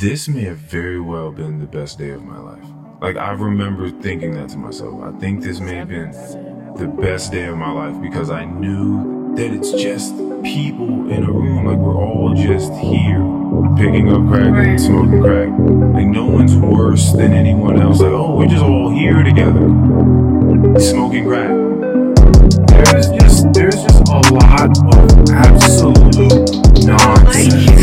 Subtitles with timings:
[0.00, 2.64] this may have very well been the best day of my life.
[3.00, 5.00] Like I remember thinking that to myself.
[5.04, 6.10] I think this may have been
[6.76, 11.30] the best day of my life because I knew that it's just people in a
[11.30, 11.66] room.
[11.66, 13.22] Like we're all just here
[13.76, 15.48] picking up crack and smoking crack.
[15.94, 18.00] Like no one's worse than anyone else.
[18.00, 19.60] Like, oh, we're just all here together.
[20.80, 21.50] Smoking crack.
[22.66, 26.50] There's just there's just a lot of absolute
[26.84, 27.73] nonsense.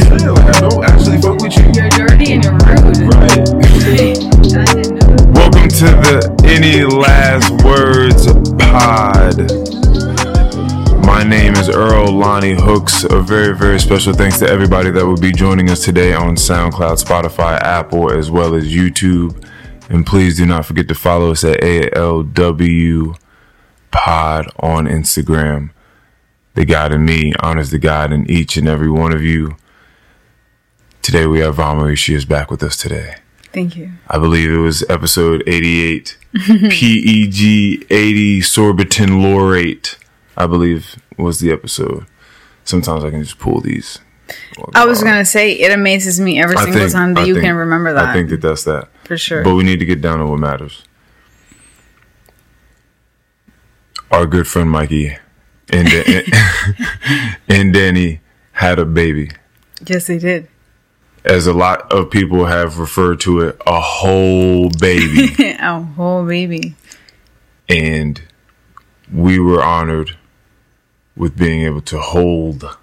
[6.54, 8.28] Any Last Words
[8.60, 9.38] Pod.
[11.06, 13.06] My name is Earl Lonnie Hooks.
[13.06, 17.02] A very, very special thanks to everybody that will be joining us today on SoundCloud,
[17.02, 19.48] Spotify, Apple, as well as YouTube.
[19.90, 23.18] And please do not forget to follow us at ALW
[23.92, 25.70] Pod on Instagram.
[26.56, 29.56] The God in me honors the God in each and every one of you.
[31.02, 31.96] Today we have Von Marie.
[31.96, 33.16] She is back with us today.
[33.54, 33.94] Thank you.
[34.10, 36.18] I believe it was episode 88.
[36.48, 39.98] PEG 80 sorbitan laurate,
[40.38, 42.06] I believe was the episode.
[42.64, 44.00] Sometimes I can just pull these.
[44.74, 47.34] I was gonna say it amazes me every I single think- time that I you
[47.34, 48.06] think- can remember that.
[48.10, 48.88] I think that that's that.
[49.04, 49.44] for sure.
[49.44, 50.84] But we need to get down to what matters.
[54.10, 55.16] Our good friend Mikey
[55.70, 55.88] and,
[57.50, 58.20] and Danny
[58.54, 59.32] had a baby.
[59.86, 60.48] yes, they did.
[61.24, 65.56] As a lot of people have referred to it, a whole baby.
[65.60, 66.76] a whole baby.
[67.70, 68.22] and
[69.14, 70.18] we were honored
[71.16, 72.78] with being able to hold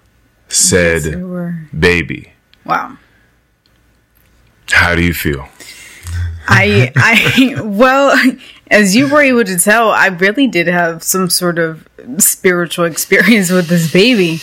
[0.47, 1.67] said Yes, were.
[1.77, 2.33] baby.
[2.65, 2.97] Wow.
[4.71, 5.47] How do you feel?
[6.47, 8.15] I I well,
[8.69, 13.49] as you were able to tell, I really did have some sort of spiritual experience
[13.49, 14.39] with this baby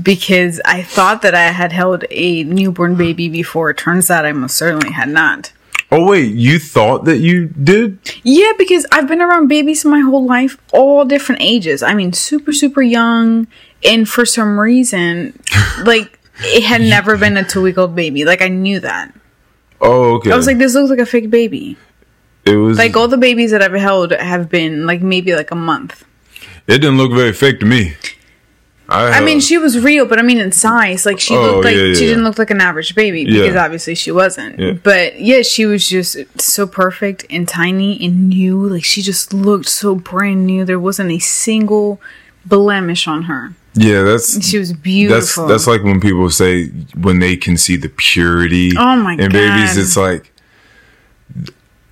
[0.00, 3.70] because I thought that I had held a newborn baby before.
[3.70, 5.52] It turns out I most certainly had not.
[5.92, 7.98] Oh wait, you thought that you did?
[8.22, 11.82] Yeah, because I've been around babies my whole life, all different ages.
[11.82, 13.48] I mean, super, super young.
[13.84, 15.40] And for some reason,
[15.84, 18.24] like, it had never been a two week old baby.
[18.24, 19.12] Like, I knew that.
[19.80, 20.30] Oh, okay.
[20.30, 21.76] I was like, this looks like a fake baby.
[22.44, 25.56] It was Like, all the babies that I've held have been, like, maybe like a
[25.56, 26.04] month.
[26.66, 27.94] it didn't look very fake to me.
[28.88, 31.64] I, I mean, she was real, but I mean, in size, like, she Oh, looked
[31.64, 33.64] like, yeah, yeah, she didn't look like an average baby because Yeah.
[33.64, 34.82] obviously she wasn't.
[34.82, 38.66] But yeah, she was just so perfect and tiny and new.
[38.68, 40.64] Like, she just looked so brand new.
[40.64, 42.00] There wasn't a single
[42.44, 43.52] blemish on her.
[43.74, 45.46] yeah, that's She was beautiful.
[45.46, 46.66] that's like when people say
[47.00, 49.76] when they can see the purity Oh my in babies.
[49.76, 50.32] It's like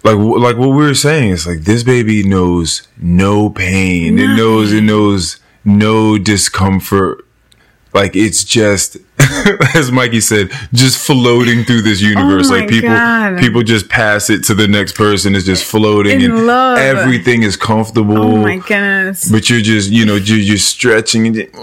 [0.05, 1.31] like like what we were saying.
[1.31, 4.19] is like this baby knows no pain.
[4.19, 7.25] It knows it knows no discomfort.
[7.95, 8.99] Like it's just
[9.75, 12.51] as Mikey said, just floating through this universe.
[12.51, 13.39] Oh like people God.
[13.41, 15.35] people just pass it to the next person.
[15.35, 16.79] It's just floating In and love.
[16.79, 18.19] everything is comfortable.
[18.19, 19.31] oh my goodness.
[19.31, 21.55] But you're just, you know, you're, you're stretching and, just,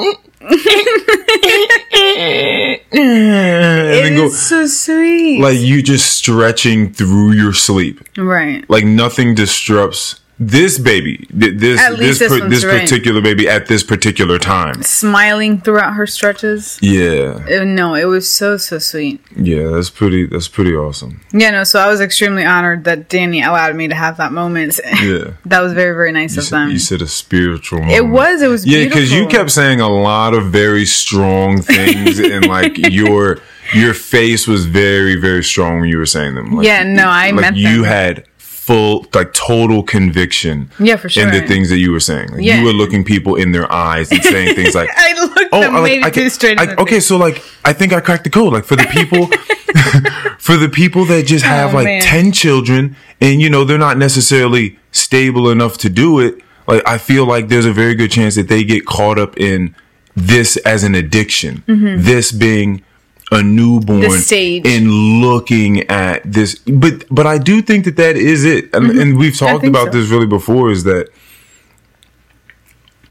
[2.92, 5.40] and It go is so sweet.
[5.42, 8.00] like you just stretching through your sleep.
[8.18, 8.68] right.
[8.70, 12.82] Like nothing disrupts this baby, this At this this par- this right.
[12.82, 14.82] particular baby at this particular time.
[14.84, 16.80] Smiling throughout her stretches.
[16.82, 19.20] Yeah, Uh, No, it was so, so sweet.
[19.36, 20.28] yeah, that's pretty.
[20.28, 21.20] That's pretty awesome.
[21.34, 24.80] Yeah, no, so I was extremely honored that Danny allowed me to have that moment.
[25.06, 26.72] Yeah, that was very, very nice you, of said, them.
[26.72, 27.80] you said a spiritual.
[27.80, 27.98] Moment.
[27.98, 32.18] It was, it was Yeah, because you kept saying a lot of very strong things,
[32.20, 33.40] and like your
[33.74, 36.56] your face was very very strong when you were saying them.
[36.56, 37.84] Like, Yeah, no, I like meant you them.
[37.84, 38.24] had
[38.66, 40.70] full like total conviction.
[40.80, 42.60] Yeah, for sure In the things that you were saying, like, Yeah.
[42.60, 44.90] you were looking people in their eyes and saying things like.
[44.98, 46.60] I looked Oh, them I, maybe like, I too can, straight.
[46.60, 48.54] I- okay, so like, I think I cracked the code.
[48.54, 49.28] Like for the people,
[50.40, 52.02] for the people that just have Oh, like man.
[52.02, 56.42] ten children, and you know they're not necessarily stable enough to do it.
[56.68, 59.76] Like I feel like there's a very good chance that they get caught up in
[60.16, 61.64] this as an addiction.
[61.68, 62.04] Mm-hmm.
[62.04, 62.84] This being
[63.32, 64.68] a newborn Mm-hmm.
[64.68, 64.88] And
[65.22, 69.38] looking at this, but but I do think that that is it, and, and we've
[69.38, 69.70] talked Mm-hmm.
[69.70, 70.00] about so.
[70.00, 70.70] this really before.
[70.72, 71.10] Is that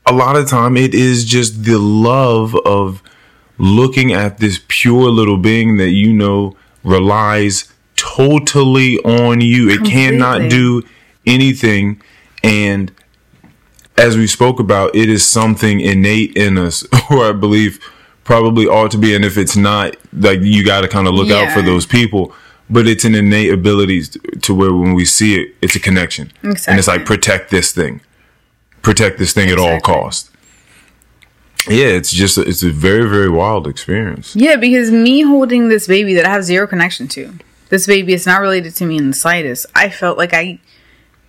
[0.06, 3.02] a lot of time it is just the love of
[3.58, 9.68] looking at this pure little being that you know relies totally on you.
[9.70, 10.58] It cannot Completely.
[10.58, 10.82] do
[11.26, 12.02] anything.
[12.42, 12.92] And
[13.96, 17.80] as we spoke about, it is something innate in us, or I believe
[18.24, 19.14] probably ought to be.
[19.14, 22.34] And if it's not, like you got to kind of look out for those people.
[22.70, 24.04] But it's an innate ability
[24.40, 26.32] to where when we see it, it's a connection.
[26.42, 28.00] And it's like, protect this thing.
[28.80, 30.30] Protect this thing at all costs.
[31.68, 34.34] Yeah, it's just, it's a very, very wild experience.
[34.34, 37.34] Yeah, because me holding this baby that I have zero connection to,
[37.68, 39.66] this baby is not related to me in the slightest.
[39.74, 40.58] I felt like I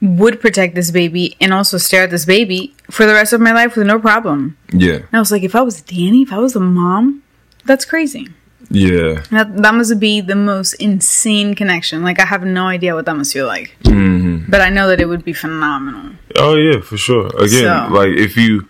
[0.01, 3.51] would protect this baby and also stare at this baby for the rest of my
[3.53, 4.57] life with no problem.
[4.71, 4.95] Yeah.
[4.95, 7.23] And I was like, if I was Danny, if I was the mom,
[7.65, 8.27] that's crazy.
[8.69, 9.23] Yeah.
[9.31, 12.03] That, that must be the most insane connection.
[12.03, 13.75] Like, I have no idea what that must feel like.
[13.85, 16.13] hmm But I know that it would be phenomenal.
[16.35, 17.27] Oh yeah, for sure.
[17.37, 18.67] Again, So- like if you,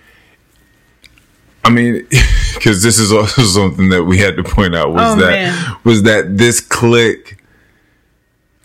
[1.63, 2.05] I mean,
[2.55, 5.77] because this is also something that we had to point out was Oh, that man.
[5.83, 7.41] was that this click,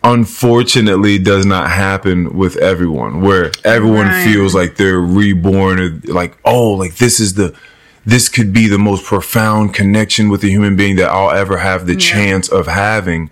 [0.03, 3.21] unfortunately, does not happen with everyone.
[3.21, 4.25] Where everyone Right.
[4.25, 7.55] feels like they're reborn, or like oh, like this is the.
[8.07, 11.87] This could be the most profound connection with a human being that I'll ever have
[11.87, 13.29] the chance of having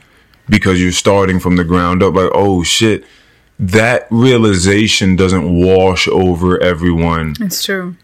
[0.47, 2.15] because you're starting from the ground up.
[2.15, 3.03] Like, oh shit,
[3.59, 7.97] that realization doesn't wash over everyone It's true.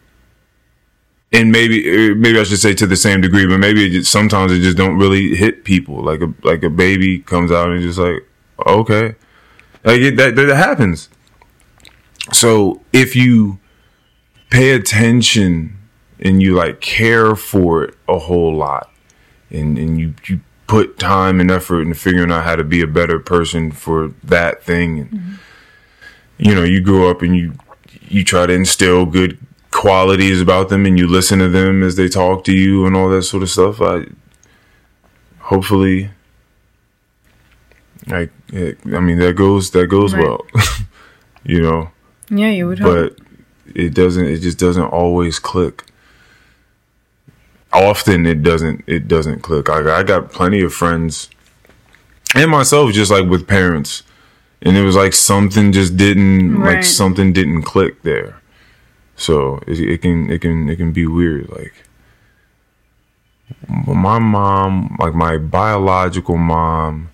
[1.32, 4.10] and maybe uh, maybe I should say to the same degree, but maybe it just,
[4.10, 6.02] sometimes it just don't really hit people.
[6.02, 8.24] Like a like a baby comes out and just like
[8.66, 9.14] okay,
[9.84, 11.08] like it, that that happens.
[12.32, 13.58] So if you
[14.50, 15.76] pay attention
[16.18, 18.90] and you like care for it a whole lot,
[19.50, 22.86] and and you you put time and effort into figuring out how to be a
[22.86, 25.38] better person for that thing, and
[26.38, 27.54] you know you grow up and you
[28.08, 29.38] you try to instill good
[29.70, 33.08] qualities about them and you listen to them as they talk to you and all
[33.08, 34.04] that sort of stuff i
[35.40, 36.10] hopefully
[38.06, 40.22] like it, i mean that goes that goes Right.
[40.24, 40.46] well
[41.44, 41.90] you know?
[42.30, 43.16] Yeah, you would hope.
[43.16, 43.18] but
[43.74, 45.84] it doesn't it just doesn't always click.
[47.72, 49.68] Often it doesn't it doesn't click.
[49.68, 51.28] I, I got plenty of friends
[52.34, 54.02] and myself just like with parents
[54.62, 58.40] and it was like something just didn't like something didn't click there.
[59.16, 61.74] So it, it can it can it can be weird like
[63.68, 67.10] my mom like my biological mom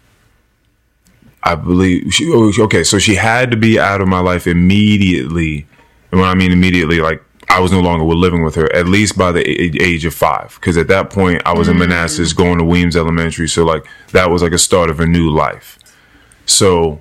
[1.43, 5.67] I believe she okay, so she had to be out of my life immediately.
[6.11, 9.19] And when I mean immediately, like I was no longer living with her, at least
[9.19, 9.43] by the
[9.83, 10.57] age of five.
[10.61, 11.81] Because at that point, I was in mm.
[11.81, 13.49] Manassas going to Weems Elementary.
[13.49, 15.77] So, like, that was like a start of a new life.
[16.47, 17.01] So,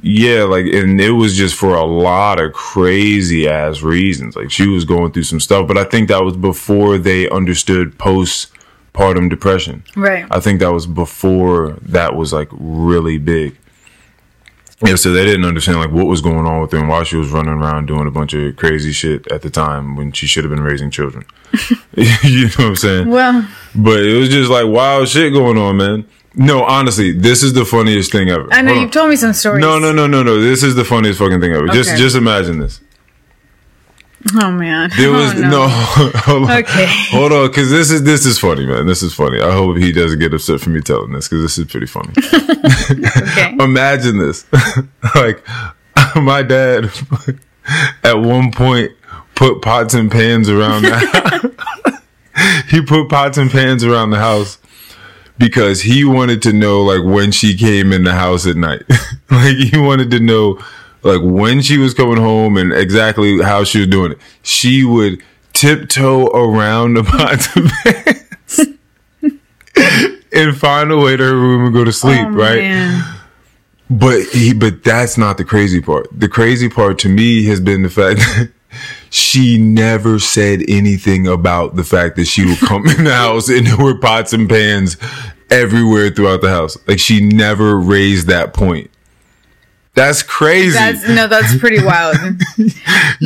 [0.00, 4.36] yeah, like, and it was just for a lot of crazy ass reasons.
[4.36, 7.98] Like, she was going through some stuff, but I think that was before they understood
[8.92, 9.84] postpartum depression.
[9.96, 10.26] Right.
[10.30, 13.56] I think that was before that was like really big.
[14.82, 17.16] Yeah, so they didn't understand like what was going on with her and why she
[17.16, 20.42] was running around doing a bunch of crazy shit at the time when she should
[20.42, 21.26] have been raising children.
[21.96, 23.08] you know what I'm saying?
[23.08, 26.06] Well, But it was just like wild shit going on, man.
[26.34, 28.48] No, honestly, this is the funniest thing ever.
[28.52, 29.60] I know Hold you've told me some stories.
[29.60, 30.40] No, no, no, no, no.
[30.40, 31.66] This is the funniest fucking thing ever.
[31.68, 32.80] Just, just imagine this.
[34.34, 34.90] Oh man.
[34.96, 35.68] There oh, was Oh, no.
[35.70, 36.58] hold on.
[36.58, 36.86] Okay.
[37.10, 38.86] Hold on, because this is this is funny, man.
[38.86, 39.40] This is funny.
[39.40, 42.12] I hope he doesn't get upset for me telling this, because this is pretty funny.
[42.90, 43.56] Okay.
[43.60, 44.46] Imagine this,
[45.14, 45.44] like
[46.16, 46.90] my dad
[48.04, 48.92] at one point
[49.34, 51.54] put pots and pans around the.
[52.68, 54.58] he put pots and pans around the house
[55.38, 58.82] because he wanted to know like when she came in the house at night.
[59.30, 60.62] like he wanted to know
[61.02, 64.18] like when she was coming home and exactly how she was doing it.
[64.42, 68.60] She would tiptoe around the pots and pans
[70.32, 72.58] and find a way to her room and go to sleep, Oh, right?
[72.58, 73.16] man.
[73.88, 76.06] But he, but that's not the crazy part.
[76.12, 78.50] The crazy part to me has been the fact that
[79.10, 83.66] she never said anything about the fact that she would come in the house and
[83.66, 84.96] there were pots and pans
[85.50, 86.76] everywhere throughout the house.
[86.86, 88.89] Like she never raised that point.
[89.94, 90.72] That's crazy.
[90.72, 92.16] That's no, that's pretty wild.
[92.56, 92.68] you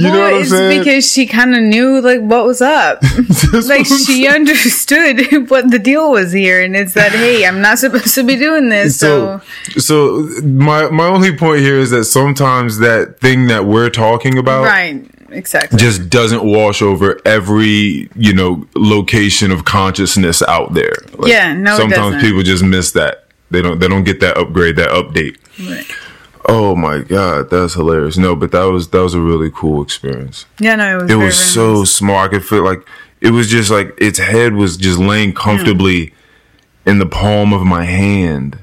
[0.02, 0.80] know well, what I'm it's saying?
[0.80, 3.02] because she kind of knew like what was up.
[3.54, 8.14] Like she understood what the deal was here, and it's that hey, I'm not supposed
[8.16, 8.98] to be doing this.
[8.98, 9.40] So,
[9.76, 14.38] so so my my only point here is that sometimes that thing that we're talking
[14.38, 15.78] about right, exactly.
[15.78, 20.96] just doesn't wash over every you know location of consciousness out there.
[21.12, 23.26] Like, Yeah, no, Sometimes people just miss that.
[23.50, 23.78] They don't.
[23.78, 25.36] They don't get that upgrade, that update.
[25.60, 25.86] Right.
[26.46, 28.18] Oh my god, that's hilarious.
[28.18, 30.46] No, but that was that was a really cool experience.
[30.58, 31.10] Yeah, no, it was.
[31.10, 31.90] It was so nice.
[31.90, 32.30] smart.
[32.30, 32.86] I could feel like
[33.20, 35.36] it was just like its head was just laying hmm.
[35.36, 36.12] comfortably
[36.84, 38.58] in the palm of my hand.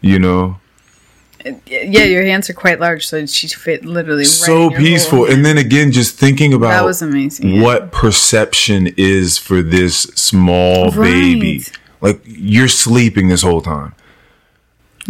[0.00, 0.60] You know,
[1.66, 4.20] Yeah, your hands are quite large, so she fit literally.
[4.20, 5.26] Right so peaceful.
[5.26, 7.48] And then again, just thinking about that was amazing.
[7.48, 7.62] yeah.
[7.62, 11.10] what perception is for this small Right.
[11.10, 11.64] baby.
[12.00, 13.94] Like you're sleeping this whole time.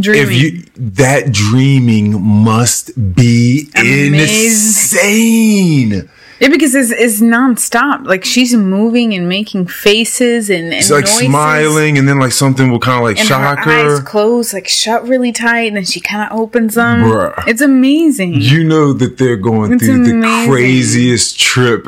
[0.00, 0.26] Dreaming.
[0.26, 4.14] if you that dreaming must be Amazing.
[4.46, 6.08] insane.
[6.40, 8.06] yeah, because it's, it's nonstop.
[8.06, 11.26] Like she's moving and making faces and, and It's like noises.
[11.26, 13.92] smiling, and then like something will kind of like and shock her her.
[13.94, 17.00] eyes closed, like shut really tight, and then she kind of opens them.
[17.00, 17.46] Bruh.
[17.46, 18.34] It's amazing.
[18.34, 21.86] You know that they're going It's through the craziest trip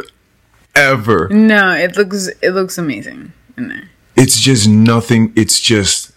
[0.74, 1.28] ever.
[1.28, 3.90] no, it looks it looks amazing in there.
[4.16, 5.32] It's just nothing.
[5.36, 6.07] It's just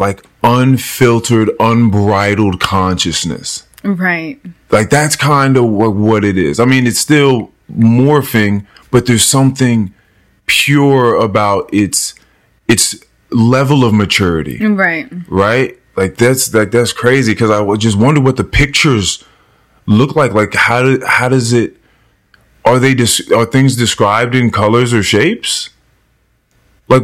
[0.00, 3.66] like unfiltered, unbridled consciousness.
[3.84, 4.40] Right.
[4.70, 6.58] Like that's kind of what, what it is.
[6.58, 9.94] I mean, it's still morphing, but there's something
[10.46, 12.14] pure about its
[12.66, 12.96] its
[13.30, 15.08] level of maturity, Right.
[15.28, 15.78] right?
[15.96, 19.22] Like that's like that's crazy because I just wonder what the pictures
[19.86, 20.32] look like.
[20.32, 21.76] Like how do how does it?
[22.64, 25.70] Are they des- are things described in colors or shapes?
[26.90, 27.02] Like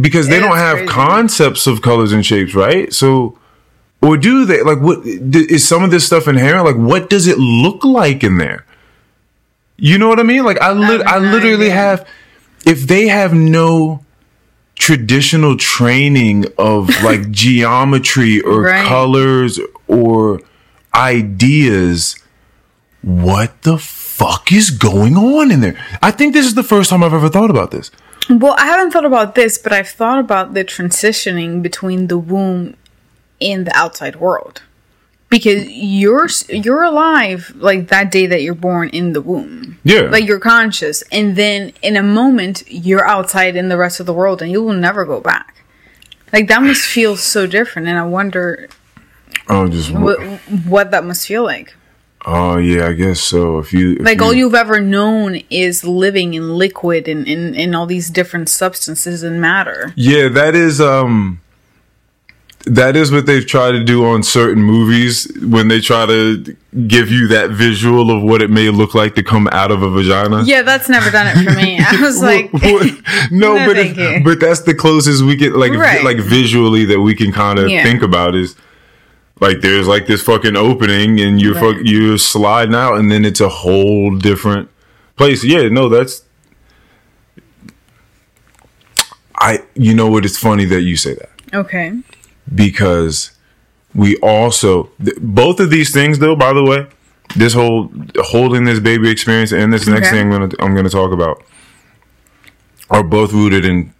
[0.00, 0.92] because they Yeah, don't have crazy.
[0.92, 2.92] concepts of colors and shapes, right?
[2.92, 3.36] So
[4.00, 7.36] or do they like what is some of this stuff inherent like what does it
[7.36, 8.64] look like in there
[9.76, 12.06] you know what i mean like i have i literally have
[12.64, 14.04] if they have no
[14.76, 18.86] traditional training of like geometry or Right.
[18.86, 19.58] colors
[19.88, 20.40] or
[20.94, 22.16] ideas
[23.02, 27.02] what the fuck is going on in there i think this is the first time
[27.02, 27.90] i've ever thought about this
[28.40, 32.76] Well, I haven't thought about this, but I've thought about the transitioning between the womb
[33.40, 34.62] and the outside world.
[35.30, 39.78] Because you're you're alive like that day that you're born in the womb.
[39.84, 44.06] yeah Like you're conscious and then in a moment you're outside in the rest of
[44.06, 45.64] the world and you will never go back.
[46.32, 48.68] Like that must feel so different and I wonder
[49.50, 50.18] oh just what,
[50.64, 51.74] what that must feel like.
[52.30, 55.82] Oh yeah i guess so if you if Like you- all you've ever known is
[55.84, 59.92] living in liquid and in, in all these different substances and matter.
[59.96, 61.40] Yeah, that is um
[62.64, 66.54] that is what they've tried to do on certain movies when they try to
[66.86, 69.88] give you that visual of what it may look like to come out of a
[69.88, 70.42] vagina.
[70.44, 71.78] Yeah, that's never done it for me.
[71.80, 72.52] I was like,
[73.32, 74.20] no, No, but you.
[74.22, 76.04] but that's the closest we get like Right.
[76.04, 77.82] like visually that we can kind of Yeah.
[77.84, 78.54] think about is
[79.40, 81.76] like there's like this fucking opening and you're Right.
[81.76, 84.68] fuck, you're sliding out and then it's a whole different
[85.16, 85.44] place.
[85.44, 86.22] Yeah, no, that's
[89.36, 90.24] I you know what?
[90.24, 91.30] It's funny that you say that.
[91.54, 91.92] Okay,
[92.54, 93.30] because
[93.94, 96.86] we also th- both of these things though by the way
[97.36, 101.12] this whole holding this baby experience and this next thing I'm gonna I'm gonna talk
[101.12, 101.42] about
[102.90, 103.94] are both rooted in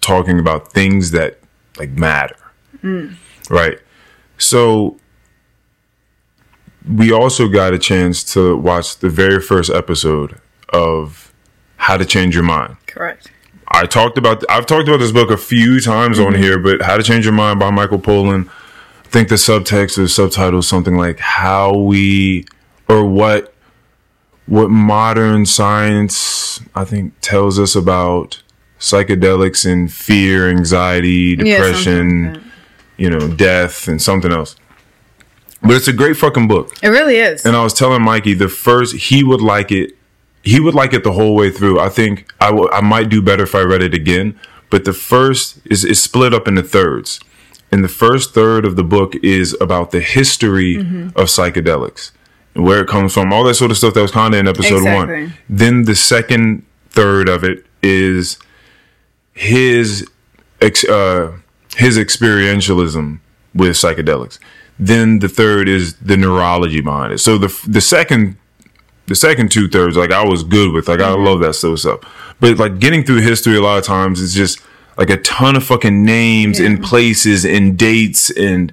[0.00, 1.38] talking about things that
[1.78, 2.36] like matter.
[2.82, 3.16] Mm.
[3.50, 3.78] Right
[4.38, 4.96] so
[6.88, 10.38] we also got a chance to watch the very first episode
[10.70, 11.32] of
[11.76, 13.30] how to change your mind correct.
[13.68, 16.42] I talked about I've talked about this book a few times on mm-hmm.
[16.42, 18.48] here, but How to Change Your Mind by Michael Pollan.
[19.04, 22.46] I think the subtext or subtitle is something like how we
[22.88, 23.52] or what
[24.46, 28.42] what modern science I think tells us about
[28.78, 32.43] psychedelics and fear, anxiety, depression, like that.
[32.96, 34.56] You know, death and something else.
[35.62, 36.74] But it's a great fucking book.
[36.82, 37.46] It really is.
[37.46, 39.96] And I was telling Mikey the first he would like it.
[40.42, 41.80] He would like it the whole way through.
[41.80, 44.38] I think I I might do better if I read it again.
[44.70, 47.18] But the first is is split up into thirds,
[47.72, 52.10] and the first third of the book is about the history of psychedelics
[52.54, 54.46] and where it comes from, all that sort of stuff that was kind of in
[54.48, 55.22] episode Exactly.
[55.24, 55.34] one.
[55.48, 58.38] Then the second third of it is
[59.32, 60.06] his
[60.60, 61.32] ex, uh,
[61.76, 63.20] his experientialism
[63.54, 64.38] with psychedelics.
[64.78, 67.18] Then the third is the neurology behind it.
[67.18, 68.36] So the the second
[69.06, 71.24] the second two thirds, like I was good with, like I mm-hmm.
[71.24, 72.36] love that stuff.
[72.40, 74.60] But like getting through history, a lot of times it's just
[74.96, 78.72] like a ton of fucking names and places and dates and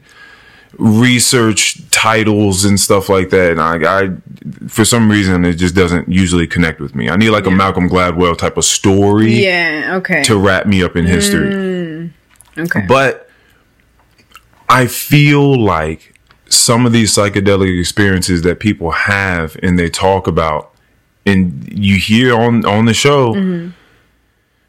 [0.77, 3.51] research titles and stuff like that.
[3.51, 7.09] And I, I, for some reason, it just doesn't usually connect with me.
[7.09, 9.95] I need like a Malcolm Gladwell type of story yeah.
[9.97, 10.23] Okay.
[10.23, 11.53] to wrap me up in history.
[11.53, 11.80] Mm.
[12.61, 12.85] Okay.
[12.87, 13.29] But
[14.69, 16.13] I feel like
[16.49, 20.73] some of these psychedelic experiences that people have and they talk about
[21.25, 23.69] and you hear on on the show Mm-hmm.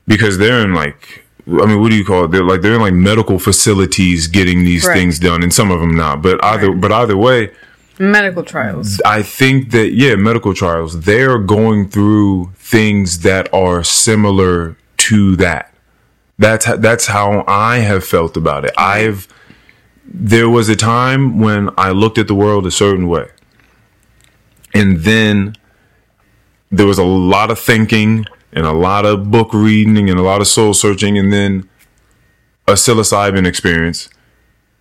[0.06, 2.30] because they're in like I mean, what do you call it?
[2.30, 4.94] They're like they're in like medical facilities getting these Right.
[4.94, 6.22] things done, and some of them not.
[6.22, 6.80] But either, Right.
[6.80, 7.50] but either way,
[7.98, 9.00] Medical trials.
[9.04, 15.71] I think that yeah, medical trials they're going through things that are similar to that.
[16.42, 18.72] That's ho- that's how I have felt about it.
[18.76, 19.28] I've
[20.04, 23.28] there was a time when I looked at the world a certain way,
[24.74, 25.54] and then
[26.70, 30.40] there was a lot of thinking and a lot of book reading and a lot
[30.40, 31.68] of soul searching, and then
[32.66, 34.08] a psilocybin experience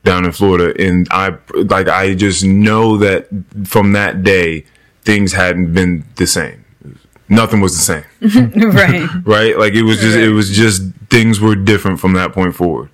[0.03, 3.27] down in Florida, and I like I just know that
[3.65, 4.65] from that day
[5.03, 6.60] things hadn't been the same.
[7.31, 8.03] Nothing was the same,
[8.71, 9.09] right.
[9.25, 9.57] right?
[9.57, 12.89] Like it was just it was just things were different from that point forward.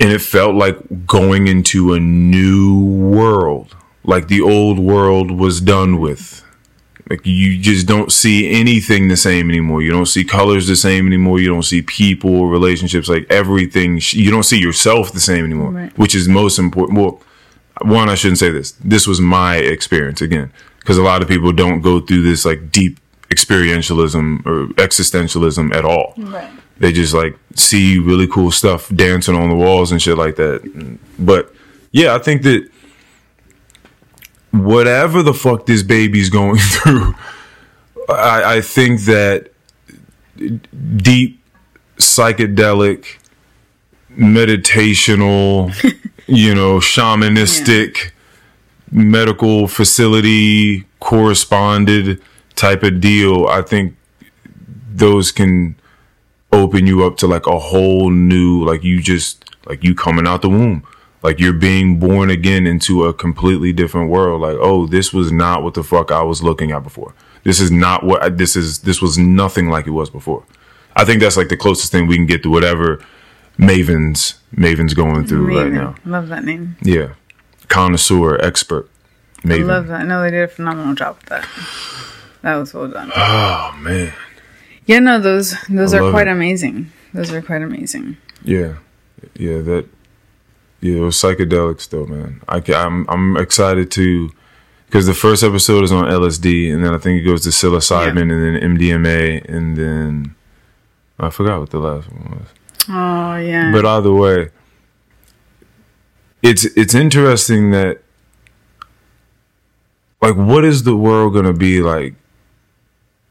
[0.00, 3.76] And it felt like going into a new world.
[4.02, 6.42] Like the old world was done with.
[7.08, 9.82] Like you just don't see anything the same anymore.
[9.82, 11.38] You don't see colors the same anymore.
[11.38, 14.00] You don't see people, relationships, like everything.
[14.10, 15.98] You don't see yourself the same anymore, Right.
[15.98, 16.98] which is most important.
[16.98, 17.20] Well,
[17.82, 18.72] one, I shouldn't say this.
[18.72, 20.50] This was my experience again,
[20.84, 23.00] because a lot of people don't go through this like deep
[23.30, 26.12] experientialism or existentialism at all.
[26.18, 26.50] Right.
[26.76, 30.98] They just like see really cool stuff dancing on the walls and shit like that.
[31.18, 31.54] But
[31.90, 32.68] yeah, I think that
[34.50, 37.14] whatever the fuck this baby's going through,
[38.10, 39.52] I, I think that
[40.36, 41.42] deep
[41.96, 43.06] psychedelic,
[44.10, 45.72] meditational,
[46.26, 48.10] you know, shamanistic,
[48.90, 52.20] medical facility corresponded
[52.54, 53.96] type of deal, I think
[54.90, 55.76] those can
[56.52, 60.42] open you up to like a whole new like you just like you coming out
[60.42, 60.86] the womb.
[61.22, 64.40] Like you're being born again into a completely different world.
[64.42, 67.14] Like oh this was not what the fuck i was looking at before.
[67.42, 70.44] This is not what I, this is this was nothing like it was before.
[70.96, 73.04] I think that's like the closest thing we can get to whatever
[73.58, 75.94] maven's maven's going through right now.
[76.04, 76.76] Love that name.
[76.82, 77.14] yeah
[77.68, 78.88] connoisseur expert
[79.46, 80.06] I love that.
[80.06, 81.46] No, they did a phenomenal job with that.
[82.42, 83.12] That was well done.
[83.14, 84.12] oh man
[84.86, 86.30] Yeah, no, those those I are quite it.
[86.32, 86.90] amazing.
[87.12, 88.16] Those are quite amazing.
[88.42, 88.76] Yeah,
[89.34, 89.86] yeah, that
[90.80, 92.40] yeah, it was psychedelics though, man.
[92.48, 94.30] I ca- I'm I'm excited to
[94.86, 98.20] because the first episode is on LSD, and then I think it goes to psilocybin,
[98.20, 100.34] and then MDMA, and then
[101.18, 102.48] I forgot what the last one was.
[102.88, 103.72] Oh yeah.
[103.72, 104.50] But either way,
[106.44, 108.02] it's it's interesting that
[110.20, 112.14] like what is the world gonna be like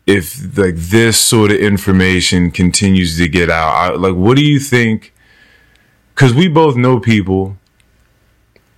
[0.08, 3.70] if like this sort of information continues to get out?
[3.70, 5.14] I, like, what do you think?
[6.14, 7.58] Because we both know people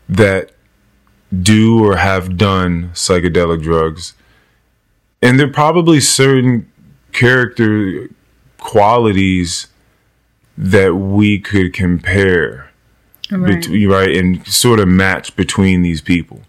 [0.08, 0.52] that
[1.42, 4.14] do or have done psychedelic drugs,
[5.22, 6.70] and there are probably certain
[7.14, 8.10] character
[8.58, 9.68] qualities
[10.58, 12.70] that we could compare
[13.32, 13.62] right.
[13.62, 16.42] between right and sort of match between these people.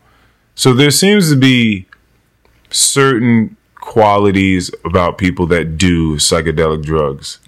[0.54, 1.86] So there seems to be
[2.70, 7.38] certain qualities about people that do psychedelic drugs.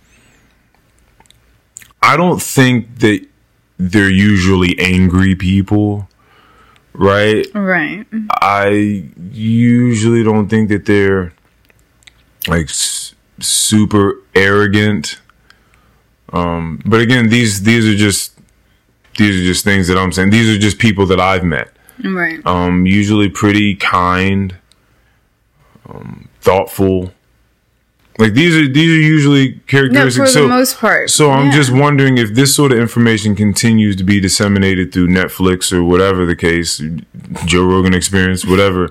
[2.03, 3.27] I don't think that
[3.79, 6.09] they're usually angry people,
[6.93, 7.47] right?
[7.55, 8.07] right.
[8.41, 11.33] I usually don't think that they're
[12.47, 15.21] like s- super arrogant.
[16.33, 18.38] Um, but again, these these are just
[19.19, 20.31] these are just things that I'm saying.
[20.31, 21.71] These are just people that I've met.
[22.03, 22.41] Right.
[22.47, 24.57] Um, usually pretty kind,
[25.89, 27.13] um, thoughtful.
[28.19, 30.35] Like these are these are usually characteristics.
[30.35, 31.11] No, for the most part.
[31.11, 31.53] so I'm yeah.
[31.53, 36.25] just wondering if this sort of information continues to be disseminated through Netflix or whatever
[36.25, 36.83] the case,
[37.45, 38.91] Joe Rogan Experience, whatever.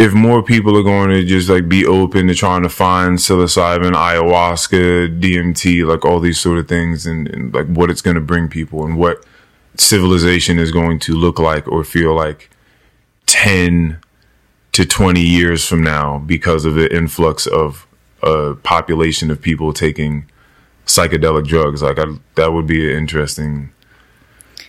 [0.00, 3.92] If more people are going to just like be open to trying to find psilocybin,
[3.92, 8.20] ayahuasca, DMT, like all these sort of things, and, and like what it's going to
[8.22, 9.26] bring people and what
[9.76, 12.50] civilization is going to look like or feel like
[13.26, 14.00] 10
[14.72, 17.86] to 20 years from now because of the influx of
[18.22, 20.24] a population of people taking
[20.86, 21.82] psychedelic drugs.
[21.82, 23.70] Like I, that would be an interesting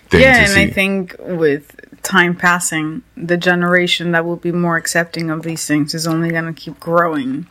[0.10, 0.64] thing yeah, and see.
[0.64, 5.94] I think with time passing, the generation that will be more accepting of these things
[5.94, 7.48] is only going to keep growing.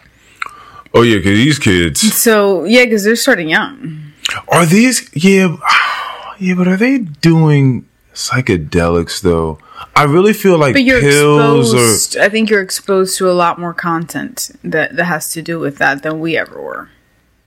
[0.94, 4.12] oh yeah, because these kids So yeah, because they're starting young.
[4.48, 5.56] are these yeah
[6.38, 9.58] yeah, but are they doing psychedelics though?
[9.96, 12.16] I really feel like But you're pills or exposed.
[12.16, 15.78] I think you're exposed to a lot more content that that has to do with
[15.78, 16.90] that than we ever were,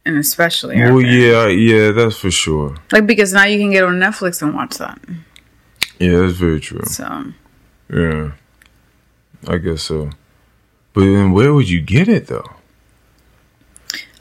[0.05, 2.75] and especially well, yeah, yeah, that's for sure.
[2.91, 4.97] like because now you can get on Netflix and watch that.
[5.99, 6.81] Yeah, that's very true.
[6.85, 7.25] So
[7.93, 8.31] Yeah,
[9.47, 10.09] I guess so.
[10.93, 12.49] But then where would you get it though?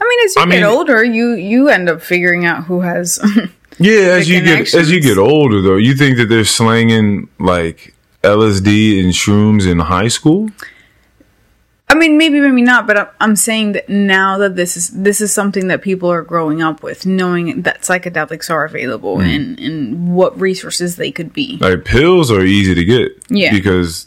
[0.01, 2.81] I mean, as you I get mean- older, you you end up figuring out who
[2.81, 3.19] has.
[3.79, 7.95] Yeah, as you get as you get older though, you think that they're slanging like
[8.23, 10.51] LSD and shrooms in high school?
[11.93, 15.21] I mean, maybe, maybe not, but I'm, I'm saying that now that this is this
[15.21, 19.27] is something that people are growing up with, knowing that psychedelics are available Hmm.
[19.35, 21.59] and and what resources they could be.
[21.61, 23.53] Like pills are easy to get, Yeah.
[23.53, 24.07] because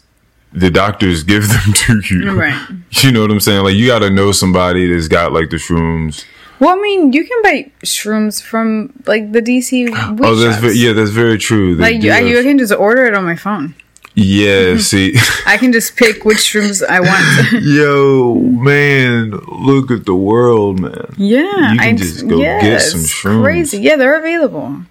[0.52, 2.32] the doctors give them to you.
[2.34, 2.60] Right.
[3.04, 3.64] You know what I'm saying?
[3.64, 6.26] Like you got to know somebody that's got like the shrooms
[6.60, 9.90] Well, I mean, you can buy shrooms from like the DC.
[10.24, 11.76] Oh, that's ve- yeah, that's very true.
[11.76, 13.76] They Like you, have- you can just order it on my phone.
[14.16, 17.64] Yeah, see, I can just pick which shrooms I want.
[17.64, 21.14] yo, man, look at the world, man.
[21.18, 23.44] yeah, You can I just go get some shrooms.
[23.44, 23.80] Crazy.
[23.80, 24.82] Yeah, they're available.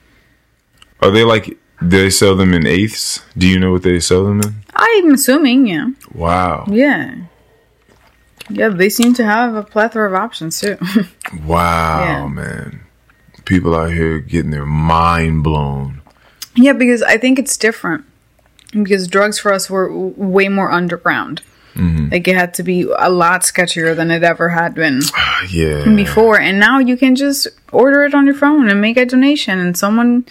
[1.01, 1.47] Are they like?
[1.81, 3.21] Do they sell them in eighths?
[3.37, 4.55] Do you know what they sell them in?
[4.75, 5.67] I'm assuming.
[5.67, 5.89] Yeah.
[6.15, 7.15] Wow, Yeah.
[8.51, 10.77] Yeah, they seem to have a plethora of options too.
[11.47, 12.27] wow, Yeah.
[12.29, 12.81] man.
[13.47, 16.01] People out here getting their mind blown.
[16.55, 18.05] yeah, because I think it's different.
[18.75, 21.43] Because drugs for us were way more underground.
[21.75, 22.11] Mm-hmm.
[22.11, 25.01] Like it had to be a lot sketchier than it ever had been
[25.51, 26.39] Yeah, before.
[26.39, 29.77] And now you can just order it on your phone and make a donation, and
[29.77, 30.25] someone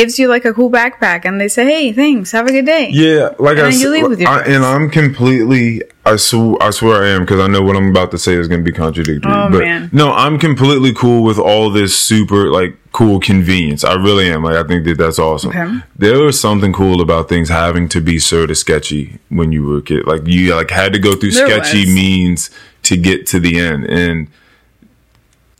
[0.00, 2.88] gives you like a cool backpack, and they say, "Hey, thanks, have a good day."
[2.90, 5.82] Yeah, like And I, you leave with your I- and I'm completely.
[6.06, 8.48] I sw- I swear I am because I know what I'm about to say is
[8.48, 9.30] going to be contradictory.
[9.32, 9.90] Oh, but man.
[9.92, 13.84] no, I'm completely cool with all this super like cool convenience.
[13.84, 14.42] I really am.
[14.42, 15.50] Like I think that that's awesome.
[15.50, 15.78] Okay.
[15.96, 19.78] There was something cool about things having to be sort of sketchy when you were
[19.78, 20.06] a kid.
[20.06, 21.94] Like you like had to go through There sketchy was.
[21.94, 22.50] means
[22.84, 24.28] to get to the end, and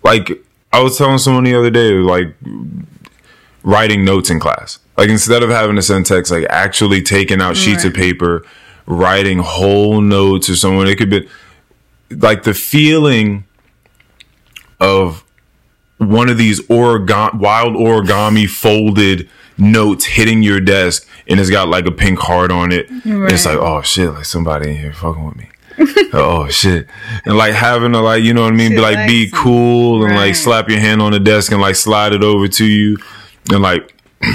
[0.03, 0.31] like
[0.73, 2.35] I was telling someone the other day, like
[3.63, 4.79] writing notes in class.
[4.97, 8.45] Like instead of having to send text, like actually taking out sheets of paper,
[8.87, 10.87] writing whole notes or someone.
[10.89, 11.29] It could be
[12.11, 13.45] like the feeling
[14.81, 15.25] of
[15.99, 21.87] one of these origami, wild origami folded notes hitting your desk, and it's got like
[21.87, 22.87] a pink heart on it.
[23.05, 25.49] It's like, oh shit, like somebody in here fucking with me.
[26.13, 26.87] oh shit,
[27.25, 30.15] and like having to like, you know what I mean, be like be cool and
[30.15, 32.97] like slap your hand on the desk and like slide it over to you,
[33.53, 33.95] and like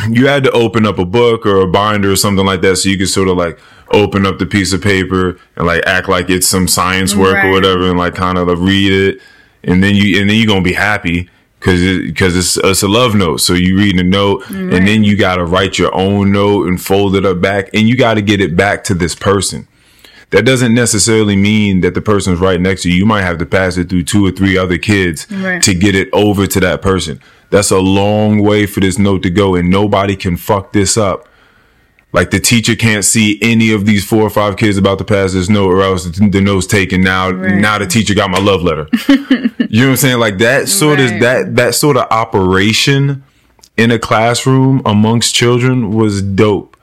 [0.10, 2.89] you had to open up a book or a binder or something like that so
[2.89, 3.60] you could sort of like
[3.91, 7.51] open up the piece of paper and like act like it's some science work or
[7.51, 9.21] whatever and like kind of like read it
[9.63, 13.13] and then you and then you're gonna be happy because because it's, it's a love
[13.15, 14.73] note so you read a note mm-hmm.
[14.73, 17.88] and then you got to write your own note and fold it up back and
[17.88, 19.67] you got to get it back to this person
[20.32, 22.95] that doesn't necessarily mean that the person's right next to you.
[22.95, 25.62] You might have to pass it through two or three other kids Right.
[25.62, 27.21] to get it over to that person.
[27.49, 31.27] That's a long way for this note to go, and nobody can fuck this up.
[32.12, 35.34] Like the teacher can't see any of these four or five kids about to pass
[35.34, 37.01] this note, or else the, note's taken.
[37.01, 37.55] Now, Right.
[37.55, 38.88] now the teacher got my love letter.
[39.10, 40.19] you know what I'm saying?
[40.19, 43.23] Like that sort of that that sort of operation
[43.75, 46.75] in a classroom amongst children was dope.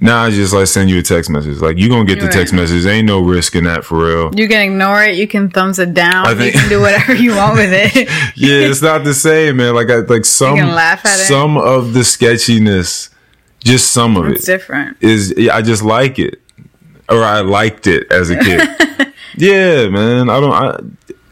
[0.00, 1.58] Now I just like send you a text message.
[1.58, 2.32] Like you gonna get the Right.
[2.32, 2.86] text message.
[2.86, 4.30] Ain't no risk in that for real.
[4.34, 5.16] You can ignore it.
[5.16, 6.26] You can thumbs it down.
[6.26, 7.94] I think- you can do whatever you want with it.
[8.36, 9.74] yeah, it's not the same, man.
[9.74, 11.24] Like I like some can laugh at it.
[11.24, 13.10] some of the sketchiness,
[13.64, 14.34] just some of it.
[14.36, 14.96] it's it different.
[15.00, 16.40] is I just like it.
[17.08, 18.68] Or I liked it as a kid.
[19.36, 20.28] yeah, man.
[20.30, 20.78] I don't I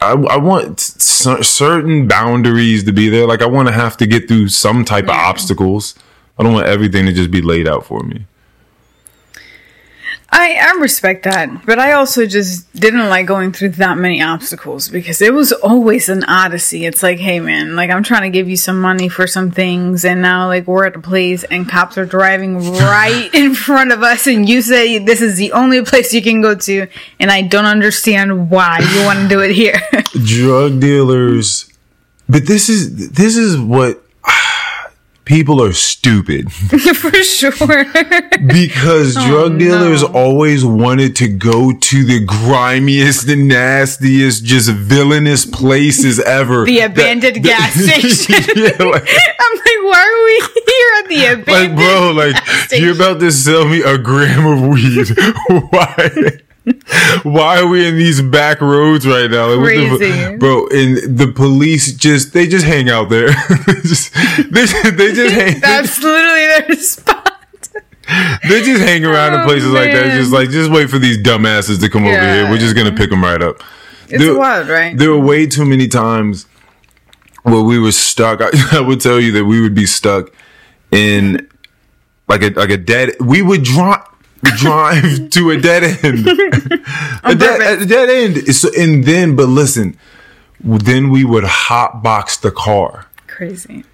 [0.01, 3.27] I, I want c- certain boundaries to be there.
[3.27, 5.95] Like I want to have to get through some type of obstacles.
[6.39, 8.27] I don't want everything to just be laid out for me.
[10.39, 14.91] I, I respect that, but I also just didn't like going through that many obstacles
[14.91, 16.85] because it was always an odyssey.
[16.85, 20.05] It's like, hey man, like I'm trying to give you some money for some things,
[20.05, 24.03] and now like we're at a place and cops are driving right in front of
[24.03, 26.87] us, and you say this is the only place you can go to,
[27.19, 29.81] and I don't understand why you want to do it here.
[30.25, 31.73] drug dealers
[32.29, 34.03] but this is this is what
[35.27, 37.85] people are stupid for sure.
[38.47, 40.09] because oh, drug dealers no.
[40.09, 47.43] always wanted to go to the grimiest the nastiest just villainous places ever The abandoned
[47.45, 48.37] gas station.
[48.57, 52.95] yeah, like, I'm like, why are we here at the abandoned like bro like you're
[52.95, 55.09] about to sell me a gram of weed
[55.71, 56.41] why
[57.23, 59.49] why are we in these back roads right now?
[59.55, 60.67] Like, the bro.
[60.69, 63.29] And the police just they just hang out there.
[63.83, 64.13] Just-
[64.51, 65.61] they, they just hang.
[65.61, 67.33] That's literally their spot.
[68.49, 70.07] They just hang around in Oh, places like that.
[70.09, 70.19] man.
[70.19, 72.49] Just like just wait for these dumbasses to come over here.
[72.51, 73.63] We're just gonna pick them right up.
[74.09, 74.97] It's There- wild, right?
[74.97, 76.47] There were way too many times
[77.43, 78.41] where we were stuck.
[78.43, 80.31] I, I would tell you that we would be stuck
[80.91, 81.49] in
[82.29, 83.13] like a like a dead.
[83.21, 84.05] We would drive
[84.57, 86.27] drive to a dead end.
[87.25, 88.55] a, dead, a dead end.
[88.55, 89.97] So, and then, but listen,
[90.61, 93.07] then we would hotbox the car.
[93.27, 93.85] Crazy.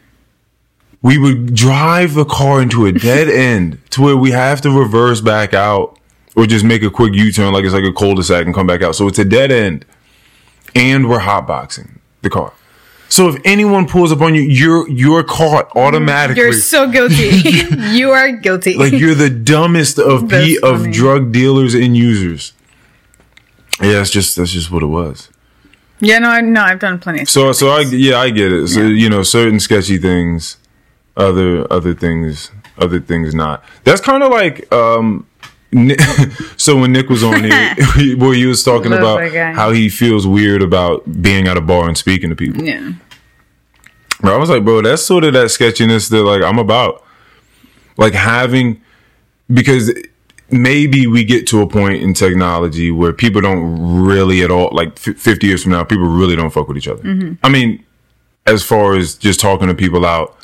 [1.00, 5.20] We would drive the car into a dead end to where we have to reverse
[5.20, 5.98] back out
[6.36, 8.82] or just make a quick U turn like it's like a cul-de-sac and come back
[8.82, 8.94] out.
[8.94, 9.84] So it's a dead end.
[10.74, 12.52] And we're hotboxing the car.
[13.12, 16.42] So if anyone pulls up on you, you're you're caught automatically.
[16.42, 17.28] You're so guilty.
[17.90, 18.72] you are guilty.
[18.72, 22.54] like you're the dumbest of p of drug dealers and users.
[23.82, 25.28] Yeah, that's just that's just what it was.
[26.00, 27.20] Yeah, no, I no, I've done plenty.
[27.20, 28.68] Of So so I yeah I get it.
[28.68, 30.56] So you know certain sketchy things,
[31.14, 33.62] other other things other things not.
[33.84, 35.26] That's kind of like um.
[36.56, 37.74] So when Nick was on here,
[38.16, 41.88] where he was talking Love about how he feels weird about being at a bar
[41.88, 42.62] and speaking to people.
[42.62, 42.92] yeah,
[44.20, 47.02] Bro, I was like, bro, that's sort of that sketchiness that like I'm about.
[47.96, 48.80] Like having
[49.52, 49.90] because
[50.50, 54.90] maybe we get to a point in technology where people don't really at all like
[55.08, 57.36] f- 50 years from now people really don't fuck with each other.
[57.42, 57.84] I mean,
[58.46, 60.36] as far as just talking to people out,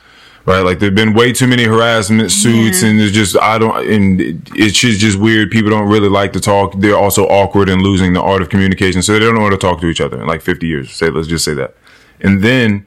[0.48, 0.60] right?
[0.62, 4.36] Like there've been way too many harassment suits and it's just I don't and it-
[4.54, 5.50] it's just just weird.
[5.50, 6.74] People don't really like to talk.
[6.78, 9.02] They're also awkward and losing the art of communication.
[9.02, 10.90] So they don't know how to talk to each other in like 50 years.
[10.90, 11.74] Say let's just say that.
[12.20, 12.86] And then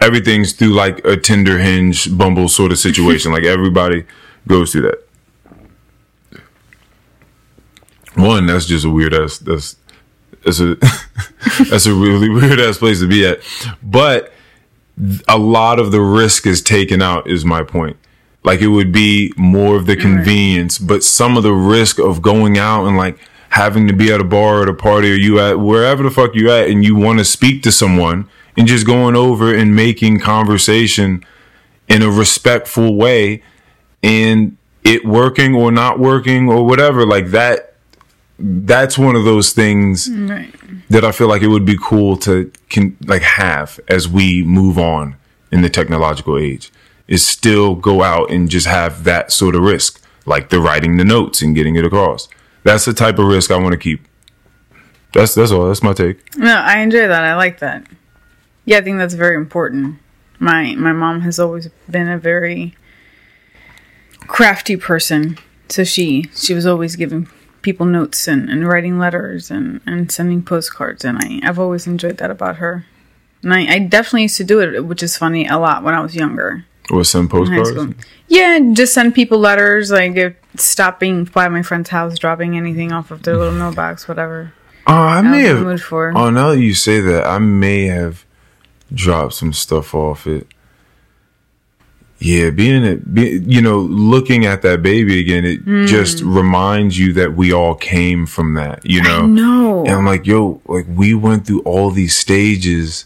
[0.00, 3.30] everything's through like a Tinder hinge bumble sort of situation.
[3.32, 4.04] like everybody
[4.48, 5.02] goes through that.
[8.14, 9.76] One, that's just a weird ass that's
[10.44, 10.76] that's a
[11.70, 13.40] that's a really weird ass place to be at.
[13.82, 14.32] But
[15.28, 17.96] a lot of the risk is taken out is my point.
[18.42, 22.58] Like it would be more of the convenience, but some of the risk of going
[22.58, 23.18] out and like
[23.50, 26.10] having to be at a bar or at a party or you at wherever the
[26.10, 29.74] fuck you at and you want to speak to someone and just going over and
[29.74, 31.24] making conversation
[31.88, 33.42] in a respectful way
[34.02, 37.65] and it working or not working or whatever like that
[38.38, 40.54] that's one of those things right.
[40.90, 44.78] that I feel like it would be cool to can like have as we move
[44.78, 45.16] on
[45.50, 46.70] in the technological age
[47.08, 51.04] is still go out and just have that sort of risk like the writing the
[51.04, 52.28] notes and getting it across
[52.62, 54.06] that's the type of risk I want to keep
[55.14, 57.24] that's that's all that's my take No, I enjoy that.
[57.24, 57.86] I like that.
[58.66, 59.98] Yeah, I think that's very important.
[60.38, 62.74] My my mom has always been a very
[64.26, 65.38] crafty person.
[65.68, 67.28] So she she was always giving
[67.66, 72.18] people notes and, and writing letters and, and sending postcards and I, I've always enjoyed
[72.18, 72.86] that about her.
[73.42, 76.00] And I, I definitely used to do it, which is funny, a lot when I
[76.00, 76.64] was younger.
[76.90, 77.94] or send postcards.
[78.28, 83.10] Yeah, just send people letters, like if stopping by my friend's house, dropping anything off
[83.10, 84.52] of their little mailbox, whatever.
[84.86, 87.38] oh I I may was in the have oh now that you say that I
[87.38, 88.24] may have
[88.94, 90.46] dropped some stuff off it
[92.18, 95.86] yeah being it be, you know looking at that baby again it hmm.
[95.86, 99.84] just reminds you that we all came from that you know know.
[99.86, 103.04] And I'm like, yo, like we went through all these stages,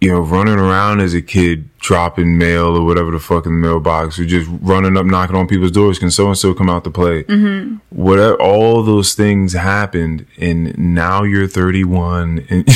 [0.00, 3.58] you know, running around as a kid, dropping mail or whatever the fuck in the
[3.58, 5.98] mailbox, or just running up, knocking on people's doors.
[5.98, 7.24] Can so and so come out to play?
[7.24, 7.76] Mm-hmm.
[7.90, 12.68] Whatever, all those things happened, and now you're 31 and,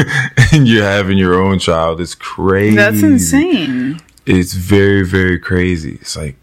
[0.52, 2.00] and you're having your own child.
[2.00, 2.74] It's crazy.
[2.76, 4.00] That's insane.
[4.26, 5.98] It's very, very crazy.
[6.00, 6.36] It's like,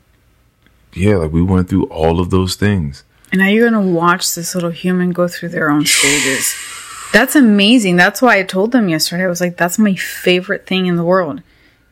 [0.93, 3.03] yeah, like we went through all of those things.
[3.31, 6.55] And now you're gonna watch this little human go through their own stages.
[7.11, 7.95] That's amazing.
[7.95, 9.23] That's why I told them yesterday.
[9.23, 11.41] I was like, that's my favorite thing in the world.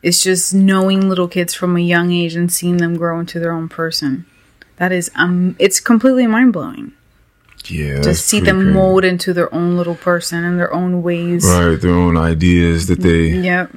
[0.02, 3.52] It's just knowing little kids from a young age and seeing them grow into their
[3.52, 4.26] own person.
[4.76, 6.92] That is um it's completely mind blowing.
[7.66, 11.44] Yeah, To see them mold into their own little person and their own ways.
[11.44, 13.72] right their own ideas that they Yep.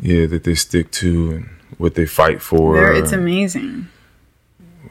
[0.00, 1.48] yeah that they stick to and
[1.78, 3.88] what they fight for They're, it's amazing.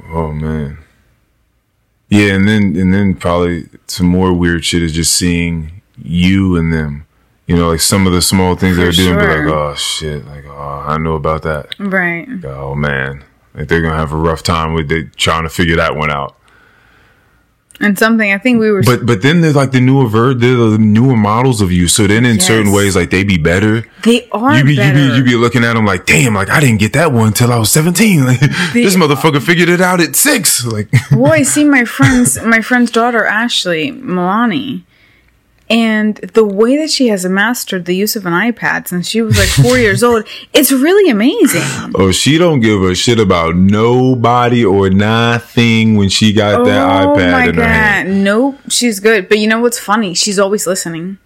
[0.09, 0.79] oh man
[2.11, 6.71] yeah and then and then probably some more weird shit is just seeing you and
[6.71, 7.07] them.
[7.47, 10.25] You know like some of the small things For they're doing be like oh shit
[10.25, 11.75] like oh i know about that.
[11.79, 12.27] Right.
[12.45, 13.23] oh man.
[13.55, 16.35] Like they're gonna have a rough time with they trying to figure that one out
[17.81, 20.77] And something I think we were but but then there's like the newer ver- the
[20.79, 24.57] newer models of you so then in certain ways like they be better they are
[24.57, 24.97] you be, you better.
[24.97, 27.51] be you be looking at them like, damn, like I didn't get that one until
[27.51, 28.25] I was seventeen.
[28.31, 28.39] Like
[28.73, 30.65] this motherfucker figured it out at six.
[30.65, 34.83] Like Well, I see my friend's my friend's daughter Ashley Milani,
[35.71, 39.37] and the way that she has mastered the use of an iPad since she was
[39.37, 41.61] like four years old, it's really amazing.
[41.95, 47.15] oh, she don't give a shit about nobody or nothing when she got that oh
[47.15, 48.07] iPad my in her hand.
[48.09, 49.29] god, nope, she's good.
[49.29, 50.13] But you know what's funny?
[50.13, 51.17] She's always listening.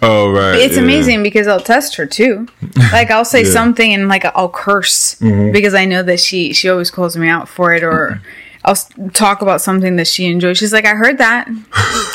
[0.00, 0.82] Oh right, It's yeah.
[0.82, 2.48] amazing because I'll test her too.
[2.92, 3.44] Like I'll say Yeah.
[3.44, 3.52] Mm-hmm.
[3.52, 7.48] something and like I'll curse because I know that she she always calls me out
[7.48, 8.20] for it or
[8.64, 8.76] I'll
[9.12, 10.58] talk about something that she enjoys.
[10.58, 11.48] She's like, I heard that.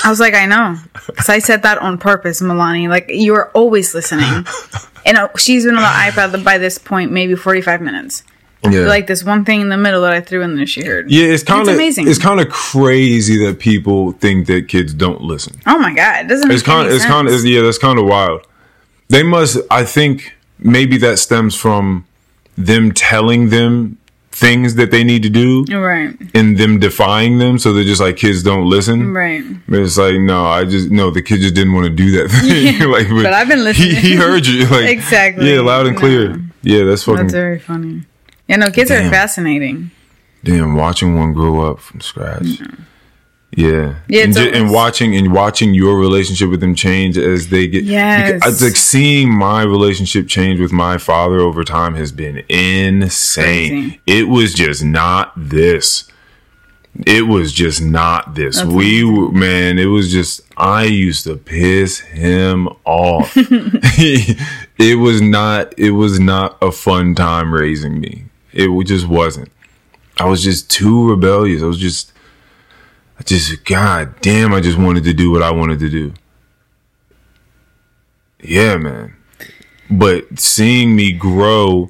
[0.04, 2.88] I was like, I know, because I said that on purpose, Milani.
[2.88, 4.46] Like you are always listening,
[5.06, 8.24] and uh, she's been on the iPad by this point maybe forty five minutes.
[8.64, 11.12] Yeah, Like this one thing in the middle that I threw in there, she heard.
[11.12, 12.08] yeah, it's kind of amazing.
[12.08, 15.56] It's kind of crazy that people think that kids don't listen.
[15.68, 16.50] Oh my god, it doesn't.
[16.52, 18.48] It's make kind of, it's kind of, yeah, that's kind of wild.
[19.10, 22.06] They must, I think, maybe that stems from
[22.58, 23.98] them telling them
[24.40, 26.16] things that they need to do Right.
[26.36, 27.58] and them defying them.
[27.58, 29.12] So they're just like kids don't listen.
[29.14, 29.44] Right.
[29.68, 32.30] But it's like, no, I just, no, the kid just didn't want to do that
[32.30, 32.90] thing.
[32.96, 33.96] like, but I've been listening.
[33.96, 34.68] he heard you.
[34.70, 35.54] Like, Exactly.
[35.54, 36.00] Yeah, loud and No.
[36.00, 36.40] clear.
[36.62, 38.04] Yeah, that's fucking, That's very funny.
[38.48, 39.08] Yeah, no, kids Damn.
[39.08, 39.90] are fascinating.
[40.44, 42.62] damn, watching one grow up from scratch.
[43.56, 43.96] Yeah.
[44.08, 47.86] Yeah, and, and watching and watching your relationship with them change as they get.
[48.34, 53.70] Because It's like seeing my relationship change with my father over time has been insane.
[53.72, 54.02] Crazy.
[54.06, 56.12] It was just not this.
[57.06, 58.58] It was just not this.
[58.58, 63.32] That's we were, man, it was just, I used to piss him off.
[63.36, 68.26] it was not, it was not a fun time raising me.
[68.52, 69.52] It just wasn't.
[70.20, 71.62] I was just too rebellious.
[71.62, 72.12] I was just,
[73.20, 76.14] I just, god damn, I just wanted to do what I wanted to do.
[78.42, 79.16] Yeah, man.
[79.90, 81.88] But seeing me grow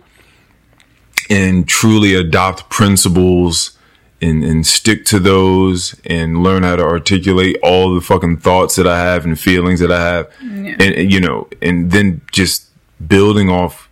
[1.30, 3.78] and truly adopt principles
[4.22, 8.88] and, and stick to those and learn how to articulate all the fucking thoughts that
[8.88, 10.32] I have and feelings that I have.
[10.40, 12.68] And, and, you know, and then just
[13.06, 13.90] building off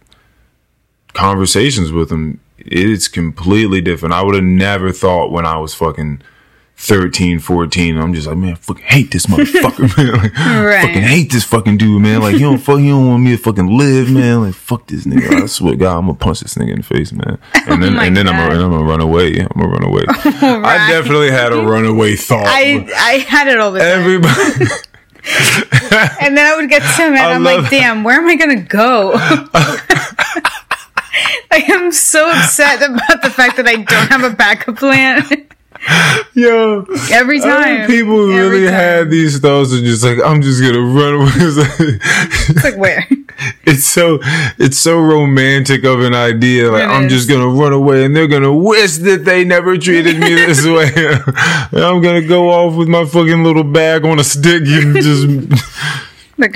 [1.13, 4.13] conversations with them, it's completely different.
[4.13, 6.21] I would have never thought when I was fucking
[6.77, 10.11] 13, 14, I'm just like, man, I fucking hate this motherfucker, man.
[10.21, 10.81] Like, Right.
[10.85, 12.21] fucking hate this fucking dude, man.
[12.21, 14.41] Like, you don't fuck, you don't want me to fucking live, man.
[14.41, 15.43] Like, fuck this nigga.
[15.43, 17.39] I swear to God, I'm gonna punch this nigga in the face, man.
[17.67, 19.39] Oh and then, Oh and then I'm gonna, I'm gonna run away.
[19.39, 20.03] I'm gonna run away.
[20.09, 22.45] I definitely had a runaway thought.
[22.45, 23.87] I I had it all the time.
[23.99, 24.65] Everybody,
[26.21, 27.31] And then I would get so mad.
[27.31, 29.11] I I'm love- like, damn, where am I gonna go?
[31.51, 35.23] like, I'm so upset about the fact that I don't have a backup plan
[36.33, 37.87] yo, every I time.
[37.87, 38.73] people Every really time.
[38.73, 41.31] had these thoughts of just like, I'm just gonna run away.
[42.47, 43.07] It's like- where?
[43.65, 44.19] it's so
[44.57, 46.71] it's so romantic of an idea.
[46.71, 47.11] Like It I'm is.
[47.13, 50.89] just gonna run away, and they're gonna wish that they never treated me this way.
[51.73, 55.27] I'm gonna go off with my fucking little bag on a stick and just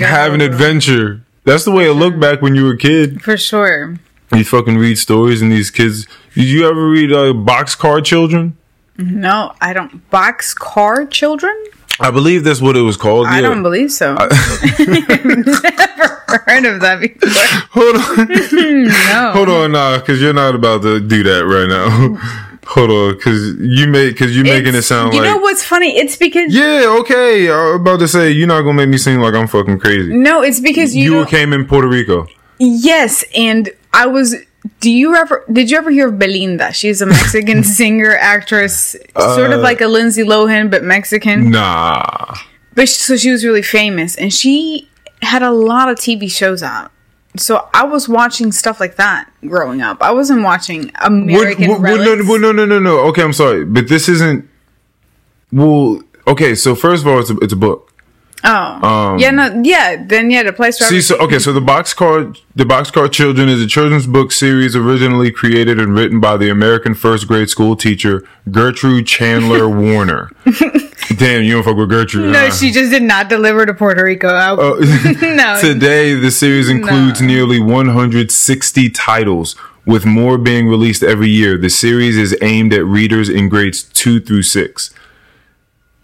[0.00, 1.22] have an adventure.
[1.44, 3.22] That's the way it looked back when you were a kid.
[3.22, 3.96] For sure.
[4.34, 6.06] You fucking read stories, and these kids.
[6.34, 8.56] Did you ever read uh, Boxcar Children?
[9.00, 10.08] No, I don't.
[10.10, 11.54] Box car children?
[11.98, 13.26] I believe that's what it was called.
[13.26, 13.40] I yeah.
[13.42, 14.16] don't believe so.
[14.18, 14.30] I've
[14.78, 17.28] never heard of that before.
[17.82, 18.90] Hold on.
[19.10, 19.32] No.
[19.32, 22.16] Hold on, nah, because you're not about to do that right now.
[22.66, 25.96] Hold on, because you make because you're making it sound you like know what's funny?
[25.96, 27.50] It's because yeah, okay.
[27.50, 30.16] I was about to say you're not gonna make me seem like I'm fucking crazy.
[30.16, 32.26] no, it's because you, You, came in Puerto Rico.
[32.58, 34.36] yes, and I was.
[34.80, 35.44] Do you ever?
[35.50, 36.72] Did you ever hear of Belinda?
[36.72, 41.50] She's a Mexican singer, actress, sort of Uh, like a Lindsay Lohan, but Mexican.
[41.50, 42.34] Nah,
[42.74, 44.88] But sh- so she was really famous, and she
[45.22, 46.90] had a lot of TV shows out.
[47.36, 50.02] So I was watching stuff like that growing up.
[50.02, 52.98] I wasn't watching what, American what, what, no, no, no, no, no.
[53.08, 54.48] Okay, I'm sorry, but this isn't.
[55.52, 56.54] Well, okay.
[56.54, 57.89] So first of all, it's a, it's a book.
[58.42, 60.02] Oh, um, yeah, no, yeah.
[60.02, 63.60] Then yeah, the place where See, so okay, so the Boxcar the Boxcar Children is
[63.60, 68.26] a children's book series originally created and written by the American first grade school teacher
[68.50, 70.30] Gertrude Chandler Warner.
[71.16, 72.32] Damn, you don't fuck with Gertrude.
[72.32, 72.50] no, huh?
[72.50, 74.28] she just did not deliver to Puerto Rico.
[74.28, 74.78] Oh,
[75.22, 81.58] no, Today, the series includes nearly 160 titles, with more being released every year.
[81.58, 84.94] The series is aimed at readers in grades two through six.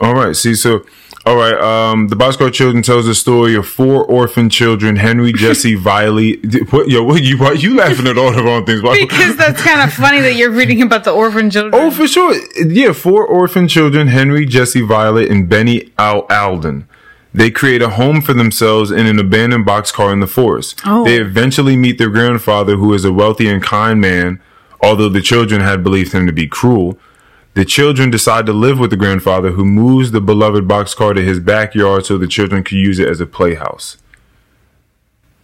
[0.01, 0.85] All right, see, so,
[1.27, 5.77] all right, um, the Boxcar Children tells the story of four orphan children: Henry, Jesse,
[5.77, 6.37] Viley.
[6.73, 7.37] What, yo, what you?
[7.37, 8.81] Why you laughing at all the wrong things?
[8.81, 11.75] Why, because that's kind of funny that you're reading about the orphan children.
[11.75, 12.41] Oh, for sure.
[12.65, 16.87] Yeah, four orphan children Henry, Jesse, Violet, and Benny Al- Alden.
[17.35, 20.81] They create a home for themselves in an abandoned boxcar in the forest.
[20.87, 21.05] Oh.
[21.05, 24.41] They eventually meet their grandfather, who is a wealthy and kind man,
[24.81, 26.99] although the children had believed him to be cruel.
[27.57, 31.41] The children decide to live with the grandfather, who moves the beloved boxcar to his
[31.41, 33.97] backyard so the children can use it as a playhouse.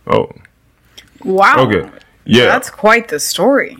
[0.06, 0.30] Oh,
[1.24, 1.54] wow.
[1.60, 1.90] okay.
[2.26, 2.44] Yeah.
[2.44, 3.78] That's quite the story.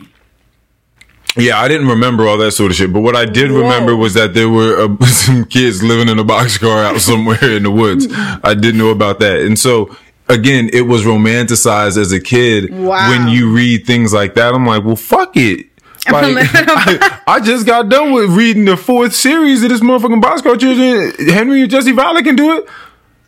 [1.37, 3.61] Yeah, I didn't remember all that sort of shit, but what I did Whoa.
[3.61, 7.61] remember was that there were uh, some kids living in a boxcar out somewhere in
[7.61, 8.07] the woods.
[8.11, 9.41] I didn't know about that.
[9.41, 9.95] And so,
[10.27, 12.73] again, it was romanticized as a kid.
[12.73, 13.11] Wow.
[13.11, 15.67] When you read things like that, I'm like, well, fuck it.
[16.11, 20.59] Like, I, I just got done with reading the fourth series of this motherfucking boxcar
[20.59, 21.13] children.
[21.29, 22.65] Henry and Jesse Violet can do it.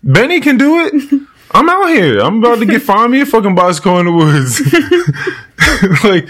[0.04, 1.22] Benny can do it.
[1.52, 2.20] I'm out here.
[2.20, 4.60] I'm about to get find me a fucking boxcar in the woods.
[6.04, 6.28] like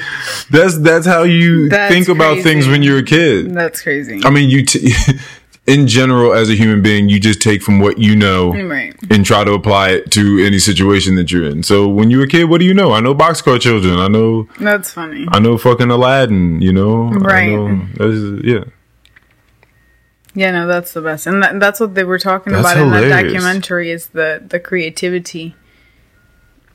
[0.50, 2.44] that's that's how you That's think about crazy.
[2.44, 3.52] things when you're a kid.
[3.54, 4.22] That's crazy.
[4.24, 4.64] I mean, you.
[4.66, 4.94] T-
[5.68, 8.96] in general, as a human being, you just take from what you know Right.
[9.10, 11.64] and try to apply it to any situation that you're in.
[11.64, 12.92] So when you were a kid, what do you know?
[12.92, 13.98] I know boxcar children.
[13.98, 15.26] I know That's funny.
[15.32, 17.08] I know fucking Aladdin, you know?
[17.14, 17.52] I Right.
[17.52, 18.64] know- that's- yeah.
[20.38, 22.92] Yeah, no, that's the best, and that, that's what they were talking That's about in
[22.92, 25.56] that documentary is the the creativity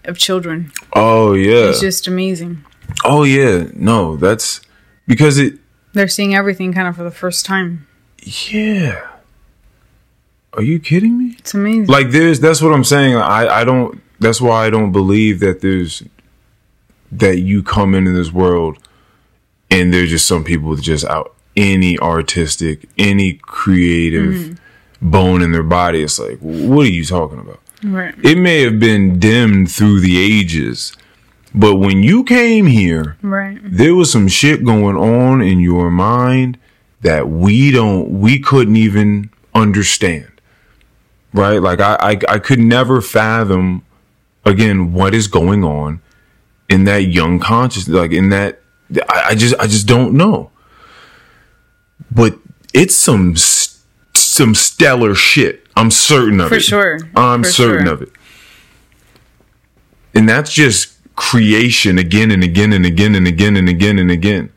[0.06, 0.72] of children.
[0.94, 1.68] Oh yeah.
[1.68, 2.64] It's just amazing.
[3.04, 3.66] oh yeah.
[3.74, 4.62] No, that's
[5.06, 5.58] because it
[5.92, 7.86] They're seeing everything kind of for the first time.
[8.22, 9.06] Yeah.
[10.54, 11.36] Are you kidding me?
[11.38, 11.86] It's amazing.
[11.86, 13.16] Like there's that's what I'm saying.
[13.16, 16.02] I I don't that's why I don't believe that there's
[17.12, 18.78] that you come into this world
[19.70, 25.10] and there's just some people that just out any artistic, any creative mm-hmm.
[25.10, 26.02] bone in their body.
[26.02, 27.60] It's like, what are you talking about?
[27.82, 28.14] right.
[28.22, 30.94] It may have been dimmed through the ages,
[31.54, 33.58] but when you came here, Right.
[33.62, 36.58] there was some shit going on in your mind
[37.02, 40.30] that we don't we couldn't even understand
[41.32, 41.58] right?
[41.58, 43.84] Like i i, I could never fathom
[44.44, 46.00] again what is going on
[46.68, 48.60] in that young conscious like in that
[49.08, 50.50] I, I just i just don't know.
[52.10, 52.36] But
[52.74, 55.66] it's some some stellar shit.
[55.76, 56.58] I'm certain of For it.
[56.58, 56.98] For sure.
[57.16, 57.94] i'm For certain sure.
[57.94, 58.10] of it.
[60.14, 64.52] And that's just creation again and again and again and again and again and again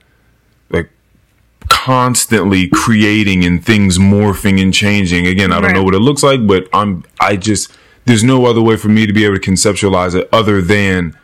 [1.83, 5.27] constantly creating and things morphing and changing.
[5.27, 7.71] Again i don't know what it looks like but i'm i just
[8.05, 11.17] there's no other way for me to be able to conceptualize it other than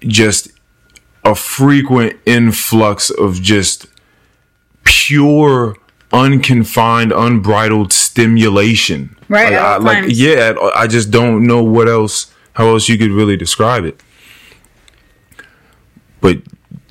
[0.00, 0.50] just
[1.24, 3.86] a frequent influx of just
[4.84, 5.76] pure
[6.12, 9.16] unconfined unbridled stimulation.
[9.30, 13.10] Right, like, I, like yeah i just don't know what else how else you could
[13.10, 13.98] really describe it.
[16.20, 16.42] But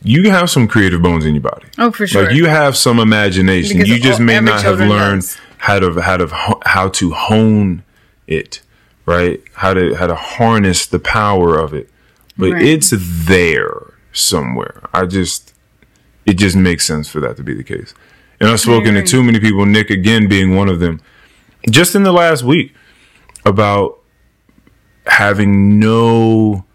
[0.04, 1.68] you have some creative bones in your body.
[1.78, 2.24] Oh, for sure.
[2.26, 3.78] like you have some imagination.
[3.78, 5.38] Because you just all- may not have learned does.
[5.58, 6.28] how to how to
[6.66, 7.84] how to hone
[8.28, 8.62] it
[9.06, 9.41] right?
[9.56, 11.89] How to how to harness the power of it.
[12.38, 12.62] But Right.
[12.64, 12.93] it's
[13.26, 14.82] there somewhere.
[14.93, 15.54] I just
[16.26, 17.93] it just makes sense for that to be the case.
[18.39, 20.99] And i've spoken to too many people nick again being one of them
[21.70, 22.74] just in the last week
[23.45, 23.99] about
[25.06, 26.66] having no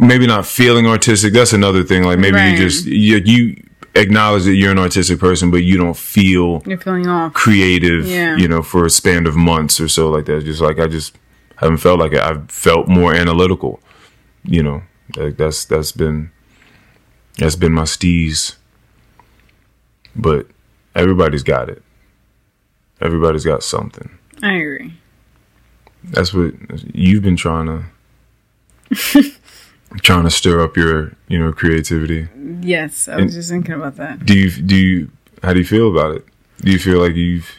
[0.00, 2.50] maybe not feeling artistic that's another thing like maybe Right.
[2.52, 3.62] you just you, you
[3.94, 7.32] acknowledge that you're an artistic person but you don't feel You're feeling off.
[7.34, 8.36] creative Yeah.
[8.36, 11.16] you know for a span of months or so like that just like i just
[11.56, 13.80] haven't felt like it i've felt more analytical
[14.44, 14.82] you know
[15.16, 16.30] like that's that's been
[17.38, 18.56] that's been my steez
[20.16, 20.46] but
[20.94, 21.82] everybody's got it
[23.00, 24.10] everybody's got something
[24.42, 24.94] I agree.
[26.04, 26.54] that's what
[26.94, 27.66] you've been trying
[28.94, 29.32] to
[30.02, 32.28] trying to stir up your you know creativity
[32.62, 34.24] Yes, I was just thinking about that.
[34.26, 35.10] do you do you
[35.42, 36.24] how do you feel about it
[36.60, 37.58] do you feel like you've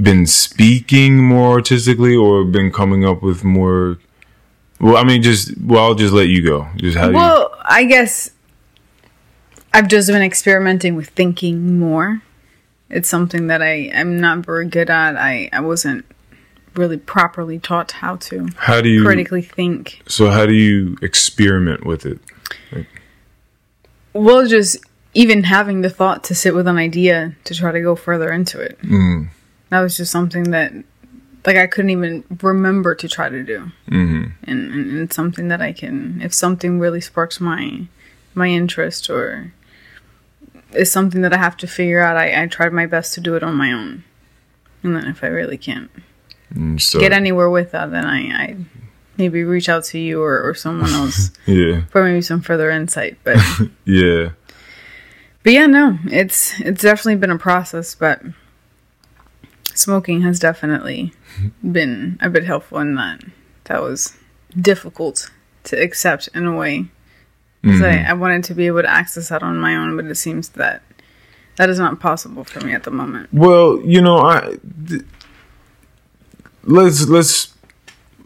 [0.00, 3.98] been speaking more artistically or been coming up with more
[4.80, 7.54] well i mean just well i'll just let you go just how do you Well,
[7.64, 8.30] I guess
[9.74, 12.22] I've just been experimenting with thinking more.
[12.88, 15.14] It's something that i I am not very good at.
[15.16, 16.06] I I wasn't
[16.78, 20.00] really properly taught how to how do you critically think.
[20.06, 22.18] so how do you experiment with it
[24.12, 24.78] Well, just
[25.14, 28.60] even having the thought to sit with an idea to try to go further into
[28.60, 28.78] it.
[28.82, 29.28] mm,
[29.70, 30.72] That was just something that,
[31.46, 33.70] like, I couldn't even remember to try to do.
[33.88, 37.86] hmm And, and, and it's something that I can, if something really sparks my
[38.34, 39.52] my interest or
[40.72, 43.34] is something that I have to figure out, I, I tried my best to do
[43.34, 44.04] it on my own.
[44.82, 45.90] And then if I really can't
[46.54, 48.56] Mm, so get anywhere with that, then I, I
[49.16, 53.18] maybe reach out to you or, or someone else yeah for maybe some further insight.
[53.24, 53.36] But
[53.84, 54.30] yeah
[55.42, 58.22] But yeah, no, it's it's definitely been a process, but
[59.74, 61.12] smoking has definitely
[61.72, 63.20] been a bit helpful in that.
[63.64, 64.16] That was
[64.58, 65.30] difficult
[65.64, 66.86] to accept in a way.
[67.64, 68.10] 'Cause I, mm-hmm.
[68.10, 70.80] I wanted to be able to access that on my own, but it seems that
[71.56, 73.28] that is not possible for me at the moment.
[73.32, 74.56] Well, you know, I
[74.88, 75.02] th-
[76.68, 77.52] let's let's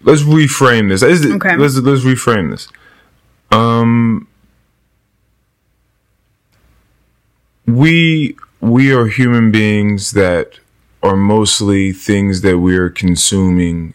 [0.02, 1.02] let's reframe this.
[1.02, 1.56] Is it- Okay.
[1.56, 2.68] Let's let's reframe this.
[3.50, 4.26] Um,
[7.66, 10.58] we we are human beings that
[11.02, 13.94] are mostly things that we are consuming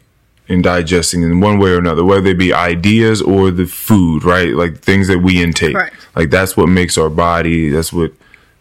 [0.50, 4.54] and digesting in one way or another, whether they be ideas or the food, right?
[4.54, 5.74] Like things that we intake.
[5.74, 5.95] Correct.
[6.16, 7.70] Like that's what makes our body.
[7.70, 8.14] That's what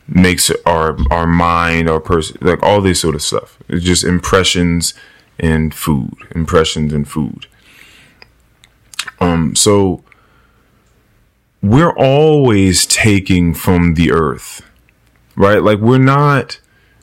[0.09, 3.59] makes our our mind, our person, like all this sort of stuff.
[3.68, 4.95] It's just impressions
[5.39, 7.47] and food, impressions and food.
[9.20, 10.03] Um, so
[11.62, 14.62] we're always taking from the earth,
[15.37, 15.62] right?
[15.62, 16.61] Like we're not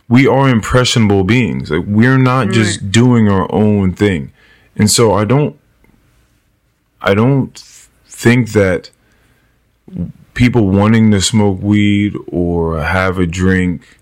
[0.10, 1.72] we are impressionable beings.
[1.72, 4.32] Like we're not just doing our own thing.
[4.76, 5.60] And so I don't
[7.02, 7.58] I don't
[8.06, 8.90] think that
[10.34, 14.00] people wanting to smoke weed or have a drink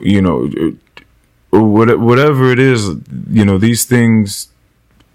[0.00, 0.50] you know
[1.50, 2.88] whatever it is,
[3.30, 4.48] you know, these things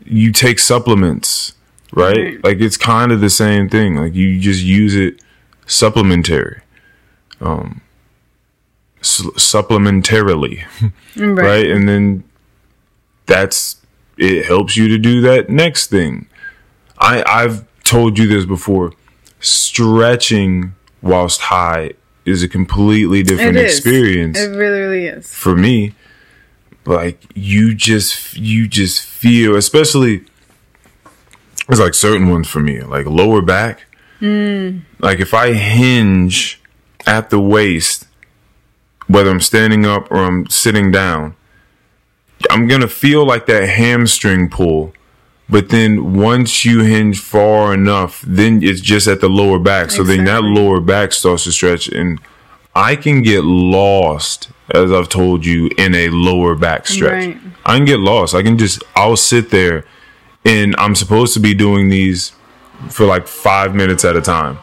[0.06, 1.54] you take supplements,
[1.94, 2.18] right?
[2.18, 2.44] Right.
[2.44, 3.96] Like it's kind of the same thing.
[3.96, 5.22] Like you just use it
[5.68, 6.62] supplementary.
[7.42, 7.82] Um
[9.02, 10.64] su- supplementarily
[11.16, 11.68] right.
[11.70, 12.24] And then
[13.26, 13.78] that's
[14.18, 16.28] it helps you to do that next thing.
[17.00, 18.94] I I've told you this before.
[19.40, 21.92] Stretching whilst high
[22.26, 25.34] is a completely different It experience It really, really is.
[25.34, 25.94] for me.
[26.86, 30.26] Like you just you just feel, especially
[31.70, 33.86] it's like certain ones for me, like lower back.
[34.20, 34.80] Hmm.
[35.00, 36.62] Like if I hinge
[37.06, 38.08] at the waist,
[39.08, 41.36] whether I'm standing up or I'm sitting down,
[42.50, 44.94] I'm gonna feel like that hamstring pull.
[45.50, 49.92] But then once you hinge far enough, then it's just at the lower back.
[49.92, 52.20] So then that lower back starts to stretch, and
[52.76, 57.28] I can get lost, as I've told you, in a lower back stretch.
[57.28, 57.38] Right.
[57.66, 58.34] I can get lost.
[58.36, 59.86] I can just I'll sit there,
[60.46, 62.34] and I'm supposed to be doing these
[62.90, 64.58] for like five minutes at a time.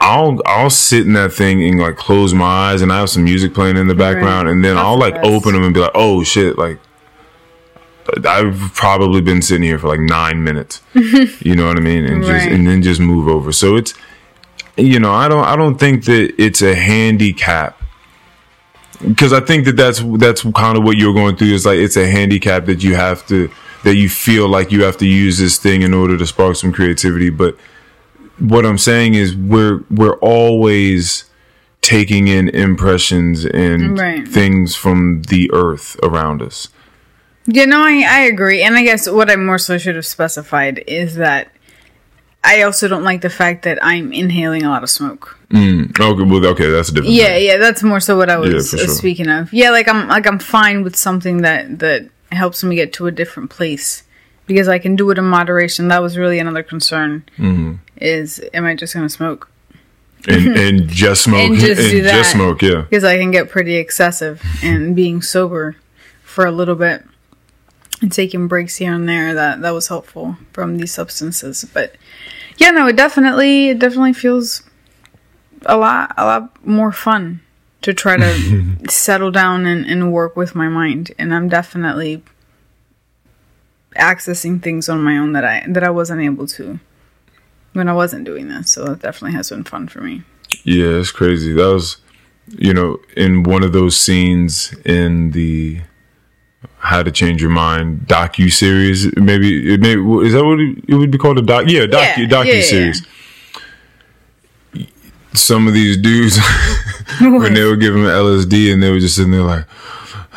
[0.00, 3.24] I'll I'll sit in that thing and like close my eyes and I have some
[3.24, 5.26] music playing in the background and then That's I'll like best.
[5.26, 6.78] open them and be like, oh shit, like
[8.24, 10.82] I've probably been sitting here for like nine minutes.
[10.94, 12.04] you know what I mean?
[12.04, 13.52] And just and then just move over.
[13.52, 13.94] So it's
[14.76, 17.80] you know, I don't I don't think that it's a handicap.
[19.00, 21.96] Because I think that that's that's kind of what you're going through is like it's
[21.96, 23.50] a handicap that you have to
[23.84, 26.72] that you feel like you have to use this thing in order to spark some
[26.72, 27.56] creativity, but
[28.38, 31.24] what I'm saying is we're we're always
[31.82, 34.26] taking in impressions and Right.
[34.26, 36.68] things from the earth around us.
[37.46, 38.62] Yeah, no, I, I agree.
[38.62, 41.52] And I guess what I more so should have specified is that
[42.46, 45.36] I also don't like the fact that I'm inhaling a lot of smoke.
[45.50, 47.14] Mm, okay, well, okay, that's a different.
[47.14, 47.46] Yeah, thing.
[47.46, 48.94] yeah, that's more so what I was Yeah, uh, sure.
[48.94, 49.52] speaking of.
[49.52, 53.10] Yeah, like I'm like I'm fine with something that that helps me get to a
[53.12, 54.02] different place
[54.46, 55.88] because I can do it in moderation.
[55.88, 57.24] That was really another concern.
[57.38, 57.74] Mm-hmm.
[57.98, 59.50] Is am I just gonna smoke?
[60.28, 62.02] and and just smoke And just that.
[62.10, 62.62] just smoke.
[62.62, 65.76] Yeah, Because I can get pretty excessive and being sober
[66.24, 67.04] for a little bit
[68.02, 71.64] and taking breaks here and there that that was helpful from these substances.
[71.72, 71.94] But
[72.58, 74.62] yeah, no, it definitely it definitely feels
[75.66, 77.40] a lot a lot more fun
[77.82, 81.12] to try to settle down and, and work with my mind.
[81.18, 82.22] And I'm definitely
[83.94, 86.78] accessing things on my own that I that I wasn't able to
[87.72, 88.72] when I wasn't doing this.
[88.72, 90.22] So that definitely has been fun for me.
[90.64, 91.52] yeah, it's crazy.
[91.52, 91.98] That was,
[92.48, 95.80] you know, in one of those scenes in the
[96.78, 99.14] How to Change Your Mind docu series.
[99.16, 99.92] Maybe it may
[100.26, 101.64] is that what it, would be called a doc?
[101.66, 103.06] Yeah, docu Yeah, docu yeah, yeah, series.
[105.34, 106.38] Some of these dudes
[107.20, 109.66] when they were giving LSD and they were just sitting there like,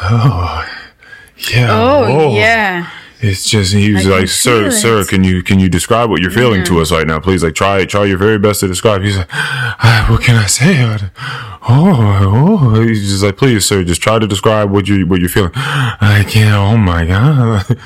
[0.02, 0.68] oh,
[1.54, 2.90] yeah, Oh whoa." yeah.
[3.22, 6.10] It's just he was I like, "Sir, feel sir, it." can you can you describe
[6.10, 7.44] what you're feeling to us right now, please?
[7.44, 10.86] Like, try try your very best to describe." He's like, "Ah, "What can I say?"
[11.68, 15.30] Oh, oh, he's just like, "Please, sir, just try to describe what you what you're
[15.30, 16.54] feeling." I can't.
[16.56, 17.66] Oh my god!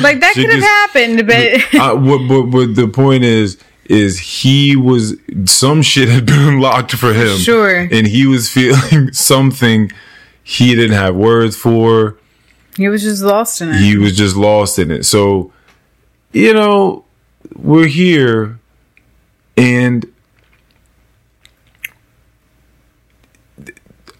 [0.00, 4.76] Like that could have happened, but uh, what, but but the point is, is he
[4.76, 7.76] was some shit had been unlocked for him, Sure.
[7.90, 9.90] and he was feeling something
[10.44, 12.16] he didn't have words for.
[12.76, 13.80] He was just lost in it.
[13.80, 15.04] he was just lost in it.
[15.04, 15.52] So,
[16.32, 17.04] you know,
[17.54, 18.58] we're here
[19.56, 20.04] and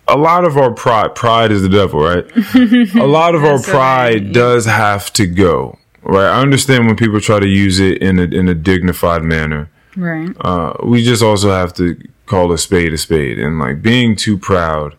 [0.09, 2.25] a lot of our pride pride is the devil, right?
[2.97, 4.33] a lot of our pride right.
[4.33, 5.79] does have to go.
[6.03, 6.29] Right?
[6.29, 9.69] I understand when people try to use it in a in a dignified manner.
[9.97, 10.31] right.
[10.41, 14.37] Uh, we just also have to call a spade a spade and like being too
[14.37, 14.97] proud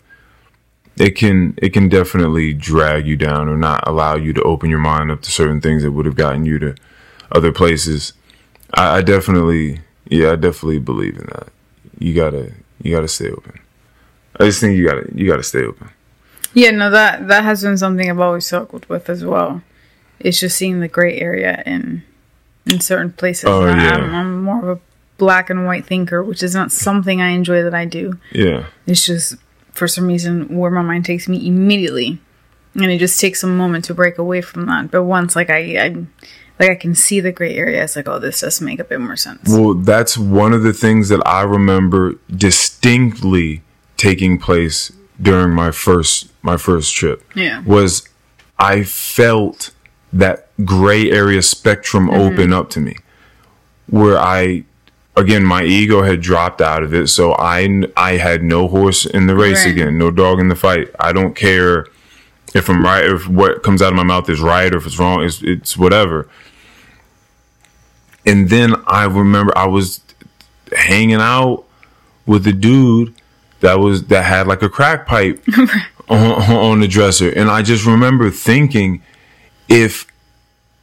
[1.00, 4.80] it can it can definitely drag you down or not allow you to open your
[4.80, 6.76] mind up to certain things that would have gotten you to
[7.32, 8.14] other places
[8.74, 11.50] I, I definitely yeah i definitely believe in that
[12.00, 13.60] you gotta you gotta stay open
[14.40, 15.90] i just think you gotta you gotta stay open
[16.54, 19.62] Yeah, no, that that has been something I've always struggled with as well.
[20.20, 22.02] It's just seeing the gray area in
[22.66, 23.46] in certain places.
[23.46, 23.94] Oh, I- yeah.
[23.96, 24.82] I'm, I'm more of a
[25.18, 28.18] black and white thinker, which is not something I enjoy that I do.
[28.32, 29.36] yeah It's just
[29.78, 32.20] for some reason where my mind takes me immediately,
[32.76, 34.92] and it just takes a moment to break away from that.
[34.92, 35.90] But once, like I, I
[36.60, 39.00] like I can see the gray area, it's like, oh, this does make a bit
[39.00, 39.50] more sense.
[39.50, 43.62] Well, that's one of the things that I remember distinctly
[43.96, 47.64] taking place during my first my first trip Yeah.
[47.64, 48.08] was
[48.60, 49.72] I felt
[50.14, 52.20] that gray area spectrum mm-hmm.
[52.20, 52.96] open up to me
[53.88, 54.64] where I
[55.18, 59.28] again my ego had dropped out of it so I I had no horse in
[59.28, 59.72] the race Right.
[59.74, 60.88] again no dog in the fight.
[61.00, 61.88] I don't care
[62.56, 64.98] if I'm right if what comes out of my mouth is right or if it's
[65.00, 66.30] wrong it's it's whatever.
[68.26, 70.02] And then I remember I was
[70.76, 71.64] hanging out
[72.26, 73.14] with a dude
[73.62, 75.44] that was that had like a crack pipe
[76.10, 76.20] on,
[76.52, 77.30] on the dresser.
[77.30, 79.02] And i just remember thinking
[79.70, 80.06] if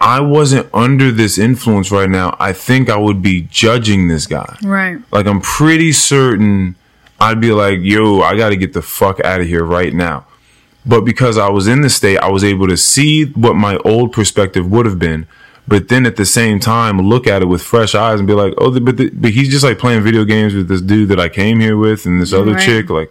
[0.04, 4.56] i wasn't under this influence right now i think i would be judging this guy
[4.62, 4.98] Right.
[5.10, 6.76] like i'm pretty certain
[7.20, 10.26] i'd be like yo i gotta get the fuck out of here right now
[10.86, 14.12] but because i was in the state i was able to see what my old
[14.12, 15.26] perspective would have been
[15.66, 18.52] but then at the same time look at it with fresh eyes and be like
[18.58, 21.28] oh but, the, but he's just like playing video games with this dude that i
[21.28, 22.62] came here with and this other Right.
[22.64, 23.10] chick like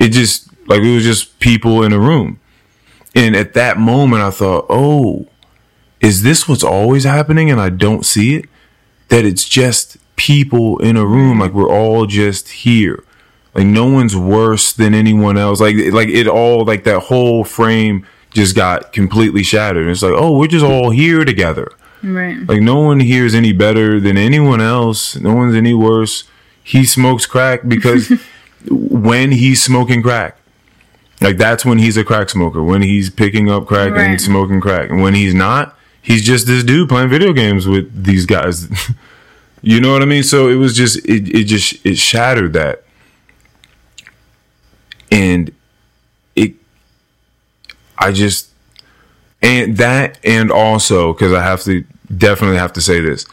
[0.00, 2.40] it just like it was just people in a room
[3.14, 5.26] and at that moment i thought oh
[6.00, 8.44] is this what's always happening and i don't see it
[9.08, 13.02] that it's just people in a room like we're all just here
[13.54, 18.06] like no one's worse than anyone else like like it all like that whole frame
[18.30, 21.70] just got completely shattered it's like oh we're just all here together
[22.02, 22.38] Right.
[22.48, 25.16] like no one here is any better than anyone else.
[25.16, 26.24] No one's any worse.
[26.64, 28.10] He smokes crack because
[28.70, 30.38] when he's smoking crack,
[31.20, 32.62] like that's when he's a crack smoker.
[32.62, 36.64] When he's picking up crack and smoking crack, and when he's not, he's just this
[36.64, 38.68] dude playing video games with these guys.
[39.62, 40.22] you know what I mean?
[40.22, 42.84] So it was just it, it just it shattered that,
[45.10, 45.52] and
[46.34, 46.54] it.
[47.98, 48.50] I just
[49.42, 51.84] and that and also because i have to
[52.16, 53.26] definitely have to say this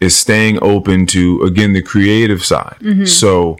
[0.00, 3.04] is staying open to again the creative side mm-hmm.
[3.04, 3.56] so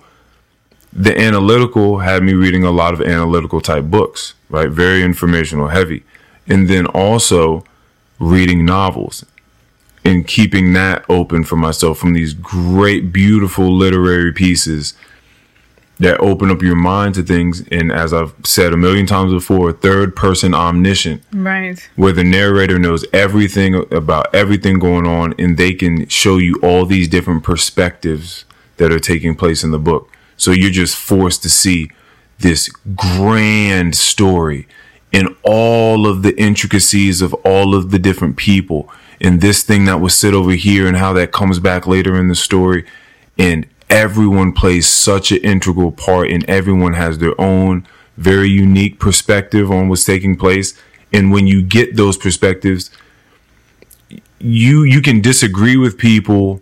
[0.92, 6.02] the analytical had me reading a lot of analytical type books right very informational heavy
[6.46, 7.64] and then also
[8.24, 9.24] reading novels
[10.04, 14.94] and keeping that open for myself from these great beautiful literary pieces
[15.98, 19.72] that open up your mind to things and as i've said a million times before
[19.72, 21.78] third person omniscient Right.
[21.96, 26.84] where the narrator knows everything about everything going on and they can show you all
[26.84, 28.44] these different perspectives
[28.78, 30.10] that are taking place in the book.
[30.36, 31.90] So you're just forced to see
[32.40, 34.66] this grand story
[35.14, 38.90] and all of the intricacies of all of the different people.
[39.20, 42.28] And this thing that was sit over here and how that comes back later in
[42.28, 42.84] the story.
[43.38, 47.86] And everyone plays such an integral part and everyone has their own
[48.16, 50.76] very unique perspective on what's taking place.
[51.12, 52.90] And when you get those perspectives
[54.44, 56.60] you you can disagree with people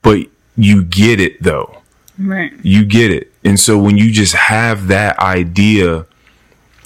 [0.00, 0.26] but
[0.56, 1.78] you get it though.
[2.18, 2.52] Right.
[2.62, 3.32] you get it.
[3.44, 6.06] And so when you just have that idea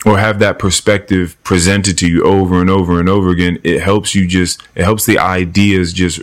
[0.07, 4.15] or have that perspective presented to you over and over and over again it helps
[4.15, 6.23] you just it helps the ideas just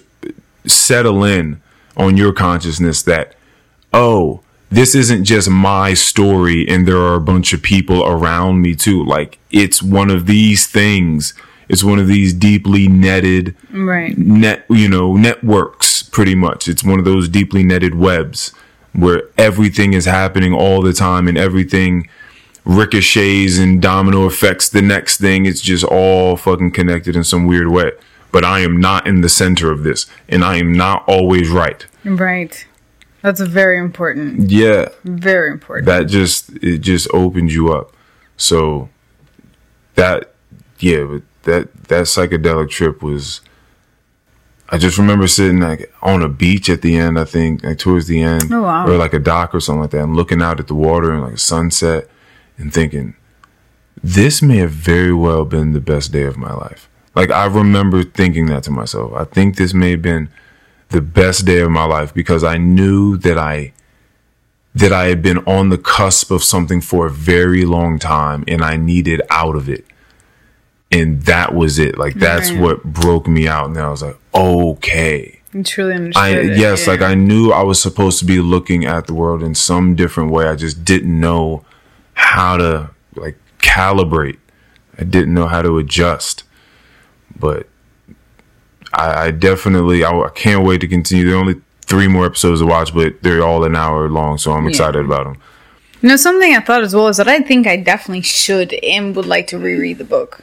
[0.66, 1.62] settle in
[1.98, 3.36] on your consciousness that
[3.94, 4.40] oh
[4.72, 9.06] this isn't just my story and there are a bunch of people around me too.
[9.06, 11.36] Like it's one of these things.
[11.70, 14.18] It's one of these deeply netted Right.
[14.18, 16.68] net you know networks pretty much.
[16.68, 18.52] It's one of those deeply netted webs
[18.94, 22.10] where everything is happening all the time and everything
[22.66, 27.68] ricochets and domino effects the next thing it's just all fucking connected in some weird
[27.68, 27.92] way
[28.32, 31.86] but i am not in the center of this and i am not always right
[32.06, 32.68] Right.
[33.22, 34.52] That's very important.
[34.52, 35.86] yeah Very important.
[35.88, 37.94] that just it just opens you up
[38.38, 38.90] so
[39.96, 40.34] that
[40.80, 43.40] yeah but that that psychedelic trip was
[44.70, 48.08] i just remember sitting like on a beach at the end i think like towards
[48.08, 48.88] the end Oh, wow.
[48.88, 51.22] or like a dock or something like that and looking out at the water and
[51.22, 52.10] like a sunset
[52.58, 53.16] and thinking
[54.04, 58.04] this may have very well been the best day of my life like i remember
[58.04, 60.30] thinking that to myself i think this may have been
[60.90, 63.72] the best day of my life because i knew that i
[64.76, 68.64] that I had been on the cusp of something for a very long time and
[68.64, 69.86] I needed out of it.
[70.92, 71.96] And that was it.
[72.00, 72.60] Like that's Right.
[72.60, 73.68] what broke me out.
[73.68, 75.42] And then I was like, okay.
[75.54, 76.24] You truly understood.
[76.24, 76.92] I it, yes, yeah.
[76.92, 80.32] like I knew I was supposed to be looking at the world in some different
[80.32, 80.48] way.
[80.48, 81.64] I just didn't know
[82.14, 84.38] how to like calibrate.
[84.98, 86.44] I didn't know how to adjust.
[87.36, 87.68] But
[88.94, 91.26] I, I definitely I, I can't wait to continue.
[91.26, 94.52] There are only three more episodes to watch, but they're all an hour long, so
[94.54, 94.70] I'm Yeah.
[94.70, 95.38] excited about them.
[96.02, 99.16] You know, something I thought as well is that I think I definitely should and
[99.16, 100.42] would like to reread the book.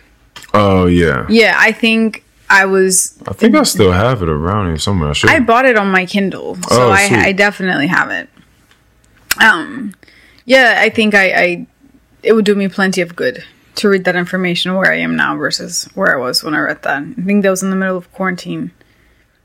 [0.55, 1.27] Oh yeah.
[1.29, 3.17] Yeah, I think I was.
[3.29, 5.11] I think I still have it around here somewhere.
[5.11, 5.31] I should.
[5.31, 7.09] I bought it on my Kindle, so Oh, I.
[7.27, 8.29] I definitely have it.
[9.41, 9.95] Um,
[10.45, 11.67] Yeah, I think I, I
[12.23, 13.45] it would do me plenty of good
[13.77, 16.83] to read that information where I am now versus where I was when I read
[16.83, 17.03] that.
[17.03, 18.73] I think that was in the middle of quarantine,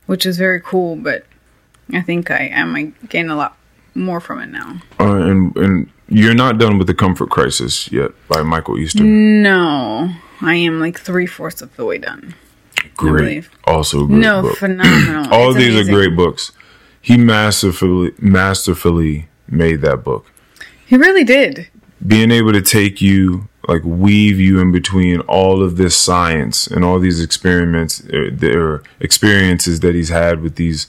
[0.08, 1.26] which is very cool, but
[1.94, 3.58] I think I am I gain a lot
[3.94, 4.80] more from it now.
[5.00, 9.04] Uh, and and you're not done with the Comfort Crisis yet by Michael Easter.
[9.04, 12.36] No, I am like three fourths of the way done.
[12.98, 14.58] great, also great No, book.
[14.58, 15.34] phenomenal.
[15.34, 15.94] All of these amazing.
[15.94, 16.52] are great books.
[17.02, 20.26] He masterfully masterfully made that book.
[20.88, 21.68] He really did.
[22.06, 26.86] being able to take you like weave you in between all of this science and
[26.86, 30.86] all these experiments uh, their experiences that he's had with these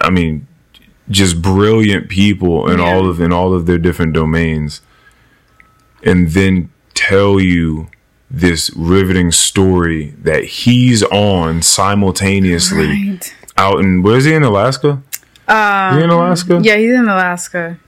[0.00, 0.48] i mean
[1.08, 2.86] just brilliant people in Yeah.
[2.92, 4.80] all of in all of their different domains
[6.02, 7.88] and then tell you
[8.28, 13.34] this riveting story that he's on simultaneously Right.
[13.56, 15.02] out in where's he in alaska
[15.48, 17.78] is he in alaska Yeah, he's in Alaska.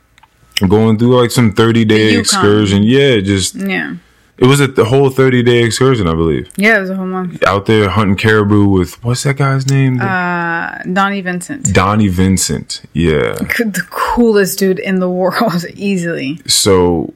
[0.69, 2.83] Going through like some 30 day excursion.
[2.83, 3.95] Yeah, just Yeah.
[4.39, 6.49] it was a the whole 30 day excursion, I believe.
[6.57, 7.43] Yeah, it was a whole month.
[7.47, 10.01] Out there hunting caribou with what's that guy's name?
[10.01, 11.73] Uh, Donnie Vincent.
[11.73, 12.83] Donnie Vincent.
[12.93, 13.35] Yeah.
[13.35, 16.41] the coolest dude in the world, easily.
[16.47, 17.13] So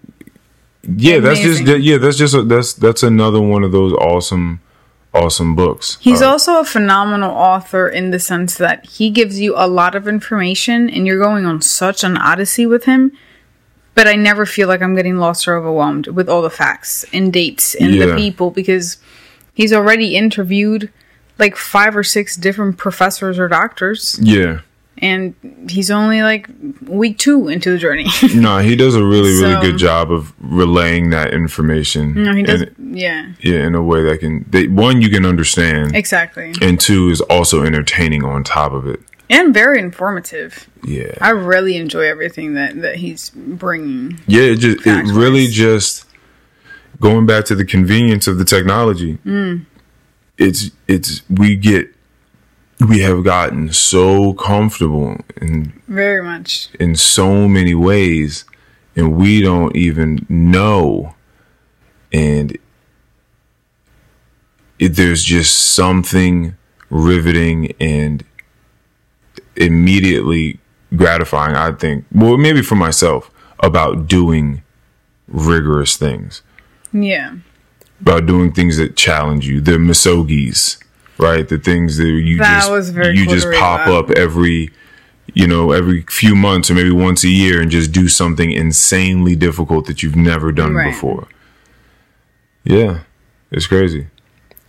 [0.97, 4.61] yeah, that's just yeah, that's just a, that's that's another one of those awesome
[5.15, 5.97] awesome books.
[6.01, 9.95] He's Uh, also a phenomenal author in the sense that he gives you a lot
[9.95, 13.13] of information and you're going on such an odyssey with him.
[13.97, 17.33] But I never feel like I'm getting lost or overwhelmed with all the facts and
[17.33, 18.99] dates and the people because
[19.55, 20.93] he's already interviewed
[21.39, 24.61] like five or six different professors or doctors yeah.
[24.99, 25.35] and
[25.69, 26.49] he's only like
[26.87, 28.07] week two into the journey.
[28.35, 32.23] No, he does a really really So- good job of relaying that information.
[32.23, 32.63] no, he does.
[32.63, 36.55] in, yeah, yeah, in a way that can that, one you can understand exactly.
[36.61, 39.01] and two is also entertaining on top of it.
[39.29, 40.69] And very informative.
[40.85, 41.15] Yeah.
[41.21, 44.21] I really enjoy everything that, that he's bringing.
[44.27, 46.05] Yeah, it just it really just
[47.01, 49.19] going back to the convenience of the technology.
[49.25, 49.67] Mm.
[50.39, 51.89] It's it's we get
[52.87, 56.69] we have gotten so comfortable in Very much.
[56.79, 58.45] in so many ways
[58.95, 61.15] and we don't even know
[62.13, 62.59] and
[64.79, 66.55] it, there's just something
[66.91, 68.25] riveting and
[69.57, 70.59] immediately
[70.97, 73.31] gratifying i think well maybe for myself
[73.61, 74.63] about doing
[75.29, 76.43] rigorous things.
[76.93, 77.37] Yeah.
[78.01, 79.61] about doing things that challenge you.
[79.61, 80.83] The misogis
[81.19, 81.49] right?
[81.49, 84.71] The things that you That just you cool just pop up every
[85.35, 89.35] you know every few months or maybe once a year and just do something insanely
[89.35, 90.93] difficult that you've never done Right.
[90.93, 91.27] before.
[92.65, 93.01] Yeah.
[93.51, 94.09] It's crazy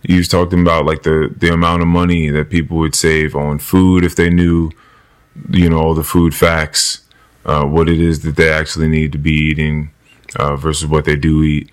[0.02, 3.58] he was talking about like the the amount of money that people would save on
[3.58, 4.70] food if they knew
[5.50, 7.02] you know all the food facts
[7.44, 9.90] uh, what it is that they actually need to be eating
[10.36, 11.70] uh, versus what they do eat.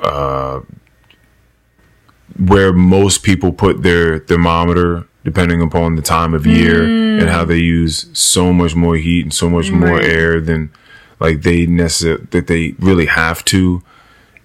[0.00, 0.60] Uh,
[2.38, 7.58] where most people put their thermometer depending upon the time of year and how they
[7.58, 10.70] use so much more heat and so much more air than
[11.20, 13.82] like they necessarily that they really have to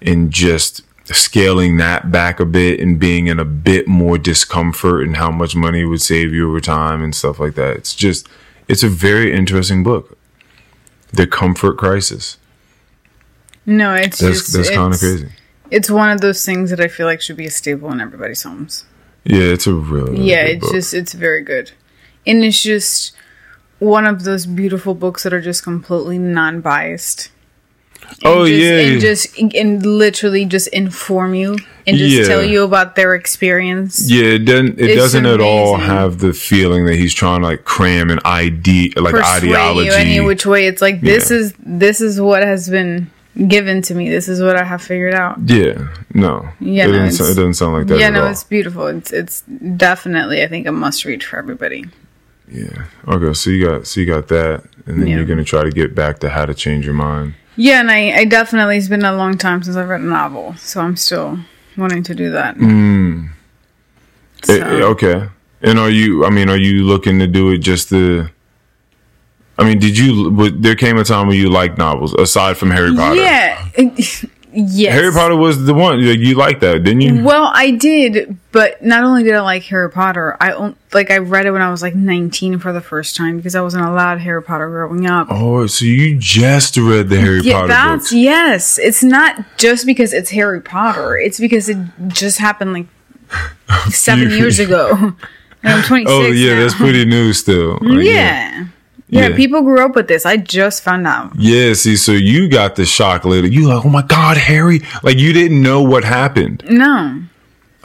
[0.01, 5.17] and just scaling that back a bit and being in a bit more discomfort and
[5.17, 7.75] how much money would save you over time and stuff like that.
[7.75, 8.27] It's just
[8.67, 10.17] it's a very interesting book.
[11.11, 12.37] The Comfort Crisis.
[13.65, 15.29] No, it's That's just that's kind of crazy.
[15.71, 18.43] It's one of those things that I feel like should be a staple in everybody's
[18.43, 18.85] homes.
[19.23, 20.73] Yeah, it's a really, really yeah, it's book.
[20.73, 21.71] just it's very good,
[22.27, 23.13] and it's just
[23.79, 27.31] one of those beautiful books that are just completely non-biased.
[28.09, 28.79] And Oh, just, yeah.
[28.79, 32.25] and just and literally just inform you and just Yeah.
[32.25, 34.09] tell you about their experience.
[34.09, 34.79] Yeah, it doesn't.
[34.79, 38.19] It It's doesn't at all have the feeling that he's trying to like cram an
[38.23, 39.85] ID, like persuade ideology.
[39.87, 40.67] you any which way.
[40.67, 41.37] It's like this Yeah.
[41.37, 43.07] is this is what has been
[43.47, 44.09] given to me.
[44.09, 45.39] This is what I have figured out.
[45.47, 48.31] yeah, no, Yeah, it, no, doesn't, it doesn't sound like that yeah, no, all.
[48.31, 48.85] it's beautiful.
[48.87, 49.41] It's it's
[49.75, 51.85] definitely I think a must read for everybody.
[52.51, 52.83] Yeah.
[53.07, 55.15] Okay, so you got so you got that, and then Yeah.
[55.15, 57.33] you're gonna try to get back to how to change your mind.
[57.55, 60.55] Yeah, and I, I definitely it's been a long time since I've read a novel,
[60.57, 61.39] so I'm still
[61.77, 62.55] wanting to do that.
[62.57, 63.29] Mm.
[64.43, 65.29] So, Eh, eh, okay.
[65.61, 66.25] And are you?
[66.25, 68.27] I mean, are you looking to do it just to?
[69.57, 70.31] I mean, did you?
[70.31, 73.15] But there came a time when you liked novels aside from Harry Potter.
[73.21, 73.69] yeah,
[74.53, 74.93] yes.
[74.93, 76.05] Harry Potter was the one.
[76.05, 77.23] Like, you liked that, didn't you?
[77.23, 81.45] Well, I did, but not only did I like Harry Potter, I like I read
[81.45, 84.43] it when I was like 19 for the first time because I wasn't allowed Harry
[84.43, 85.27] Potter growing up.
[85.29, 88.13] Oh, so you just read the Harry yeah, Potter that's books?
[88.13, 88.77] yes.
[88.77, 91.17] It's not just because it's Harry Potter.
[91.17, 91.77] It's because it
[92.07, 92.87] just happened like
[93.89, 95.15] seven years ago.
[95.65, 96.11] And I'm 26.
[96.11, 96.59] Oh yeah, now.
[96.59, 97.77] that's pretty new still.
[97.81, 98.11] Like, yeah.
[98.51, 98.65] Yeah,
[99.13, 99.35] Yeah.
[99.35, 100.25] people grew up with this.
[100.25, 101.31] I just found out.
[101.37, 103.47] Yeah, see, so you got the shock later.
[103.47, 104.81] You like, oh my god, Harry!
[105.03, 106.63] Like you didn't know what happened.
[106.69, 107.23] No.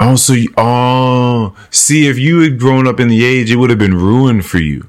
[0.00, 3.70] Oh, so you, oh, see, if you had grown up in the age, it would
[3.70, 4.88] have been ruined for you.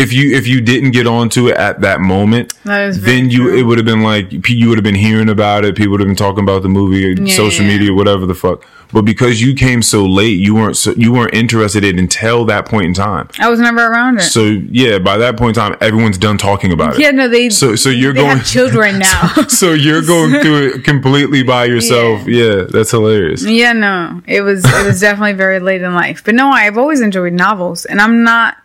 [0.00, 3.58] If you if you didn't get onto it at that moment, That then you true.
[3.58, 5.76] it would have been like you would have been hearing about it.
[5.76, 7.78] People would have been talking about the movie, Yeah, social yeah, yeah.
[7.78, 8.64] media, whatever the fuck.
[8.92, 12.44] But because you came so late, you weren't so, you weren't interested in it until
[12.46, 13.28] that point in time.
[13.38, 14.22] I was never around it.
[14.22, 14.42] So
[14.82, 17.00] yeah, by that point in time, everyone's done talking about it.
[17.00, 19.28] yeah, no, they So so you're going have children now.
[19.48, 22.26] so you're going through it completely by yourself.
[22.26, 23.44] Yeah, that's hilarious.
[23.44, 24.22] yeah, no.
[24.26, 26.22] It was it was definitely very late in life.
[26.24, 28.56] But no, I've always enjoyed novels and I'm not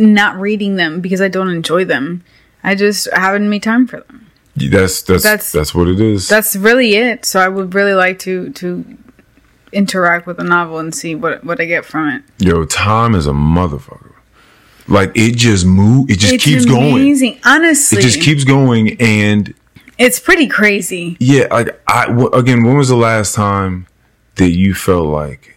[0.00, 2.24] not reading them because I don't enjoy them.
[2.64, 4.26] I just haven't made time for them.
[4.56, 6.28] That's that's That's- that's, what it is.
[6.28, 7.24] That's really it.
[7.24, 8.84] So I would really like to to
[9.72, 12.22] interact with a novel and see what what I get from it.
[12.38, 14.12] Yo, time is a motherfucker.
[14.88, 16.10] Like it just move.
[16.10, 16.94] It just it's keeps going.
[16.94, 17.38] amazing.
[17.44, 19.54] Honestly, It just keeps going, and
[19.98, 21.16] it's pretty crazy.
[21.20, 23.86] yeah, like I w- again, when was the last time
[24.34, 25.56] that you felt like,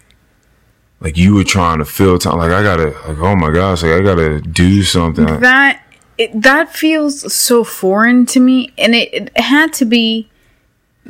[1.04, 2.38] like you were trying to fill time?
[2.38, 5.26] Like I gotta, like oh my gosh, like I gotta do something.
[5.42, 5.84] that
[6.18, 10.30] it, that feels so foreign to me and it, it had to be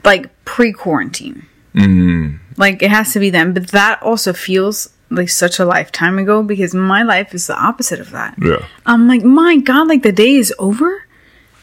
[0.04, 5.58] like pre-quarantine Mm, like it has to be then but that also feels like such
[5.60, 9.58] a lifetime ago because my life is the opposite of that yeah, i'm like my
[9.58, 11.06] god like the day is over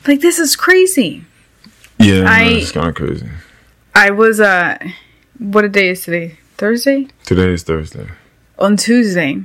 [0.09, 1.25] like this is crazy
[2.01, 3.29] yeah, I- no, it's kind of crazy.
[3.95, 4.77] i was uh
[5.39, 8.09] what a day is today thursday Today is Thursday.
[8.61, 9.43] On Tuesday,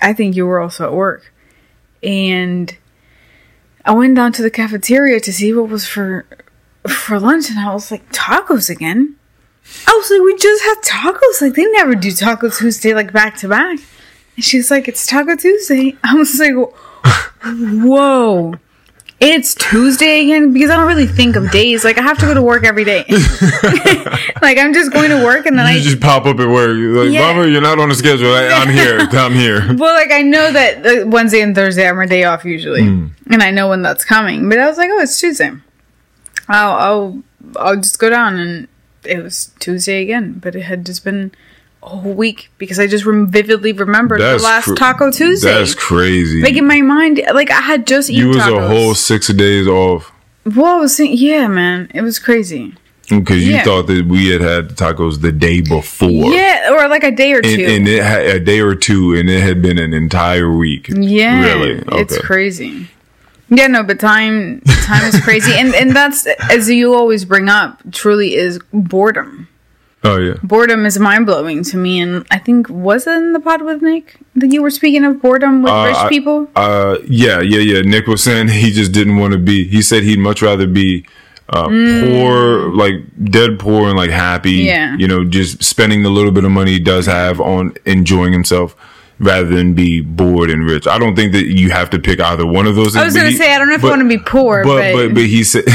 [0.00, 1.32] I think you were also at work,
[2.02, 2.76] and
[3.84, 6.26] I went down to the cafeteria to see what was for
[6.88, 9.16] for lunch, and I was like, tacos again.
[9.86, 11.42] I was like, we just had tacos.
[11.42, 13.78] Like they never do Taco Tuesday like back to back.
[14.36, 15.96] And she's like, it's Taco Tuesday.
[16.04, 16.54] I was like,
[17.44, 18.54] whoa.
[19.18, 21.84] It's Tuesday again because I don't really think of days.
[21.84, 23.04] Like I have to go to work every day.
[24.42, 26.76] like I'm just going to work and then You I just pop up at work.
[26.76, 27.32] You're like, Yeah.
[27.32, 28.30] Mama, you're not on the schedule.
[28.34, 28.98] I, I'm here.
[29.12, 29.74] I'm here.
[29.76, 33.10] Well, like I know that uh, Wednesday and Thursday are my day off usually, Mm.
[33.30, 34.48] and I know when that's coming.
[34.50, 35.50] But I was like, oh, it's Tuesday.
[36.48, 37.22] I'll I'll
[37.56, 38.68] I'll just go down, and
[39.02, 40.34] it was Tuesday again.
[40.40, 41.32] But it had just been
[41.90, 45.52] whole week because I just rem- vividly remembered the last cr- Taco Tuesday.
[45.52, 46.42] That's crazy.
[46.42, 48.64] like in my mind, like I had just you eaten was tacos.
[48.64, 50.12] a whole six days off
[50.54, 52.72] well, I was saying, yeah, man, it was crazy.
[53.08, 53.64] because you Yeah.
[53.64, 56.08] thought that we had had tacos the day before.
[56.32, 57.48] Yeah, or like a day or two.
[57.48, 60.88] And, and it had a day or two, and it had been an entire week.
[60.88, 61.82] Yeah, really.
[62.00, 62.88] it's crazy.
[63.48, 67.80] Yeah, no, but time time is crazy, and and that's as you always bring up.
[67.92, 69.48] Truly, is boredom.
[70.04, 73.40] Oh yeah, Boredom is mind blowing to me, and I think was it in the
[73.40, 76.48] pod with Nick that you were speaking of boredom with Uh, rich I- people.
[76.54, 77.80] uh, yeah, yeah, yeah.
[77.82, 79.66] Nick was saying he just didn't want to be.
[79.66, 81.06] He said he'd much rather be
[81.48, 82.94] uh, poor, like
[83.24, 84.62] dead poor, and like happy.
[84.62, 84.66] Mm.
[84.66, 84.96] Yeah.
[84.96, 88.76] you know, just spending the little bit of money he does have on enjoying himself.
[89.18, 92.44] Rather than be bored and rich, I don't think that you have to pick either
[92.44, 92.94] one of those.
[92.96, 94.62] I was but gonna say I don't know if but- I want to be poor,
[94.62, 95.64] but but, but but he said,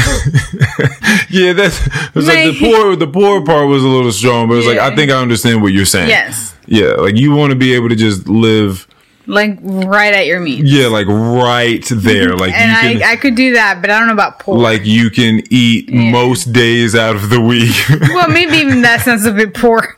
[1.28, 1.80] yeah, that's
[2.14, 2.94] it's like the poor.
[2.94, 5.72] The poor part was a little strong, but it's like I think I understand what
[5.72, 6.08] you're saying.
[6.08, 8.86] yes, yeah, like you want to be able to just live,
[9.26, 10.72] like right at your means.
[10.72, 13.98] yeah, like right there, like and you can, I I could do that, but I
[13.98, 14.56] don't know about poor.
[14.56, 17.74] like you can eat most days out of the week.
[18.14, 19.96] well, maybe even that sounds a bit poor.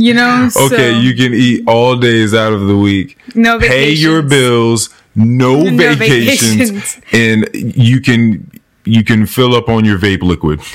[0.00, 0.48] You know?
[0.56, 3.18] okay, so, you can eat all days out of the week.
[3.34, 3.74] no vacations.
[3.76, 7.00] Pay your bills, no, No vacations, vacations.
[7.12, 8.50] and you can
[8.84, 10.60] you can fill up on your vape liquid.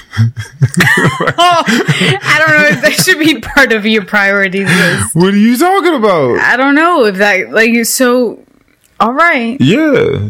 [1.37, 5.15] Oh, I don't know if that should be part of your priorities list.
[5.15, 6.39] What are you talking about?
[6.39, 8.39] I don't know if that like so.
[8.97, 10.29] All right, Yeah,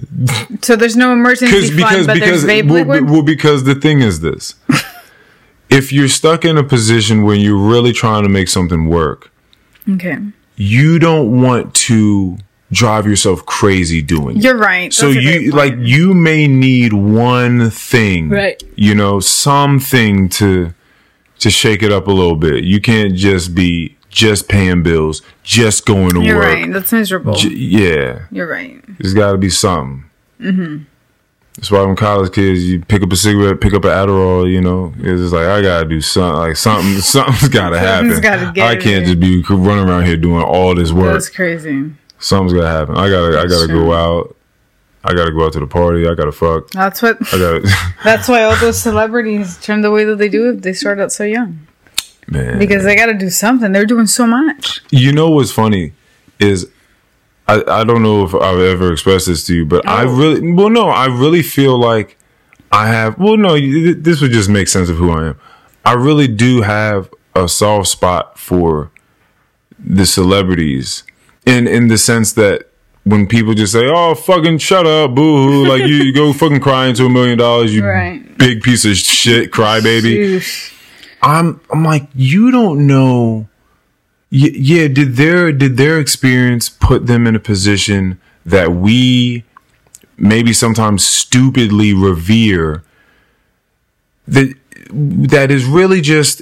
[0.64, 3.10] so there's no emergency fund, because but because there's vape well, liquid.
[3.12, 4.56] well, because the thing is this:
[5.70, 9.32] if you're stuck in a position where you're really trying to make something work,
[9.90, 10.18] okay,
[10.56, 12.38] you don't want to
[12.72, 14.44] drive yourself crazy doing it.
[14.44, 14.92] you're right.
[14.94, 18.62] So That's a great you like you may need one thing, Right.
[18.76, 20.74] You know, something to
[21.40, 22.64] to shake it up a little bit.
[22.64, 26.46] You can't just be just paying bills, just going to You're work.
[26.46, 26.72] right.
[26.74, 27.34] That's miserable.
[27.36, 28.82] J- yeah, You're right.
[29.00, 30.10] there's got to be something.
[30.40, 30.84] Mm-hmm.
[31.56, 34.50] That's why when college kids, you pick up a cigarette, pick up an Adderall.
[34.52, 36.38] You know, it's just like I gotta do something.
[36.40, 38.20] Like something, something's gotta happen.
[38.22, 41.14] Gotta I can't just be running around here doing all this work.
[41.14, 41.92] That's crazy.
[42.20, 42.96] Something's gotta happen.
[42.98, 43.86] I gotta, I gotta Sure.
[43.86, 44.36] go out.
[45.04, 46.08] I gotta go out to the party.
[46.08, 46.70] I gotta fuck.
[46.72, 47.18] That's what.
[47.34, 47.70] I gotta,
[48.04, 51.12] That's why all those celebrities turn the way that they do if they start out
[51.12, 51.66] so young
[52.28, 52.58] man.
[52.60, 53.72] because they got to do something.
[53.72, 54.82] They're doing so much.
[54.90, 55.94] you know what's funny
[56.40, 56.68] is
[57.48, 60.08] I, I don't know if I've ever expressed this to you, but I Oh.
[60.16, 62.18] really, well, no, I really feel like
[62.72, 63.54] I have, well, no,
[63.94, 65.40] this would just make sense of who I am.
[65.86, 68.90] I really do have a soft spot for
[69.80, 71.04] the celebrities
[71.46, 72.70] in, in the sense that
[73.04, 76.60] when people just say, oh, fucking shut up, boo hoo, like you, you go fucking
[76.62, 78.36] cry into a million dollars, you Right.
[78.40, 80.42] big piece of shit, crybaby.
[81.22, 83.48] I'm I'm like you don't know.
[84.38, 89.46] Yeah, did their did their experience put them in a position that we
[90.18, 92.84] maybe sometimes stupidly revere
[94.28, 94.54] that
[94.92, 96.42] that is really just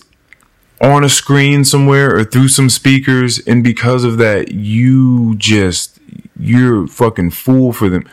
[0.82, 6.00] on a screen somewhere or through some speakers and because of that you just
[6.36, 8.10] you're fucking fool for them?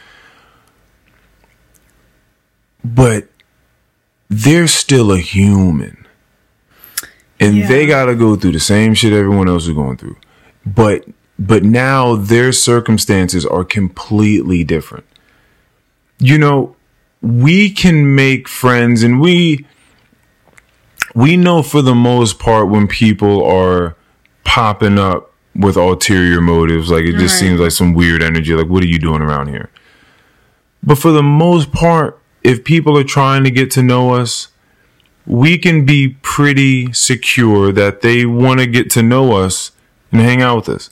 [2.84, 3.28] But
[4.28, 6.06] they're still a human
[7.40, 7.68] and Yeah.
[7.68, 10.16] they got to go through the same shit everyone else is going through
[10.66, 11.04] but
[11.38, 15.04] but now their circumstances are completely different
[16.18, 16.76] you know
[17.22, 19.64] we can make friends and we
[21.14, 23.96] we know for the most part when people are
[24.44, 27.48] popping up with ulterior motives like it just Right.
[27.48, 29.70] seems like some weird energy like what are you doing around here
[30.82, 34.48] but for the most part if people are trying to get to know us
[35.26, 39.72] we can be pretty secure that they want to get to know us
[40.12, 40.90] and hang out with us.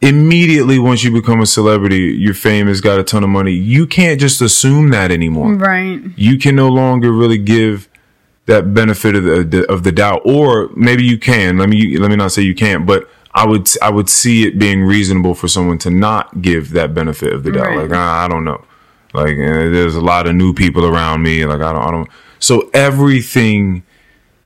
[0.00, 3.86] Immediately, once you become a celebrity, your fame has got a ton of money, you
[3.86, 5.54] can't just assume that anymore.
[5.54, 6.00] Right.
[6.16, 7.88] You can no longer really give
[8.46, 11.58] that benefit of the of the doubt, or maybe you can.
[11.58, 14.58] Let me let me not say you can't, but I would I would see it
[14.58, 17.66] being reasonable for someone to not give that benefit of the doubt.
[17.66, 17.78] Right.
[17.78, 18.64] Like ah, I don't know,
[19.14, 21.44] like eh, there's a lot of new people around me.
[21.46, 22.08] Like I don't I don't.
[22.40, 23.84] So everything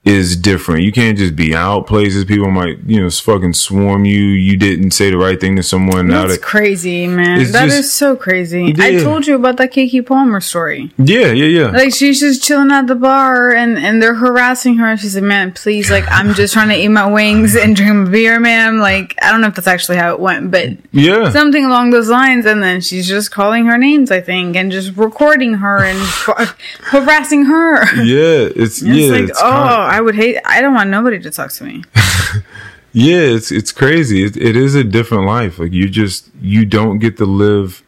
[0.05, 0.83] is different.
[0.83, 2.27] You can't just be out places.
[2.27, 4.21] People might, you know, fucking swarm you.
[4.21, 6.09] You didn't say the right thing to someone.
[6.09, 7.39] That's that, crazy, man.
[7.53, 8.75] That is just- so crazy.
[8.79, 10.93] I told you about that Keke Palmer story.
[10.99, 11.67] yeah, yeah, yeah.
[11.71, 14.87] Like she's just chilling at the bar and and they're harassing her.
[14.91, 17.95] And She's like, "Man, please, like I'm just trying to eat my wings and drink
[17.95, 21.31] my beer, ma'am." Like I don't know if that's actually how it went, but yeah.
[21.31, 22.45] something along those lines.
[22.47, 25.99] And then she's just calling her names, I think, and just recording her and
[26.83, 27.85] harassing her.
[28.03, 30.39] yeah, it's It's yeah, like, it's oh, kinda- I would hate.
[30.45, 31.85] I don't want nobody to talk to me.
[32.93, 34.25] yeah, it's it's crazy.
[34.25, 35.61] It, it is a different life.
[35.61, 37.83] Like you just you don't get to live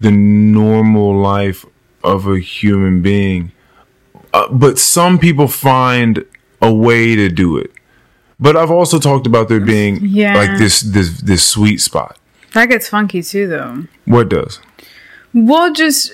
[0.00, 1.64] the normal life
[2.02, 3.52] of a human being.
[4.34, 6.24] Uh, but some people find
[6.60, 7.70] a way to do it.
[8.40, 10.34] But I've also talked about there being Yeah.
[10.34, 12.18] like this this this sweet spot.
[12.54, 13.84] That gets funky too, though.
[14.04, 14.58] What does?
[15.32, 16.12] Well, just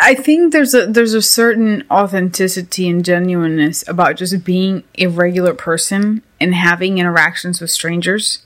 [0.00, 5.52] I think there's a there's a certain authenticity and genuineness about just being a regular
[5.52, 8.42] person and having interactions with strangers.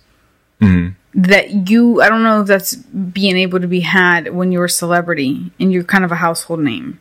[0.60, 0.94] Mm-hmm.
[1.22, 4.70] That you, I don't know if that's being able to be had when you're a
[4.70, 7.00] celebrity and you're kind of a household name.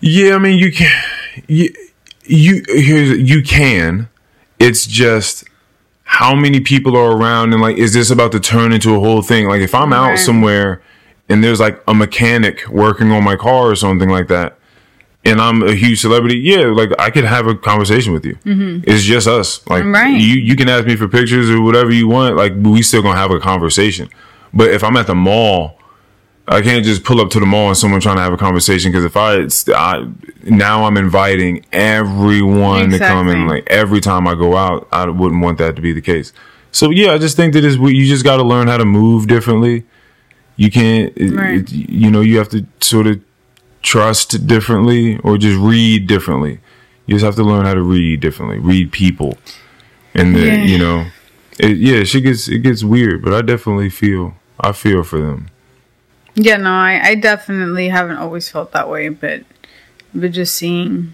[0.00, 1.02] Yeah, I mean you can
[1.46, 1.72] you
[2.24, 4.08] you here's you can.
[4.58, 5.44] It's just
[6.04, 9.22] how many people are around and like is this about to turn into a whole
[9.22, 9.46] thing?
[9.48, 10.18] Like if I'm out Right.
[10.18, 10.82] somewhere
[11.32, 14.58] and there's like a mechanic working on my car or something like that
[15.24, 18.36] and I'm a huge celebrity, yeah, like I could have a conversation with you.
[18.84, 19.64] It's just us.
[19.68, 19.94] Like Mm-hmm.
[19.94, 20.20] Right.
[20.20, 23.12] you you can ask me for pictures or whatever you want, like we still to
[23.12, 24.08] have a conversation.
[24.52, 25.78] But if I'm at the mall
[26.48, 28.90] I can't just pull up to the mall and someone trying to have a conversation
[28.90, 30.08] because if I, I
[30.42, 35.40] now I'm inviting everyone to come and like every time I go out, I wouldn't
[35.40, 36.32] want that to be the case.
[36.72, 39.28] So yeah, I just think that is you just got to learn how to move
[39.28, 39.84] differently.
[40.56, 41.60] You can't, Right.
[41.60, 43.20] it- you know, you have to sort of
[43.82, 46.60] trust differently or just read differently.
[47.06, 49.38] You just have to learn how to read differently, read people,
[50.14, 50.64] and the, Yeah.
[50.64, 51.06] you know,
[51.58, 55.48] it, yeah, she gets it gets weird, but I definitely feel I feel for them.
[56.34, 59.42] Yeah, no, I, I definitely haven't always felt that way, but
[60.14, 61.12] but just seeing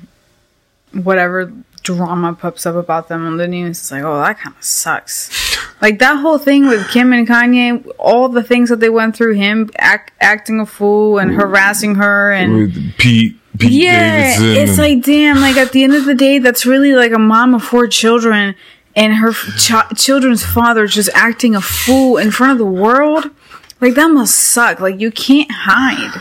[0.92, 4.62] whatever drama pops up about them on the news, it's like, oh, that kind of
[4.64, 5.47] sucks.
[5.80, 9.34] Like that whole thing with Kim and Kanye, all the things that they went through,
[9.34, 14.62] him act, acting a fool and harassing her, and with Pete Pete yeah, Davidson.
[14.62, 15.40] it's and- like damn.
[15.40, 18.54] Like at the end of the day, that's really like a mom of four children,
[18.96, 23.30] and her ch- children's father just acting a fool in front of the world.
[23.80, 24.80] Like that must suck.
[24.80, 26.20] Like you can't hide.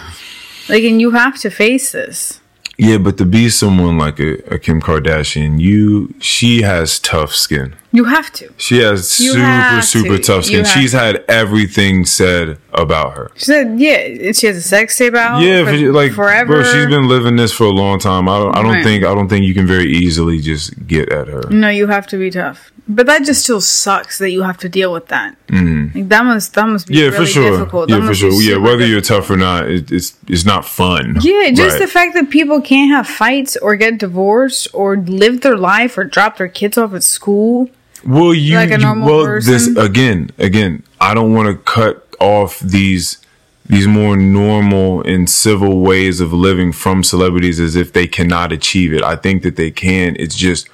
[0.69, 2.39] Like and you have to face this.
[2.77, 7.75] yeah, but to be someone like a, a Kim Kardashian, you she has tough skin.
[7.97, 8.45] You have to.
[8.57, 10.23] She has You super super to.
[10.29, 10.65] tough skin.
[10.65, 13.25] She's had everything said about her.
[13.35, 15.41] She said, "Yeah, she has a sex tape out.
[15.41, 16.61] Yeah, for, like forever.
[16.61, 18.23] bro, she's been living this for a long time.
[18.33, 18.83] I don't I don't Right.
[18.87, 21.43] think I don't think you can very easily just get at her.
[21.49, 22.59] No, you have to be tough.
[22.89, 25.35] But that just still sucks that you have to deal with that.
[25.49, 25.97] Mm-hmm.
[25.97, 27.51] Like, that must that must be Yeah, really for sure.
[27.57, 27.89] difficult.
[27.89, 28.31] Yeah, That for sure.
[28.31, 28.89] Yeah, whether difficult.
[28.91, 31.05] you're tough or not, it, it's it's not fun.
[31.21, 31.79] Yeah, just Right.
[31.85, 36.03] the fact that people can't have fights or get divorced or live their life or
[36.05, 37.69] drop their kids off at school.
[38.05, 40.83] Well, you, Like a normal well, this again, again.
[40.99, 43.19] I don't want to cut off these
[43.65, 48.93] these more normal and civil ways of living from celebrities as if they cannot achieve
[48.93, 49.03] it.
[49.03, 50.15] I think that they can.
[50.17, 50.69] It's just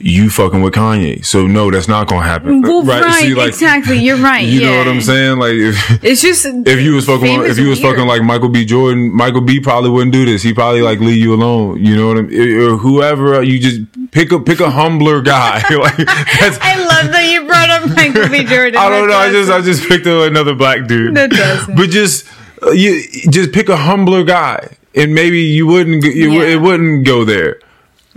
[0.00, 1.24] you fucking with Kanye.
[1.24, 2.62] So no, that's not gonna happen.
[2.62, 3.98] Well, right, See, like, exactly.
[3.98, 4.46] You're right.
[4.46, 4.70] You yeah.
[4.70, 5.38] know what I'm saying?
[5.38, 7.94] Like if It's just if you was fucking if you was weird.
[7.96, 8.64] fucking like Michael B.
[8.64, 9.58] Jordan, Michael B.
[9.60, 10.42] probably wouldn't do this.
[10.42, 11.84] He probably like leave you alone.
[11.84, 12.60] You know what I mean?
[12.60, 13.80] Or whoever you just
[14.12, 15.56] pick a pick a humbler guy.
[15.76, 18.44] like that's I love that you brought up Michael B.
[18.44, 18.76] Jordan.
[18.80, 19.16] I don't know.
[19.16, 21.16] I just I just picked up another black dude.
[21.16, 21.74] That doesn't.
[21.76, 22.24] But just
[22.62, 26.54] uh, you just pick a humbler guy, and maybe you wouldn't you, Yeah.
[26.54, 27.58] it wouldn't go there.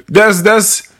[0.08, 0.91] That's that's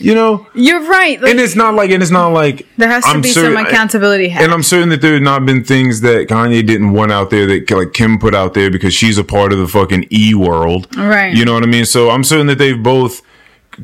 [0.00, 1.20] you know, You're right.
[1.20, 3.54] Like, and it's not like and it's not like there has to I'm be certain-
[3.54, 4.30] some accountability.
[4.30, 7.46] And I'm certain that there have not been things that Kanye didn't want out there
[7.46, 10.88] that like Kim put out there because she's a part of the fucking E world.
[10.96, 11.34] Right.
[11.36, 11.84] You know what I mean?
[11.84, 13.20] So I'm certain that they've both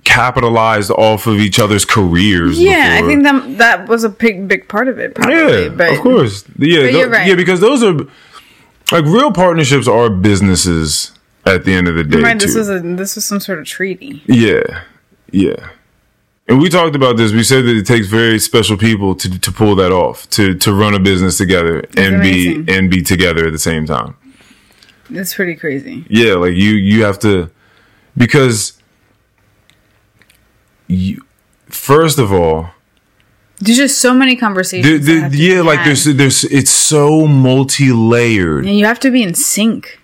[0.04, 2.58] capitalized off of each other's careers.
[2.60, 5.14] yeah, I think that that was a big big part of it.
[5.14, 6.44] Probably, Yeah, but of course.
[6.58, 7.26] Yeah, you're right.
[7.26, 7.94] yeah, because those are
[8.92, 11.12] like real partnerships are businesses
[11.44, 12.20] at the end of the day.
[12.20, 12.58] Right, this too.
[12.60, 14.22] was a this was some sort of treaty.
[14.26, 14.84] yeah,
[15.32, 15.70] yeah.
[16.50, 17.32] And we talked about this.
[17.32, 20.74] We said that it takes very special people to to pull that off, to to
[20.74, 22.64] run a business together and amazing.
[22.64, 24.16] be and be together at the same time.
[25.10, 26.04] It's pretty crazy.
[26.08, 27.50] Yeah, like you you have to
[28.16, 28.72] because
[30.88, 31.24] you
[31.68, 32.70] first of all
[33.60, 35.06] There's just so many conversations.
[35.06, 35.86] the, the, yeah like had.
[35.86, 40.00] there's there's it's so multi-layered and you have to be in sync.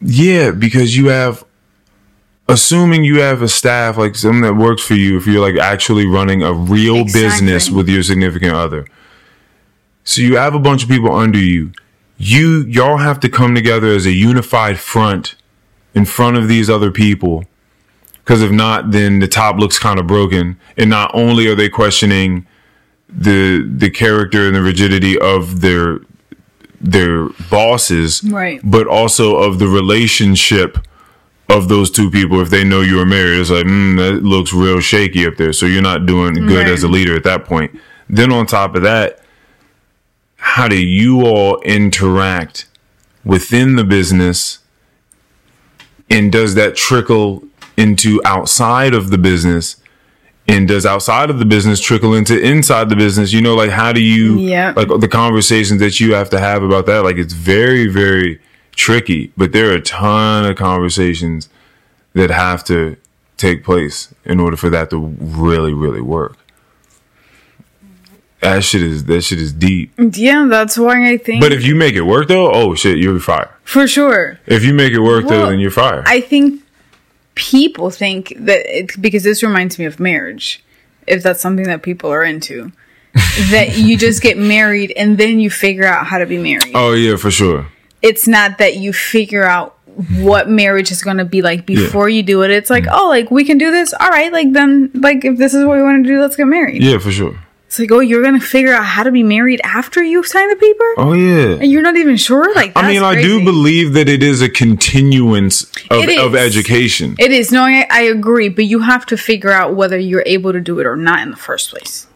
[0.00, 1.44] Yeah, because you have,
[2.48, 6.06] assuming you have a staff like something that works for you, if you're like actually
[6.06, 7.22] running a real Exactly.
[7.22, 8.86] business with your significant other.
[10.04, 11.72] So you have a bunch of people under you.
[12.16, 15.34] You y'all have to come together as a unified front
[15.94, 17.44] in front of these other people.
[18.24, 20.58] Because if not, then the top looks kind of broken.
[20.76, 22.46] And not only are they questioning
[23.08, 26.00] the the character and the rigidity of their
[26.80, 28.60] their bosses, Right.
[28.64, 30.78] but also of the relationship
[31.48, 32.40] of those two people.
[32.40, 35.52] If they know you are married, it's like, mm, that looks real shaky up there.
[35.52, 36.68] So you're not doing good Right.
[36.68, 37.78] as a leader at that point.
[38.08, 39.20] Then on top of that,
[40.36, 42.66] how do you all interact
[43.24, 44.58] within the business?
[46.10, 47.44] And does that trickle
[47.76, 49.76] into outside of the business?
[50.46, 53.32] And does outside of the business trickle into inside the business?
[53.34, 54.72] You know, like how do you yeah.
[54.74, 57.04] like the conversations that you have to have about that?
[57.04, 58.40] Like it's very, very
[58.78, 59.32] tricky.
[59.36, 61.50] But there are a ton of conversations
[62.14, 62.96] that have to
[63.36, 66.36] take place in order for that to really, really work.
[68.40, 69.92] That shit is that shit is deep.
[69.98, 73.14] Yeah, that's why I think But if you make it work though, oh shit, you'll
[73.14, 73.50] be fired.
[73.64, 74.38] for sure.
[74.46, 76.04] If you make it work though, then you're fired.
[76.06, 76.62] I think
[77.34, 80.62] people think that it, because this reminds me of marriage,
[81.08, 82.70] if that's something that people are into,
[83.50, 86.72] that you just get married and then you figure out how to be married.
[86.76, 87.66] oh yeah, for sure.
[88.02, 89.76] It's not that you figure out
[90.16, 92.50] what marriage is going to be like before you do it.
[92.50, 92.92] It's like, mm.
[92.92, 93.92] oh, like we can do this.
[93.92, 96.46] All right, like then, like if this is what we want to do, let's get
[96.46, 96.82] married.
[96.82, 97.38] Yeah, for sure.
[97.68, 100.48] It's like, oh, you're going to figure out how to be married after you sign
[100.48, 101.58] the paper, Oh yeah.
[101.60, 102.54] and you're not even sure.
[102.54, 107.14] Like, I mean, that's I do believe that it is a continuance of, of education.
[107.18, 107.52] It is.
[107.52, 110.80] No, I, I agree, but you have to figure out whether you're able to do
[110.80, 112.07] it or not in the first place.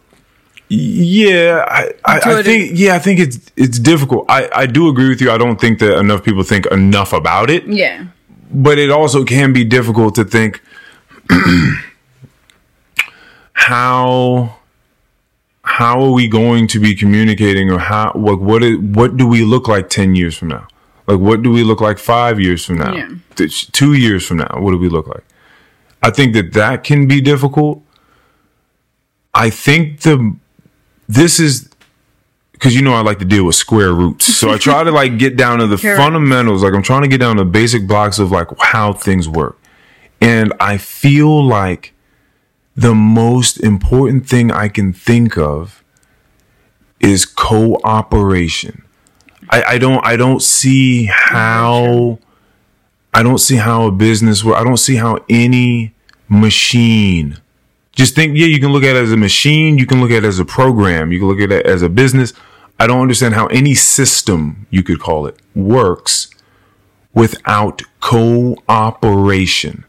[0.69, 4.25] Yeah, I, I, I think yeah, I think it's it's difficult.
[4.29, 5.29] I, I do agree with you.
[5.29, 7.67] I don't think that enough people think enough about it.
[7.67, 8.07] Yeah.
[8.51, 10.61] But it also can be difficult to think
[13.53, 14.57] how
[15.63, 19.43] how are we going to be communicating or how like what is, what do we
[19.43, 20.67] look like 10 years from now?
[21.07, 22.93] Like what do we look like 5 years from now?
[22.93, 23.09] Yeah.
[23.47, 24.59] 2 years from now?
[24.59, 25.23] What do we look like?
[26.01, 27.81] I think that that can be difficult.
[29.33, 30.35] I think the
[31.07, 31.69] this is
[32.53, 35.17] because you know I like to deal with square roots, so I try to like
[35.17, 35.97] get down to the Correct.
[35.97, 36.63] fundamentals.
[36.63, 39.57] Like I'm trying to get down to basic blocks of like how things work,
[40.21, 41.93] and I feel like
[42.75, 45.83] the most important thing I can think of
[46.99, 48.83] is cooperation.
[49.49, 52.19] I, I don't I don't see how
[53.13, 54.57] I don't see how a business work.
[54.57, 55.93] I don't see how any
[56.29, 57.37] machine
[57.95, 60.23] just think, yeah, you can look at it as a machine, you can look at
[60.23, 62.33] it as a program, you can look at it as a business.
[62.79, 66.29] I don't understand how any system, you could call it, works
[67.13, 69.85] without cooperation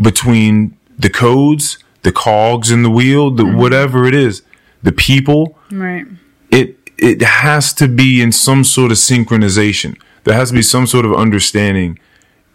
[0.00, 3.58] between the codes, the cogs in the wheel, the mm-hmm.
[3.58, 4.42] whatever it is,
[4.82, 6.06] the people, Right.
[6.50, 10.00] it it has to be in some sort of synchronization.
[10.24, 11.98] There has to be some sort of understanding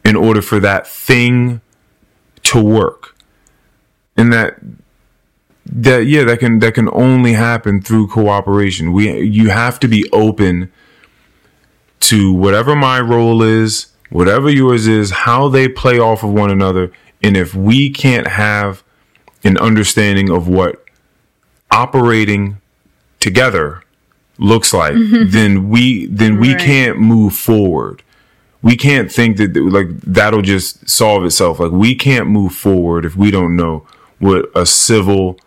[0.06, 1.60] in order for that thing
[2.44, 3.17] to work.
[4.18, 4.60] And that
[5.66, 8.94] that yeah, that can that can only happen through cooperation.
[8.94, 10.72] We you have to be open
[12.02, 16.92] to whatever my role is, whatever yours is, how they play off of one another,
[17.22, 18.84] and if we can't have
[19.44, 20.84] an understanding of what
[21.72, 22.60] operating
[23.20, 23.84] together
[24.38, 25.30] looks like, mm-hmm.
[25.30, 26.62] then we then we Right.
[26.62, 28.04] can't move forward.
[28.62, 31.60] We can't think that like that'll just solve itself.
[31.60, 33.86] Like we can't move forward if we don't know
[34.20, 35.40] what a civil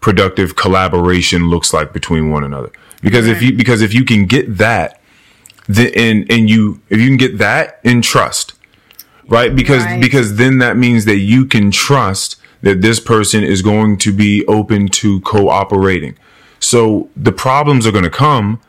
[0.00, 2.70] productive collaboration looks like between one another.
[3.02, 5.00] Because if you because if you can get that
[5.68, 8.54] then and and you if you can get that in trust,
[9.28, 9.54] right?
[9.54, 10.00] Because Right.
[10.00, 14.44] because then that means that you can trust that this person is going to be
[14.46, 16.16] open to cooperating.
[16.58, 18.60] So the problems are going to come.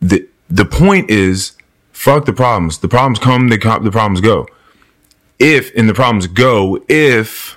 [0.00, 1.52] the The point is,
[1.92, 2.78] fuck the problems.
[2.78, 3.48] The problems come.
[3.48, 3.84] They come.
[3.84, 4.46] The problems go.
[5.38, 7.56] If and the problems go if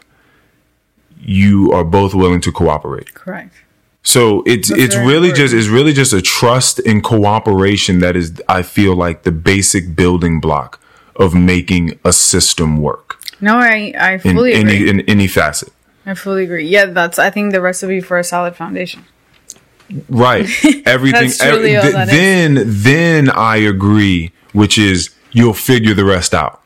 [1.27, 3.13] you are both willing to cooperate.
[3.13, 3.53] Correct.
[4.03, 5.35] So it's That's it's really important.
[5.37, 9.95] just it's really just a trust and cooperation that is I feel like the basic
[9.95, 10.79] building block
[11.17, 14.73] of making a system work No, I I in fully agree.
[14.79, 15.73] any in any facet.
[16.05, 16.65] I fully agree.
[16.67, 19.03] Yeah, that's I think the recipe for a solid foundation.
[20.09, 20.45] Right.
[20.85, 22.13] Everything That's truly all th- that is.
[22.13, 26.61] then then I agree, which is you'll figure the rest out.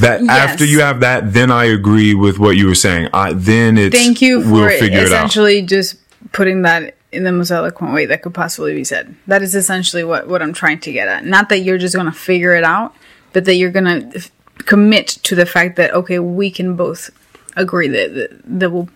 [0.00, 3.08] That after you have that, then I agree with what you were saying.
[3.12, 5.96] I then it's Thank you for we'll figure it essentially just
[6.32, 9.14] putting that in the most eloquent way that could possibly be said.
[9.26, 11.26] That is essentially what, what I'm trying to get at.
[11.26, 12.94] Not that you're just going to figure it out,
[13.34, 17.10] but that you're going to f- commit to the fact that, okay, we can both
[17.54, 18.88] agree that, that, that we'll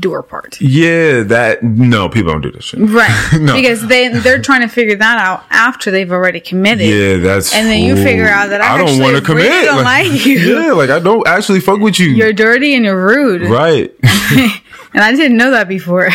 [0.00, 0.60] do our part.
[0.60, 2.80] Yeah, that no, people don't do this shit.
[2.80, 3.10] Right.
[3.42, 3.54] No.
[3.54, 6.86] Because they, they're trying to figure that out after they've already committed.
[6.88, 9.48] Yeah, that's And then you ooh, figure out that I don't wanna commit.
[9.48, 10.38] really don't like you.
[10.38, 12.08] Yeah, like I don't actually fuck with you.
[12.08, 13.42] You're dirty and you're rude.
[13.48, 13.92] right.
[14.94, 16.10] And I didn't know that before.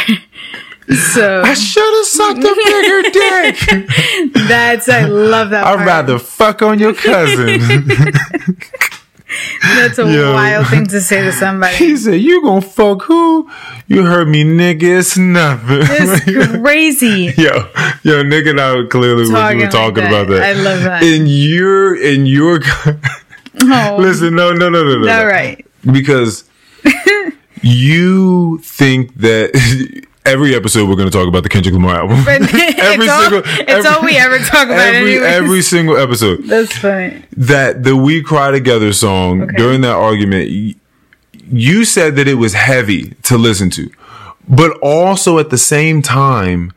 [1.11, 3.01] so I should have sucked a bigger
[4.31, 4.47] dick.
[4.47, 5.65] that's, I love that.
[5.65, 5.87] I'd part.
[5.87, 7.59] rather fuck on your cousin.
[9.61, 10.33] That's a Yo.
[10.33, 11.75] wild thing to say to somebody.
[11.75, 13.49] he said, "You gonna fuck who?
[13.87, 14.99] You heard me, nigga.
[14.99, 17.33] It's nothing." It's crazy.
[17.37, 17.51] yo,
[18.03, 20.07] yo, nigga, and I clearly we Talking were like talking that.
[20.11, 20.43] about that.
[20.43, 21.03] I love that.
[21.03, 22.61] And you're, and you're.
[23.59, 25.11] Oh, Listen, no, no, no, no, no.
[25.11, 25.25] all no.
[25.25, 25.65] right.
[25.91, 26.43] because
[27.63, 29.51] you think that
[30.27, 32.23] every episode we're going to talk about the Kendrick Lamar album.
[32.25, 34.79] But it's, all, it's all we ever talk about.
[34.93, 37.23] every every single episode That's funny.
[37.37, 39.55] that the "We Cry Together" song Okay.
[39.57, 40.49] during that argument,
[41.49, 43.89] you said that it was heavy to listen to,
[44.47, 46.73] but also at the same time,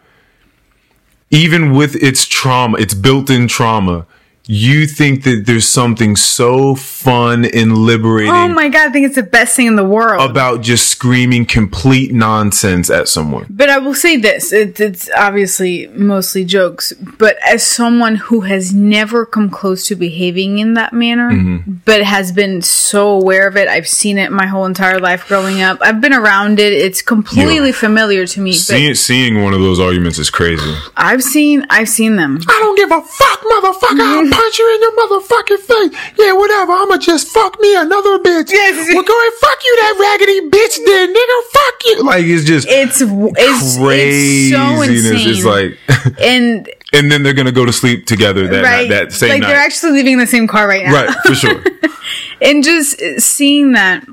[1.30, 4.06] even with its trauma, its built-in trauma.
[4.46, 9.14] You think that there's something so fun and liberating Oh my god, I think it's
[9.14, 10.28] the best thing in the world.
[10.28, 13.46] about just screaming complete nonsense at someone.
[13.48, 16.92] But I will say this: it, it's obviously mostly jokes.
[17.18, 21.72] But as someone who has never come close to behaving in that manner, Mm-hmm.
[21.84, 25.62] but has been so aware of it, I've seen it my whole entire life growing
[25.62, 25.78] up.
[25.80, 27.72] I've been around it; it's completely Yo.
[27.74, 28.52] familiar to me.
[28.52, 30.74] Seeing, seeing one of those arguments is crazy.
[30.96, 32.40] I've seen, I've seen them.
[32.48, 34.30] I don't give a fuck, motherfucker.
[34.40, 36.14] I'll punch you in your motherfucking face.
[36.18, 36.72] Yeah, whatever.
[36.72, 38.50] I'ma just fuck me another bitch.
[38.50, 38.88] Yes.
[38.94, 41.42] Well, go ahead, fuck you, that raggedy bitch, then, nigga.
[41.52, 42.04] Fuck you.
[42.04, 44.52] Like it's just It's it's, craziness.
[44.52, 45.28] it's so insane.
[45.28, 49.28] It's like, and and then they're gonna go to sleep together that right, that same
[49.28, 49.34] night.
[49.34, 49.48] like night.
[49.48, 50.92] they're actually leaving the same car right now.
[50.92, 51.62] right, for sure.
[52.42, 54.06] and just seeing that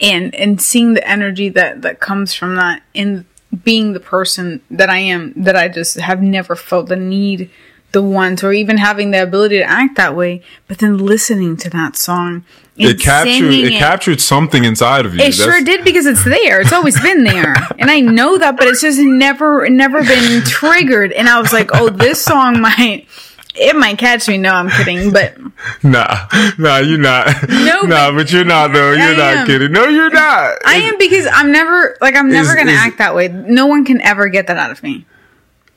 [0.00, 3.24] and and seeing the energy that that comes from that and
[3.62, 7.50] being the person that I am that I just have never felt the need
[7.94, 11.70] the want or even having the ability to act that way but then listening to
[11.70, 12.44] that song
[12.76, 15.22] It captured singing it, captured something inside of you.
[15.22, 16.60] it sure did because it's there.
[16.60, 18.56] It's always been there, and I know that.
[18.58, 21.12] But it's just never, never been triggered.
[21.12, 23.06] And I was like, "Oh, this song might,
[23.54, 25.38] it might catch me." No, I'm kidding, but
[25.84, 26.26] Nah,
[26.58, 27.28] nah, you're not.
[27.48, 28.90] No, nah, but- but you're not though.
[28.90, 29.46] You're I not am.
[29.46, 29.70] kidding.
[29.70, 30.58] No, you're not.
[30.66, 33.28] I am because I'm never like I'm never Is- gonna is- act that way.
[33.28, 35.06] No one can ever get that out of me.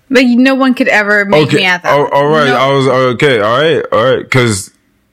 [0.09, 1.97] Like no one could ever make me at that.
[1.97, 2.09] Way.
[2.11, 2.47] all right.
[2.47, 2.55] No.
[2.55, 3.39] I was uh, okay.
[3.39, 3.85] All right.
[3.91, 4.23] All right.
[4.23, 4.71] Because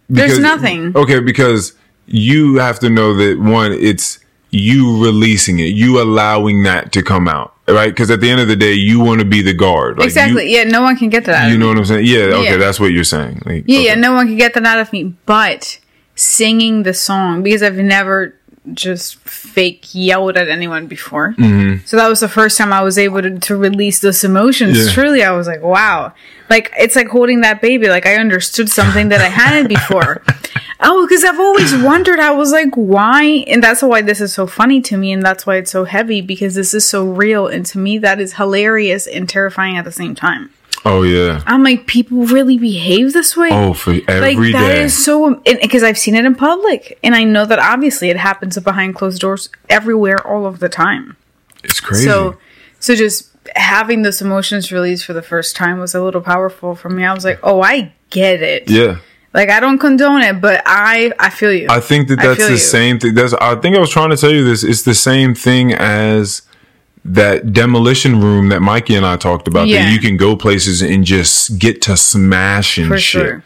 [0.08, 0.96] There's nothing.
[0.96, 1.74] Okay, because
[2.06, 7.26] you have to know that one, it's you releasing it, you allowing that to come
[7.26, 7.90] out, right?
[7.90, 9.98] Because at the end of the day, you want to be the guard.
[9.98, 10.48] Like, exactly.
[10.48, 11.46] You, yeah, no one can get that.
[11.46, 12.06] Out you know what I'm saying?
[12.06, 12.18] Yeah.
[12.26, 12.44] Okay.
[12.44, 12.56] Yeah.
[12.58, 13.42] That's what you're saying.
[13.44, 13.86] Like, Yeah, okay.
[13.86, 15.14] yeah, no one can get that out of me.
[15.26, 15.80] But
[16.14, 18.38] singing the song because I've never
[18.72, 21.34] just fake yelled at anyone before.
[21.34, 21.84] Mm-hmm.
[21.84, 24.86] So that was the first time I was able to, to release those emotions.
[24.86, 24.92] Yeah.
[24.92, 26.14] Truly, I was like, wow.
[26.48, 27.88] Like, it's like holding that baby.
[27.88, 30.22] Like, I understood something that I hadn't before.
[30.80, 32.18] oh, because I've always wondered.
[32.18, 33.44] I was like, why?
[33.46, 35.12] And that's why this is so funny to me.
[35.12, 37.46] And that's why it's so heavy because this is so real.
[37.46, 40.50] And to me, that is hilarious and terrifying at the same time.
[40.84, 41.42] Oh yeah.
[41.46, 43.48] I'm like, people really behave this way?
[43.50, 44.82] Oh, for like every that day.
[44.82, 48.58] is so because I've seen it in public, and I know that obviously it happens
[48.58, 51.16] behind closed doors everywhere, all of the time.
[51.62, 52.04] it's crazy.
[52.04, 52.36] So,
[52.80, 56.90] so just having those emotions released for the first time was a little powerful for
[56.90, 57.04] me.
[57.04, 58.68] I was like, oh, I get it.
[58.70, 58.98] yeah.
[59.32, 61.66] Like I don't condone it, but I I feel you.
[61.68, 62.56] I think that that's the you.
[62.58, 63.14] same thing.
[63.14, 64.62] That's I think I was trying to tell you this.
[64.62, 66.42] It's the same thing as
[67.04, 69.68] that demolition room that Mikey and I talked about.
[69.68, 69.84] Yeah.
[69.84, 73.22] That you can go places and just get to smashing for shit.
[73.22, 73.42] sure.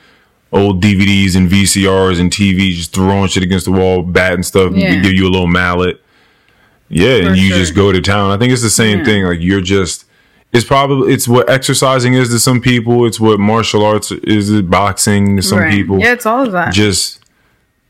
[0.53, 4.95] Old DVDs and VCRs and TVs, just throwing shit against the wall, batting stuff, Yeah.
[5.03, 6.01] give you a little mallet.
[6.89, 7.59] Yeah, For and you sure.
[7.59, 8.31] just go to town.
[8.31, 9.05] I think it's the same Yeah.
[9.05, 9.25] thing.
[9.25, 10.05] Like you're just.
[10.51, 13.05] It's probably it's what exercising is to some people.
[13.05, 15.71] It's what martial arts is to boxing to some Right.
[15.71, 16.73] people Yeah, it's all of that.
[16.73, 17.19] just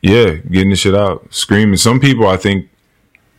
[0.02, 1.76] yeah, getting the shit out, screaming.
[1.76, 2.66] Some people I think,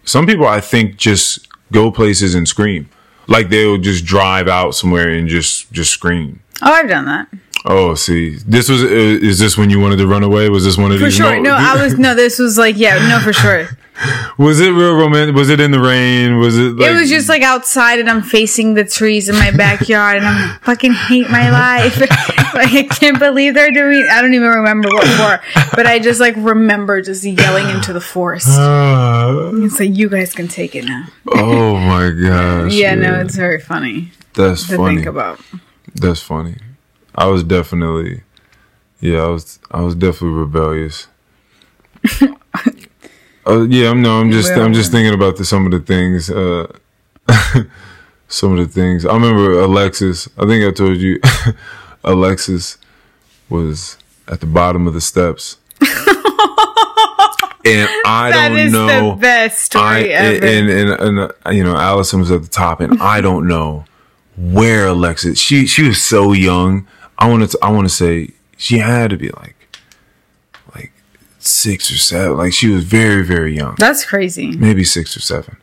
[0.05, 2.89] some people I think just go places and scream,
[3.27, 6.41] like they'll just drive out somewhere and just just scream.
[6.61, 7.27] oh, I've done that
[7.65, 10.49] Oh, see, this was uh, is this when you wanted to run away?
[10.49, 11.15] Was this one of the for these?
[11.15, 11.41] sure.
[11.41, 12.15] No, I was no.
[12.15, 13.67] This was like yeah, no, for sure.
[14.37, 15.35] Was it real romantic?
[15.35, 16.37] Was it in the rain?
[16.39, 16.77] Was it?
[16.77, 20.25] Like, it was just like outside, and I'm facing the trees in my backyard, and
[20.25, 21.99] I'm fucking hate my life.
[22.53, 24.05] like I can't believe they're doing.
[24.11, 28.01] I don't even remember what for, but I just like remember just yelling into the
[28.01, 28.47] forest.
[28.49, 31.05] Uh, It's like you guys can take it now.
[31.33, 32.73] oh my gosh!
[32.73, 34.95] Yeah, no, it's very funny that's to funny.
[34.95, 35.39] think about.
[35.95, 36.55] That's funny.
[37.15, 38.23] I was definitely,
[39.01, 41.07] yeah, I was, I was definitely rebellious.
[43.45, 46.29] uh, yeah, I'm no, I'm just, I'm just thinking about the, some of the things,
[46.29, 46.67] uh,
[48.27, 49.05] some of the things.
[49.05, 50.29] I remember Alexis.
[50.37, 51.19] I think I told you,
[52.09, 52.77] Alexis
[53.49, 55.87] was at the bottom of the steps, and
[58.05, 59.11] I That don't is know.
[59.11, 60.45] the best I story ever.
[60.45, 63.85] and, and and uh, you know Allison was at the top, and I don't know
[64.37, 65.39] where Alexis.
[65.39, 66.87] She she was so young.
[67.17, 69.55] I want to I want to say she had to be like
[70.75, 70.91] like
[71.39, 72.37] six or seven.
[72.37, 74.51] Like she was very very young, That's crazy.
[74.55, 75.57] maybe six or seven.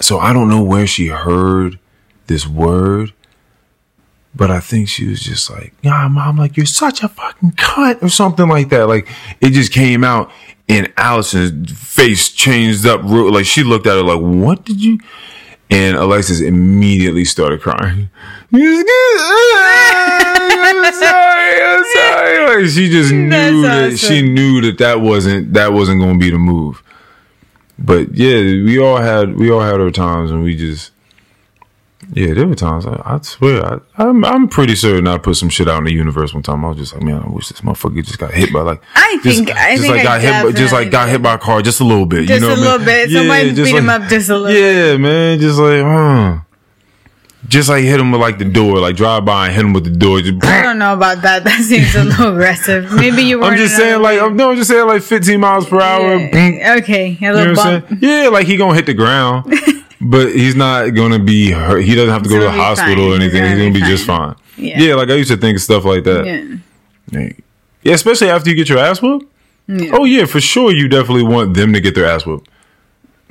[0.00, 1.78] So I don't know where she heard
[2.26, 3.12] this word.
[4.34, 8.02] But I think she was just like, "Yeah, mom, like you're such a fucking cunt,"
[8.02, 8.88] or something like that.
[8.88, 9.08] Like
[9.40, 10.30] it just came out,
[10.68, 13.02] and Allison's face changed up.
[13.04, 14.98] Real, like she looked at her like, "What did you?"
[15.70, 18.10] And Alexis immediately started crying.
[18.54, 18.84] I'm
[20.94, 22.62] sorry, I'm sorry.
[22.62, 26.24] Like she just knew that That's she knew that that wasn't that wasn't going to
[26.24, 26.82] be the move.
[27.78, 30.91] But yeah, we all had we all had our times, and we just
[32.14, 35.48] yeah, there were times I, I swear I, I'm I'm pretty certain I put some
[35.48, 36.64] shit out in the universe one time.
[36.64, 39.18] I was just like, man, I wish this motherfucker just got hit by like I
[39.22, 41.34] just, think- I just think like I got hit, by, just like got hit by
[41.34, 42.86] a car just a little bit, Just you know a I little mean?
[42.86, 43.10] bit.
[43.10, 46.38] Somebody just beat him up just a little Yeah, man, just like huh.
[47.48, 49.82] Just like hit him with like the door, like drive by and hit him with
[49.84, 50.20] the door.
[50.20, 51.42] Just, I don't know about that.
[51.44, 52.92] That seems a little aggressive.
[52.92, 53.46] Maybe you were.
[53.46, 56.18] I'm just saying, like, I'm, no, I'm just saying, like, 15 miles per hour.
[56.18, 58.00] Yeah, okay, a You know little what I'm bump.
[58.00, 59.52] Yeah, like he gonna hit the ground,
[60.02, 61.80] but he's not gonna be hurt.
[61.80, 63.42] He doesn't have to He's go to the gonna hospital or anything.
[63.42, 64.34] He's He's gonna gonna be be just fine.
[64.34, 64.42] fine.
[64.56, 64.78] Yeah.
[64.80, 64.94] Yeah.
[64.96, 66.26] like I used to think of stuff like that.
[66.26, 66.56] Yeah.
[67.10, 67.32] Yeah,
[67.82, 69.26] Yeah, especially after you get your ass whooped.
[69.68, 69.90] Yeah.
[69.92, 70.72] Oh yeah, for sure.
[70.72, 72.48] You definitely want them to get their ass whooped.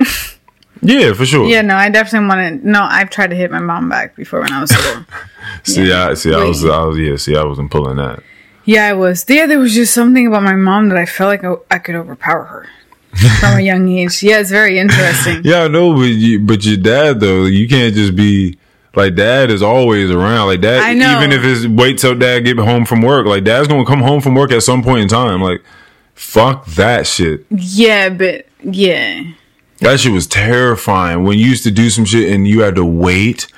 [0.82, 1.46] yeah, for sure.
[1.48, 2.68] Yeah, no, I definitely want to.
[2.68, 5.04] No, I've tried to hit my mom back before when I was little.
[5.64, 6.34] See, I see.
[6.34, 6.70] I was, Wait.
[6.72, 6.98] I was.
[6.98, 8.22] Yeah, see, I wasn't pulling that.
[8.64, 9.24] yeah, I was.
[9.28, 11.94] Yeah, there was just something about my mom that I felt like I, I could
[11.94, 12.68] overpower her
[13.40, 14.22] from a young age.
[14.22, 15.42] Yeah, it's very interesting.
[15.44, 18.58] Yeah, I know, but you, but your dad though, you can't just be
[18.94, 20.46] like dad is always around.
[20.48, 21.18] Like dad, I know.
[21.18, 24.20] even if it's wait till dad get home from work, like dad's gonna come home
[24.20, 25.40] from work at some point in time.
[25.40, 25.62] Like,
[26.14, 27.46] fuck that shit.
[27.50, 29.24] Yeah, but yeah.
[29.80, 32.84] That shit was terrifying when you used to do some shit and you had to
[32.84, 33.48] wait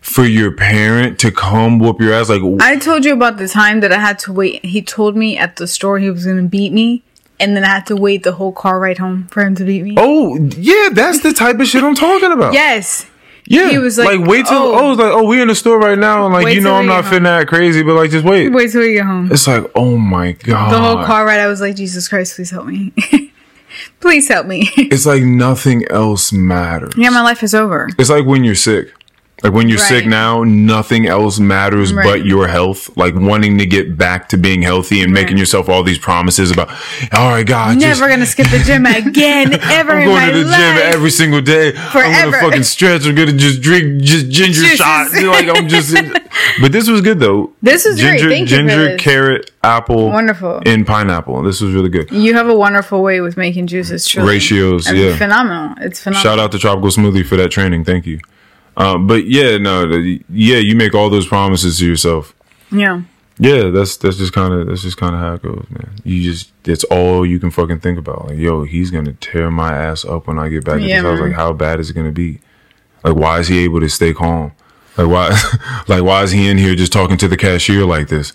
[0.00, 2.28] for your parent to come whoop your ass.
[2.28, 4.64] Like, I told you about the time that I had to wait.
[4.64, 7.04] He told me at the store he was going to beat me,
[7.40, 9.82] and then I had to wait the whole car ride home for him to beat
[9.82, 9.94] me.
[9.96, 12.54] oh yeah, that's the type of shit I'm talking about.
[12.54, 13.06] Yes.
[13.46, 13.70] yeah.
[13.70, 14.74] he was like, wait till oh.
[14.74, 16.86] oh, it's like oh, we're in the store right now, and like you know I'm
[16.86, 18.50] not finna act crazy, but like just wait.
[18.50, 19.30] Wait till we get home.
[19.32, 22.50] It's like oh my god, The whole car ride, I was like, Jesus Christ, please
[22.50, 22.92] help me.
[24.00, 24.68] please help me.
[24.76, 26.94] It's like nothing else matters.
[26.96, 27.88] yeah, my life is over.
[27.98, 28.92] It's like when you're sick.
[29.42, 32.04] Like when you're sick now, nothing else matters Right.
[32.04, 32.96] but your health.
[32.96, 36.70] Like wanting to get back to being healthy and making yourself all these promises about,
[37.12, 40.32] all right, God, just, Never gonna skip the gym again ever I'm in my going
[40.34, 40.58] to the life.
[40.58, 41.72] gym every single day.
[41.72, 42.04] Forever.
[42.06, 43.04] I'm gonna fucking stretch.
[43.06, 44.78] I'm gonna just drink just ginger Juices.
[44.78, 45.14] shots.
[45.20, 45.92] Like I'm just.
[46.60, 47.52] but this was good though.
[47.62, 48.20] This was great.
[48.20, 50.62] Thank ginger, carrot, apple, Wonderful.
[50.66, 51.42] and pineapple.
[51.42, 52.10] This was really good.
[52.12, 54.06] You have a wonderful way with making juices.
[54.06, 54.28] Truly.
[54.28, 55.16] Ratios, I mean, yeah.
[55.16, 55.74] phenomenal.
[55.80, 56.22] It's phenomenal.
[56.22, 57.84] Shout out to Tropical Smoothie for that training.
[57.84, 58.20] Thank you.
[58.76, 62.34] Um, but yeah, no, the- yeah, you make all those promises to yourself.
[62.70, 63.02] Yeah.
[63.38, 65.90] Yeah, that's that's just kind of that's just kind of how it goes, man.
[66.04, 68.28] You just it's all you can fucking think about.
[68.28, 71.18] Like, yo, he's gonna tear my ass up when I get back to Yeah, house.
[71.20, 72.40] Like, how bad is it gonna be?
[73.02, 74.52] Like, why is he able to stay calm?
[74.96, 75.30] Like, why,
[75.88, 78.32] like, why is he in here just talking to the cashier like this?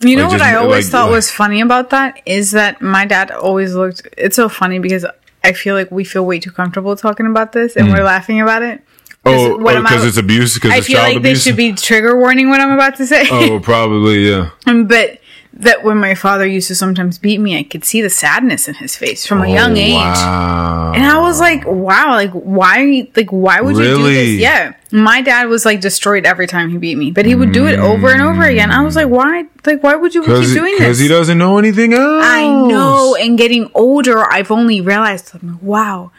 [0.00, 2.50] You know Like, what just- I always like- thought like- was funny about that is
[2.52, 4.08] that my dad always looked.
[4.16, 5.04] It's so funny because
[5.44, 8.62] I feel like we feel way too comfortable talking about this and we're laughing about
[8.62, 8.82] it.
[9.28, 10.54] Oh, what oh, am I- because it's abuse.
[10.54, 11.38] Because I feel like abuse.
[11.38, 13.26] this should be trigger warning what I'm about to say.
[13.30, 14.50] oh, probably yeah.
[14.66, 15.20] Um, but
[15.58, 18.74] that when my father used to sometimes beat me, I could see the sadness in
[18.74, 19.94] his face from a oh, young Oh, age.
[19.94, 20.92] Wow.
[20.94, 24.38] And I was like, wow, like why like why would you do this?
[24.40, 24.74] Yeah.
[24.92, 27.10] My dad was like destroyed every time he beat me.
[27.10, 28.70] But he would do it over and over again.
[28.70, 31.00] I was like, why like why would you keep because doing because this?
[31.00, 32.24] he doesn't know anything else.
[32.24, 33.16] I know.
[33.16, 36.12] And getting older, I've only realized, I'm like, wow,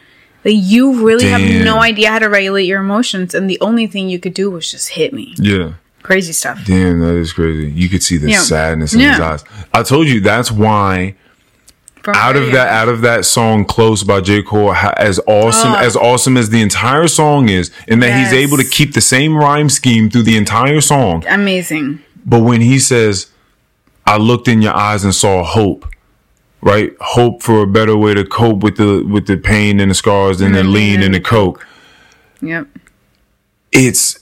[0.45, 1.41] like you really Damn.
[1.41, 4.49] have no idea how to regulate your emotions, and the only thing you could do
[4.51, 5.33] was just hit me.
[5.37, 5.73] Yeah.
[6.01, 6.61] Crazy stuff.
[6.65, 7.69] Damn, that is crazy.
[7.71, 8.39] You could see the Yeah.
[8.39, 9.43] sadness in his eyes.
[9.73, 11.15] I told you that's why
[12.01, 15.97] From out of that out of that song "Close" by J Cole, as awesome as
[15.97, 19.67] awesome as the entire song is, and that he's able to keep the same rhyme
[19.69, 21.25] scheme through the entire song.
[21.29, 21.99] amazing.
[22.25, 23.27] But when he says,
[24.07, 25.85] "I looked in your eyes and saw hope,"
[26.61, 26.93] right?
[27.01, 30.41] Hope for a better way to cope with the with the pain and the scars,
[30.41, 30.71] and the Mm-hmm.
[30.73, 31.65] lean and the coke.
[32.41, 32.67] Yep.
[33.71, 34.19] it's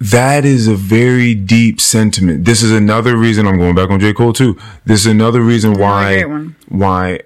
[0.00, 2.44] that is a very deep sentiment.
[2.44, 4.12] This is another reason I'm going back on J.
[4.12, 4.56] Cole too.
[4.84, 6.22] This is another reason why
[6.68, 7.20] why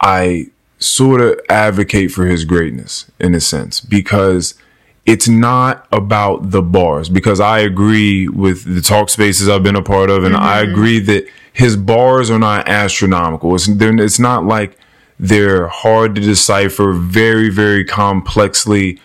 [0.00, 0.46] I
[0.78, 4.54] sort of advocate for his greatness in a sense because
[5.12, 9.82] it's not about the bars because I agree with the talk spaces I've been a
[9.94, 10.72] part of and I Mm-hmm.
[10.72, 11.22] agree that
[11.52, 13.54] his bars are not astronomical.
[13.56, 14.70] It's it's not like
[15.18, 18.98] they're hard to decipher, very very complexly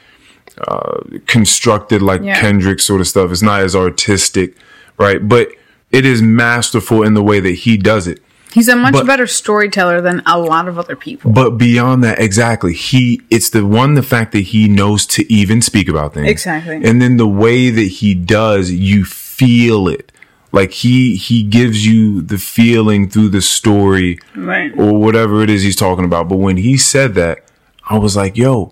[0.67, 0.97] uh,
[1.35, 2.39] constructed like Yeah.
[2.39, 3.31] Kendrick sort of stuff.
[3.31, 4.55] It's not as artistic,
[4.97, 5.19] right?
[5.27, 5.49] But
[5.91, 8.19] it is masterful in the way that he does it.
[8.55, 11.29] He's a much But- better storyteller than a lot of other people.
[11.29, 15.61] But beyond that, exactly, he it's the one the fact that he knows to even
[15.61, 16.29] speak about things.
[16.29, 16.79] Exactly.
[16.81, 20.09] And then the way that he does, you feel it.
[20.53, 24.71] Like he he gives you the feeling through the story Right.
[24.77, 26.29] or whatever it is he's talking about.
[26.29, 27.43] But when he said that,
[27.89, 28.71] I was like, yo,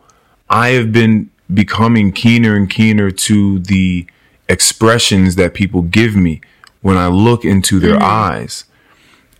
[0.49, 4.05] I have been becoming keener and keener to the
[4.47, 6.39] expressions that people give me
[6.79, 8.31] when I look into their mm-hmm.
[8.31, 8.63] eyes.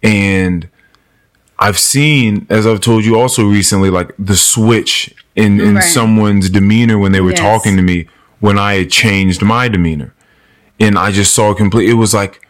[0.04, 0.68] And
[1.58, 5.84] I've seen, as I've told you also recently, like the switch in, in Right.
[5.84, 7.40] someone's demeanor when they were Yes.
[7.40, 8.08] talking to me
[8.40, 10.14] when I had changed my demeanor.
[10.80, 12.42] And I just saw complete, it was like,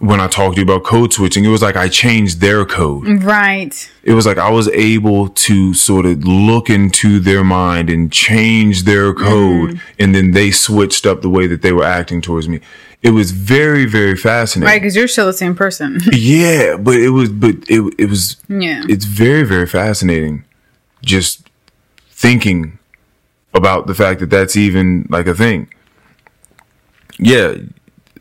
[0.00, 3.22] when I talked to you about code switching, it was like I changed their code
[3.22, 3.90] Right.
[4.02, 8.84] it was like I was able to sort of look into their mind and change
[8.84, 9.78] their code, mm-hmm.
[9.98, 12.60] and then they switched up the way that they were acting towards me.
[13.02, 14.66] It was very, very fascinating.
[14.70, 16.00] Right, because you're still the same person.
[16.12, 18.82] Yeah, but it was, but it it was, yeah.
[18.88, 20.44] it's very, very fascinating.
[21.02, 21.48] Just
[22.10, 22.78] thinking
[23.54, 25.72] about the fact that that's even like a thing.
[27.18, 27.54] Yeah,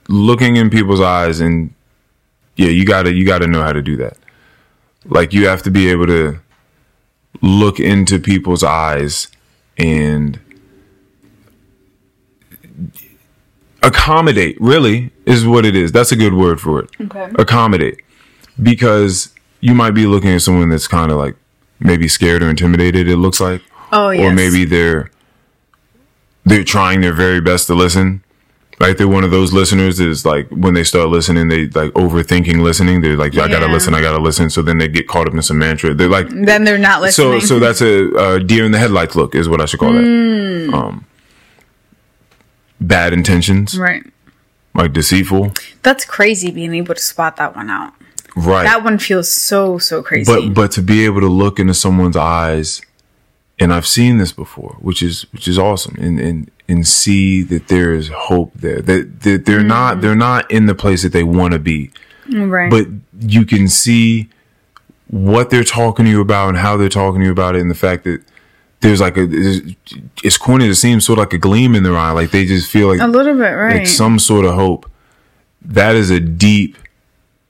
[0.08, 1.74] looking in people's eyes and
[2.56, 4.18] yeah, you gotta you gotta know how to do that.
[5.06, 6.40] Like you have to be able to
[7.42, 9.28] look into people's eyes
[9.78, 10.40] and
[13.84, 15.92] accommodate really is what it is.
[15.92, 16.90] That's a good word for it.
[17.02, 17.30] Okay.
[17.38, 18.02] accommodate.
[18.62, 21.36] Because you might be looking at someone that's kind of like
[21.80, 23.62] maybe scared or intimidated it looks like.
[23.92, 24.22] Oh, yes.
[24.24, 25.10] or maybe they're
[26.46, 28.24] they're trying their very best to listen.
[28.80, 31.92] Like they're one of those listeners that is like when they start listening they like
[31.94, 33.02] overthinking listening.
[33.02, 34.50] They're like i gotta listen i gotta listen.
[34.50, 35.94] So then they get caught up in some mantra.
[35.94, 37.42] They're like Then they're not listening.
[37.42, 39.92] so so that's a, uh deer in the headlights look is what i should call
[39.94, 41.06] that um
[42.82, 44.04] bad intentions right.
[44.74, 45.54] like deceitful
[45.84, 47.94] That's crazy being able to spot that one out.
[48.36, 50.32] right That one feels so, so crazy.
[50.32, 52.82] but but to be able to look into someone's eyes
[53.60, 57.68] and i've seen this before which is which is awesome and and and see that
[57.68, 59.68] there is hope there that, that they're mm.
[59.68, 61.92] not they're not in the place that they want to be
[62.32, 62.70] right.
[62.70, 62.88] but
[63.20, 64.30] you can see
[65.08, 67.72] what they're talking to you about and how they're talking to you about it and
[67.72, 68.22] the fact that
[68.82, 69.28] there's like a
[70.24, 72.72] it's corny it seems, sort of like a gleam in their eye, like they just
[72.72, 73.78] feel like A little bit, right?
[73.80, 74.90] like some sort of hope.
[75.62, 76.78] That is a deep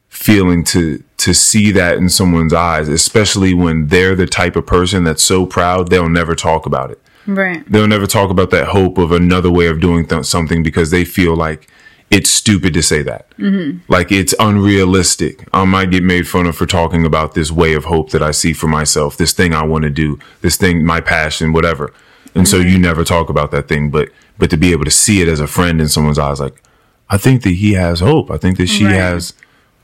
[0.07, 5.03] feeling to to see that in someone's eyes, especially when they're the type of person
[5.03, 7.01] that's so proud they'll never talk about it.
[7.27, 7.63] right.
[7.69, 11.03] They'll never talk about that hope of another way of doing th- something because they
[11.05, 11.69] feel like
[12.11, 13.29] it's stupid to say that.
[13.37, 13.79] Mm-hmm.
[13.91, 15.47] Like it's unrealistic.
[15.53, 18.31] I might get made fun of for talking about this way of hope that I
[18.31, 21.93] see for myself, this thing I want to do, this thing, my passion, whatever.
[22.35, 25.21] And so you never talk about that thing, but but to be able to see
[25.21, 26.61] it as a friend in someone's eyes, like
[27.09, 28.31] I think that he has hope.
[28.31, 28.95] I think that she Right.
[28.95, 29.33] has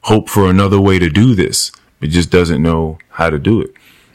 [0.02, 3.72] hope for another way to do this, but just doesn't know how to do it.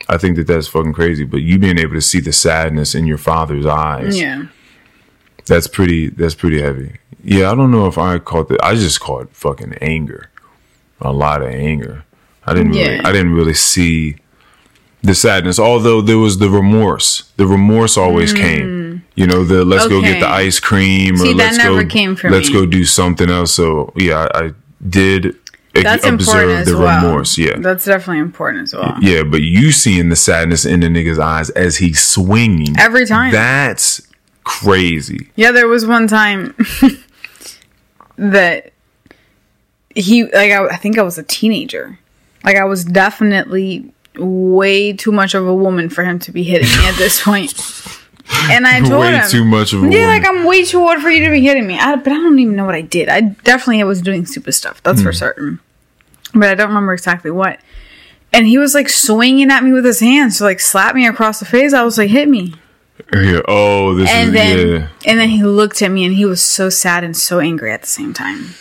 [0.09, 1.25] I think that that's fucking crazy.
[1.25, 4.45] But you being able to see the sadness in your father's eyes, Yeah.
[5.51, 6.09] That's pretty.
[6.09, 6.97] That's pretty heavy.
[7.23, 8.65] Yeah, I don't know if I caught that.
[8.65, 10.31] I just caught fucking anger,
[11.01, 12.05] a lot of anger.
[12.47, 12.95] I didn't really.
[12.97, 13.03] Yeah.
[13.05, 14.17] I didn't really see
[15.03, 15.59] the sadness.
[15.59, 17.31] Although there was the remorse.
[17.37, 19.05] The remorse always came.
[19.17, 20.47] You know, the let's go get the Mm.
[20.47, 22.55] Ice cream or See, that let's never go let's me.
[22.55, 23.53] go do something else.
[23.53, 24.51] So yeah, I, I
[24.89, 25.37] did
[25.75, 27.05] That's important observe as the well.
[27.07, 27.37] remorse.
[27.37, 27.57] Yeah.
[27.59, 28.97] That's definitely important as well.
[29.01, 33.33] Yeah, but you seeing the sadness in the nigga's eyes as he's swinging Every time.
[33.33, 34.01] That's
[34.45, 35.31] crazy.
[35.37, 36.55] Yeah, there was one time
[38.17, 38.73] that
[39.95, 41.99] he like I, I think I was a teenager.
[42.45, 46.69] Like I was definitely way too much of a woman for him to be hitting
[46.69, 47.55] me at this point.
[48.45, 50.09] And I told Way him, too much of a yeah, woman.
[50.09, 51.79] like I'm way too old for you to be hitting me.
[51.79, 53.09] I, but I don't even know what I did.
[53.09, 54.81] I definitely was doing stupid stuff.
[54.85, 55.07] That's Hmm.
[55.07, 55.61] for certain.
[56.33, 57.59] But I don't remember exactly what.
[58.33, 61.41] And he was like swinging at me with his hands to like slap me across
[61.41, 61.73] the face.
[61.73, 62.55] I was like, hit me.
[63.13, 63.41] Yeah.
[63.49, 64.89] Oh, this And is then yeah.
[65.07, 67.81] and then he looked at me and he was so sad and so angry at
[67.83, 68.55] the same time.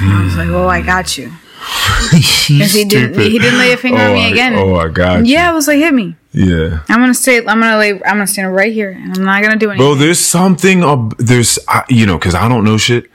[0.00, 2.16] I was like, "Oh, I got you." Hmm.
[2.54, 4.54] You he didn't- he didn't lay a finger on Oh, me I- again.
[4.54, 5.32] Oh, I got you.
[5.34, 6.80] Yeah, I was like, "Hit me." Yeah.
[6.88, 7.38] I'm gonna stay.
[7.38, 7.92] I'm gonna lay.
[7.92, 9.86] I'm gonna stand right here, and I'm not gonna do anything.
[9.86, 10.82] Bro, there's something.
[10.84, 13.10] Ab- there's I- you know because I don't know shit,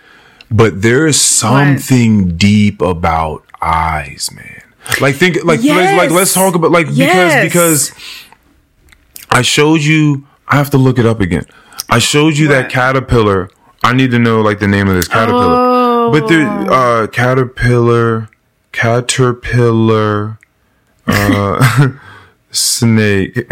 [0.49, 4.61] but there is something deep about eyes, man.
[5.01, 7.91] Like think like let's, like let's talk about like because because
[9.29, 10.25] I showed you.
[10.49, 11.45] I have to look it up again.
[11.89, 13.49] I showed you that caterpillar.
[13.83, 15.55] I need to know like the name of this caterpillar.
[15.55, 16.11] Oh.
[16.11, 18.29] But the uh, caterpillar,
[18.71, 20.39] caterpillar,
[21.07, 21.89] uh,
[22.51, 23.47] snake.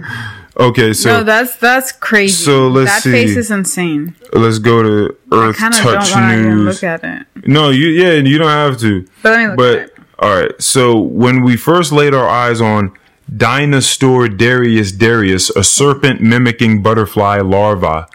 [0.58, 2.44] okay, so no, that's that's crazy.
[2.44, 3.12] So, let's that see.
[3.12, 4.16] face is insane.
[4.32, 6.82] let's go to Earth don't Touch even News.
[6.82, 7.26] look at it.
[7.46, 9.06] No, you yeah, you don't have to.
[9.22, 12.92] But let me look But all right, so when we first laid our eyes on
[13.30, 18.08] Dynastor darius darius, a serpent mimicking butterfly larva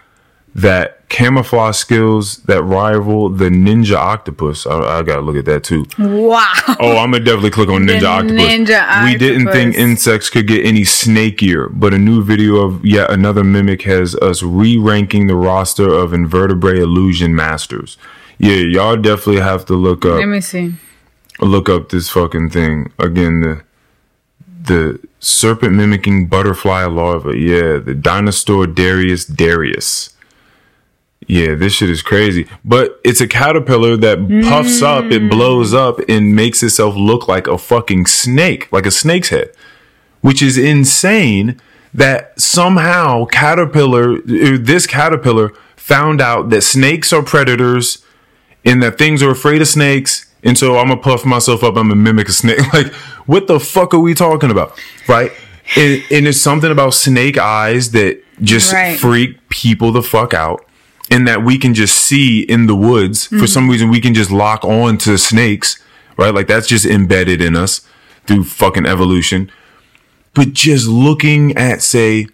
[0.54, 4.66] that camouflage skills that rival the ninja octopus.
[4.66, 5.84] I, I gotta look at that too.
[5.98, 6.52] Wow.
[6.80, 8.42] Oh, I'm gonna definitely click on Ninja Octopus.
[8.42, 13.10] Ninja We didn't think insects could get any snakier, but a new video of yet
[13.10, 17.96] another mimic has us re-ranking the roster of invertebrate illusion masters.
[18.38, 20.74] Yeah, y'all definitely have to look up Let me see.
[21.40, 23.40] look up this fucking thing again.
[23.40, 23.62] The
[24.64, 27.36] the serpent mimicking butterfly larva.
[27.36, 30.10] Yeah, the Dynastor darius darius.
[31.26, 32.46] Yeah, this shit is crazy.
[32.64, 37.46] But it's a caterpillar that puffs up, it blows up, and makes itself look like
[37.46, 39.50] a fucking snake, like a snake's head,
[40.20, 41.60] which is insane.
[41.94, 48.04] That somehow caterpillar, uh, this caterpillar, found out that snakes are predators
[48.64, 50.26] and that things are afraid of snakes.
[50.42, 51.76] And so I'm gonna puff myself up.
[51.76, 52.58] I'm gonna mimic a snake.
[52.72, 52.92] Like,
[53.26, 54.78] what the fuck are we talking about,
[55.08, 55.32] right?
[55.76, 58.98] And, and there's something about snake eyes that just Right.
[58.98, 60.66] freak people the fuck out,
[61.10, 63.26] and that we can just see in the woods.
[63.26, 65.78] For some reason, we can just lock on to snakes,
[66.18, 66.34] right?
[66.34, 67.82] Like that's just embedded in us
[68.26, 69.50] through fucking evolution.
[70.34, 72.26] But just looking at, say,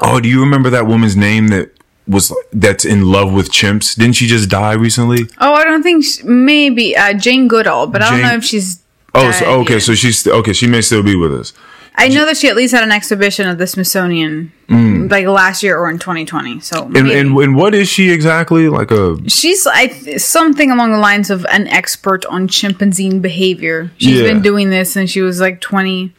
[0.00, 1.72] oh, do you remember that woman's name that
[2.08, 3.94] was that's in love with chimps?
[3.96, 5.28] Didn't she just die recently?
[5.40, 8.82] Oh, I don't think sh maybe uh, Jane Goodall, but I don't know if she's.
[9.16, 9.74] Oh, so, okay.
[9.74, 9.82] yet.
[9.82, 10.52] So she's okay.
[10.52, 11.52] She may still be with us.
[11.98, 15.78] I know that she at least had an exhibition at the Smithsonian, like last year
[15.78, 16.60] or in 2020.
[16.60, 16.98] So Mm.
[16.98, 18.68] And, and and what is she exactly?
[18.68, 19.88] Like a she's I,
[20.18, 23.90] something along the lines of an expert on chimpanzee behavior.
[23.96, 24.24] She's Yeah.
[24.24, 26.12] been doing this since she was like 20.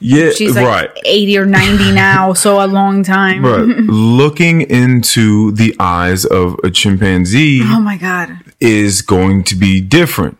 [0.00, 0.90] yeah, She's like right.
[1.06, 3.42] 80 or 90 now, so a long time.
[3.42, 3.66] Right.
[3.88, 8.38] Looking into the eyes of a chimpanzee Oh my god.
[8.60, 10.36] is going to be different,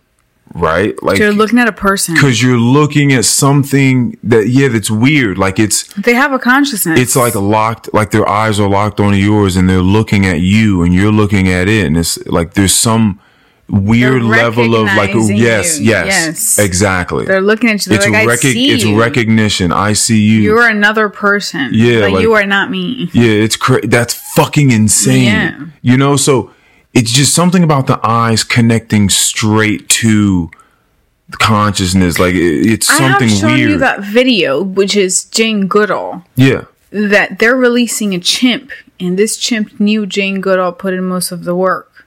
[0.59, 1.01] right?
[1.03, 2.15] Like You're looking at a person.
[2.15, 5.39] because you're looking at something that yeah, that's weird.
[5.39, 6.99] Like it's They have a consciousness.
[6.99, 10.83] it's like locked like their eyes are locked on yours and they're looking at you
[10.83, 13.21] and you're looking at it and it's like there's some
[13.69, 16.59] weird level of like oh, yes, yes, Yes.
[16.59, 17.25] exactly.
[17.27, 17.91] They're looking at you.
[17.91, 19.73] They're it's like, see it's recognition.
[19.73, 20.41] I see you.
[20.41, 21.71] You're another person.
[21.73, 23.11] Yeah, Like, like- you are not me.
[23.13, 25.25] Yeah, it's cra- that's fucking insane.
[25.25, 25.61] Yeah.
[25.83, 26.53] You know, so
[26.97, 30.51] it's just something about the eyes connecting straight to
[31.33, 32.19] consciousness.
[32.19, 33.71] Like it, it's I something have shown weird.
[33.71, 36.65] you that video, which is Jane Goodall, yeah.
[36.91, 41.45] that they're releasing a chimp, and this chimp knew Jane Goodall put in most of
[41.45, 42.07] the work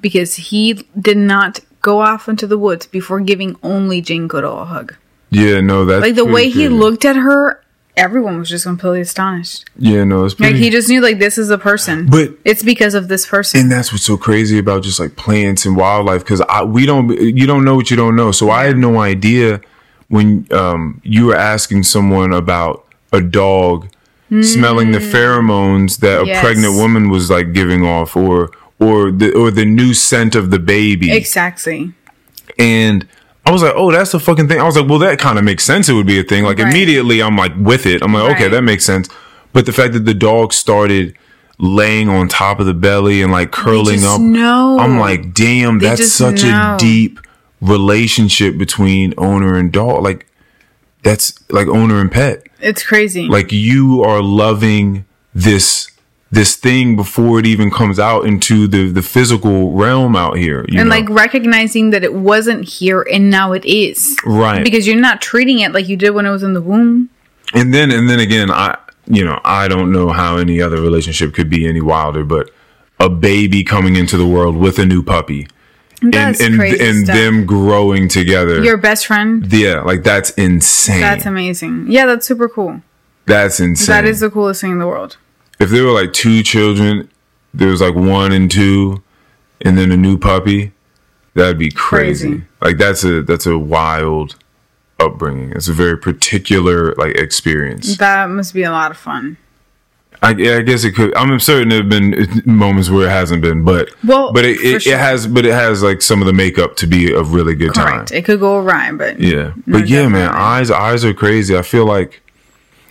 [0.00, 4.64] because he did not go off into the woods before giving only Jane Goodall a
[4.66, 4.94] hug.
[5.30, 7.62] Yeah, no, that's Like the way he looked at her,
[7.96, 9.64] everyone was just completely astonished.
[9.76, 12.06] Yeah, no, it's Like he just knew, like this is a person.
[12.06, 13.60] But- it's because of this person.
[13.60, 17.10] and that's what's so crazy about just like plants and wildlife because I we don't
[17.10, 18.32] you don't know what you don't know.
[18.32, 19.60] So I had no idea
[20.08, 23.88] when um you were asking someone about a dog
[24.42, 26.26] smelling the pheromones that Mm.
[26.26, 26.38] Yes.
[26.38, 30.50] a pregnant woman was like giving off or or the or the new scent of
[30.50, 31.12] the baby.
[31.12, 31.92] exactly.
[32.58, 33.06] And
[33.50, 34.60] I was like, oh, that's the fucking thing.
[34.60, 35.88] I was like, well, that kind of makes sense.
[35.88, 36.44] It would be a thing.
[36.44, 36.68] Like Right.
[36.70, 38.00] immediately, I'm like with it.
[38.02, 38.52] I'm like, okay, Right.
[38.52, 39.08] that makes sense.
[39.52, 41.16] But the fact that the dog started
[41.58, 44.78] laying on top of the belly and like curling up, know.
[44.78, 46.76] I'm like, damn, They that's such know.
[46.76, 47.18] a deep
[47.60, 50.02] relationship between owner and dog.
[50.04, 50.26] Like
[51.02, 52.46] that's like owner and pet.
[52.60, 53.26] It's crazy.
[53.26, 55.04] Like you are loving
[55.34, 55.89] this
[56.32, 60.64] this thing before it even comes out into the the physical realm out here.
[60.68, 60.96] You and know?
[60.96, 64.16] like recognizing that it wasn't here and now it is.
[64.24, 64.62] Right.
[64.62, 67.10] Because you're not treating it like you did when it was in the womb.
[67.54, 68.76] and then and then again i
[69.06, 72.48] you know i don't know how any other relationship could be any wilder but
[73.00, 75.48] a baby coming into the world with a new puppy
[76.00, 77.16] That's and and, and stuff.
[77.16, 79.52] them growing together Your best friend.
[79.52, 81.86] yeah like that's insane That's amazing.
[81.88, 82.82] Yeah, that's super cool.
[83.26, 85.16] that's insane That is the coolest thing in the world.
[85.60, 87.08] If there were like two children
[87.54, 89.02] there was like one and two
[89.62, 90.72] and then a new puppy
[91.34, 92.44] that'd be crazy, Crazy.
[92.60, 94.36] like that's a that's a wild
[94.98, 99.36] upbringing it's a very particular like experience That must be a lot of fun.
[100.22, 101.16] I, I guess it could.
[101.16, 104.82] I'm certain there have been moments where it hasn't been, but Well, but it, it,
[104.82, 104.92] sure.
[104.92, 107.72] it has, but it has like some of the makeup to be a really good
[107.72, 108.08] Correct.
[108.08, 108.18] time.
[108.18, 111.56] It could go awry, but Yeah, No, but yeah, man, eyes eyes are crazy.
[111.56, 112.20] I feel like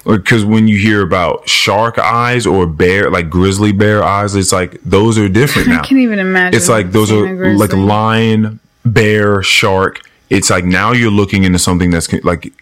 [0.05, 4.81] because when you hear about shark eyes or bear, like grizzly bear eyes, it's like
[4.83, 6.57] those are different I can't even imagine.
[6.57, 10.01] It's like those are like lion, bear, shark.
[10.29, 12.53] It's like now you're looking into something that's like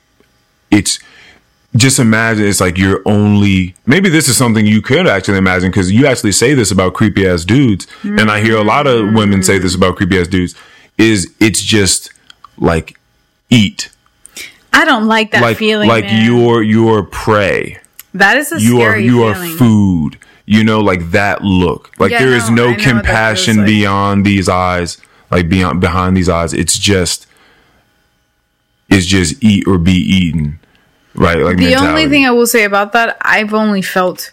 [0.71, 0.99] it's
[1.75, 5.91] just imagine it's like you're only maybe this is something you could actually imagine because
[5.91, 9.43] you actually say this about creepy ass dudes and i hear a lot of women
[9.43, 9.83] say this mm-hmm.
[9.83, 10.55] about creepy ass dudes
[10.97, 12.11] is it's just
[12.57, 12.97] like
[13.49, 13.89] eat
[14.77, 15.87] I don't like that like feeling.
[15.89, 16.25] like man.
[16.25, 17.77] your your prey
[18.13, 22.19] That is a you are you are food you know like that look like Yeah,
[22.23, 23.65] there is no, no know what that compassion like.
[23.65, 24.97] beyond these eyes
[25.31, 27.27] like beyond behind these eyes it's just
[28.89, 30.59] it's just eat or be eaten
[31.15, 31.87] right like The mentality.
[31.89, 34.31] only thing I will say about that, I've only felt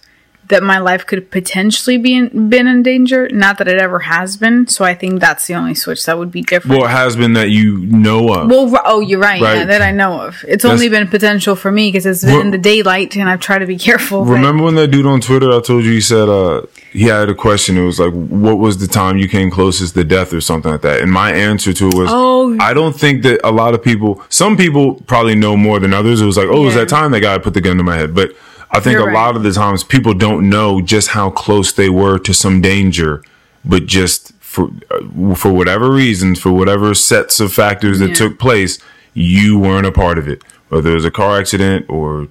[0.48, 3.28] that my life could potentially be in, been in danger.
[3.30, 4.66] Not that it ever has been.
[4.66, 6.78] So I think that's the only switch that would be different.
[6.78, 9.40] well it has been that you know of Well, oh, you're right.
[9.40, 10.44] Yeah, that I know of.
[10.46, 13.58] It's only been potential for me because it's been in the daylight, and I've tried
[13.60, 14.24] to be careful.
[14.24, 16.62] remember when that dude on twitter i told you he said uh
[16.92, 20.04] he had a question it was like what was the time you came closest to
[20.04, 22.56] death or something like that and my answer to it was Oh.
[22.60, 26.20] i don't think that a lot of people some people probably know more than others
[26.20, 27.96] it was like oh it was that time that guy put the gun to my
[27.96, 28.32] head but
[28.74, 31.88] i think You're a lot of the times people don't know just how close they
[31.88, 33.22] were to some danger
[33.64, 38.14] but just for uh, for whatever reasons for whatever sets of factors that Yeah.
[38.22, 38.78] took place
[39.14, 42.28] you weren't a part of it whether it was a car accident or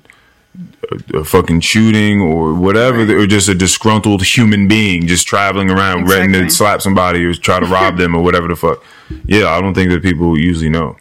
[1.14, 6.32] a fucking shooting or whatever, or just a disgruntled human being just traveling around ready
[6.34, 8.84] to slap somebody or try to rob them or whatever the fuck.
[9.26, 10.98] Yeah, I don't think that people usually know.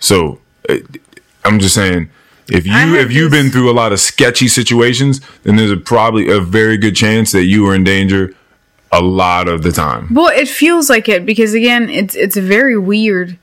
[0.00, 0.40] So
[1.44, 2.10] I'm just saying,
[2.48, 6.30] if you if you've been through a lot of sketchy situations, then there's a probably
[6.30, 8.34] a very good chance that you are in danger
[8.92, 10.08] a lot of the time.
[10.12, 13.38] Well, it feels like it because again, it's it's very weird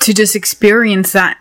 [0.00, 1.38] to just experience that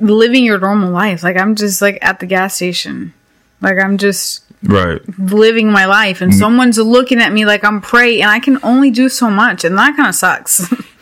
[0.00, 1.22] living your normal life.
[1.22, 3.12] Like I'm just like at the gas station.
[3.60, 5.00] Like I'm just Right.
[5.18, 8.90] living my life and someone's looking at me like I'm prey and I can only
[8.90, 10.62] do so much and that kind of sucks.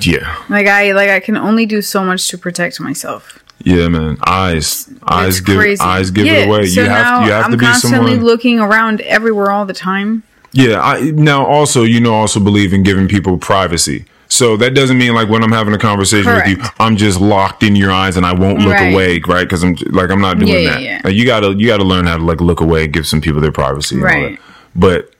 [0.00, 0.36] Yeah.
[0.48, 3.38] like I like I can only do so much to protect myself.
[3.64, 4.16] Yeah, man.
[4.26, 4.88] Eyes.
[5.06, 5.80] Eyes It's give crazy.
[5.82, 6.66] eyes give Yeah, it away.
[6.66, 9.74] So you have you have I'm to be constantly someone looking around everywhere all the
[9.74, 10.22] time.
[10.52, 14.04] Yeah, I now also you know also believe in giving people privacy.
[14.30, 17.62] So that doesn't mean like when I'm having a conversation with you, I'm just locked
[17.62, 18.92] in your eyes and I won't look Right.
[18.92, 19.44] away, right?
[19.44, 20.82] Because I'm like I'm not doing Yeah, that.
[20.82, 21.00] yeah.
[21.04, 23.52] Like, you gotta you gotta learn how to like look away, give some people their
[23.52, 24.38] privacy, Right.
[24.76, 25.12] But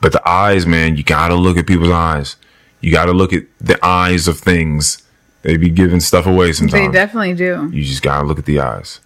[0.00, 2.36] but the eyes, man, you gotta look at people's eyes.
[2.82, 5.02] You got to look at the eyes of things.
[5.42, 6.88] They be giving stuff away sometimes.
[6.88, 7.70] They definitely do.
[7.72, 9.00] you just gotta look at the eyes.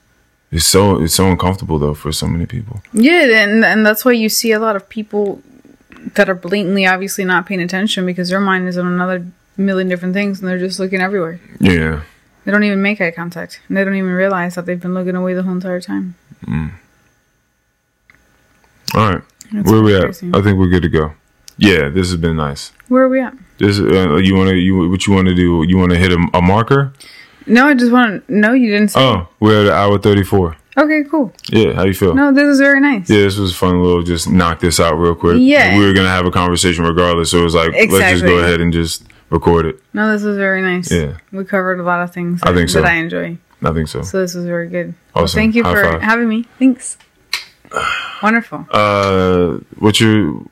[0.50, 2.82] It's so it's so uncomfortable though for so many people.
[2.92, 5.40] Yeah, and and that's why you see a lot of people
[6.14, 9.26] that are blatantly obviously not paying attention because their mind is on another
[9.56, 11.40] million different things and they're just looking everywhere.
[11.58, 12.02] Yeah.
[12.44, 13.60] They don't even make eye contact.
[13.68, 16.14] And they don't even realize that they've been looking away the whole entire time.
[16.46, 16.72] Mm.
[18.94, 19.22] All right.
[19.52, 20.04] That's Where we at?
[20.04, 21.12] I think we're good to go.
[21.58, 22.72] Yeah, this has been nice.
[22.88, 23.34] Where are we at?
[23.58, 25.64] This uh, you want to you what you want to do?
[25.66, 26.92] You want to hit a, a marker?
[27.46, 28.34] No, I just want to.
[28.34, 29.00] No, you didn't say.
[29.00, 30.56] Oh, we're at hour thirty four.
[30.78, 31.32] Okay, cool.
[31.48, 32.14] Yeah, how you feel?
[32.14, 33.08] No, this is very nice.
[33.08, 33.82] Yeah, this was fun.
[33.82, 35.38] Little, just knock this out real quick.
[35.40, 35.78] Yeah.
[35.78, 38.60] we were gonna have a conversation regardless, so it was like let's just go ahead
[38.60, 39.80] and just record it.
[39.94, 40.92] No, this was very nice.
[40.92, 41.16] Yeah.
[41.32, 42.82] We covered a lot of things I think so.
[42.82, 43.38] that I enjoy.
[43.62, 44.02] I think so.
[44.02, 44.94] So this was very good.
[45.14, 45.38] Well, Awesome.
[45.38, 46.02] thank you High for five.
[46.02, 46.44] having me.
[46.58, 46.98] Thanks.
[48.22, 48.66] Wonderful.
[48.70, 50.42] Uh, what's your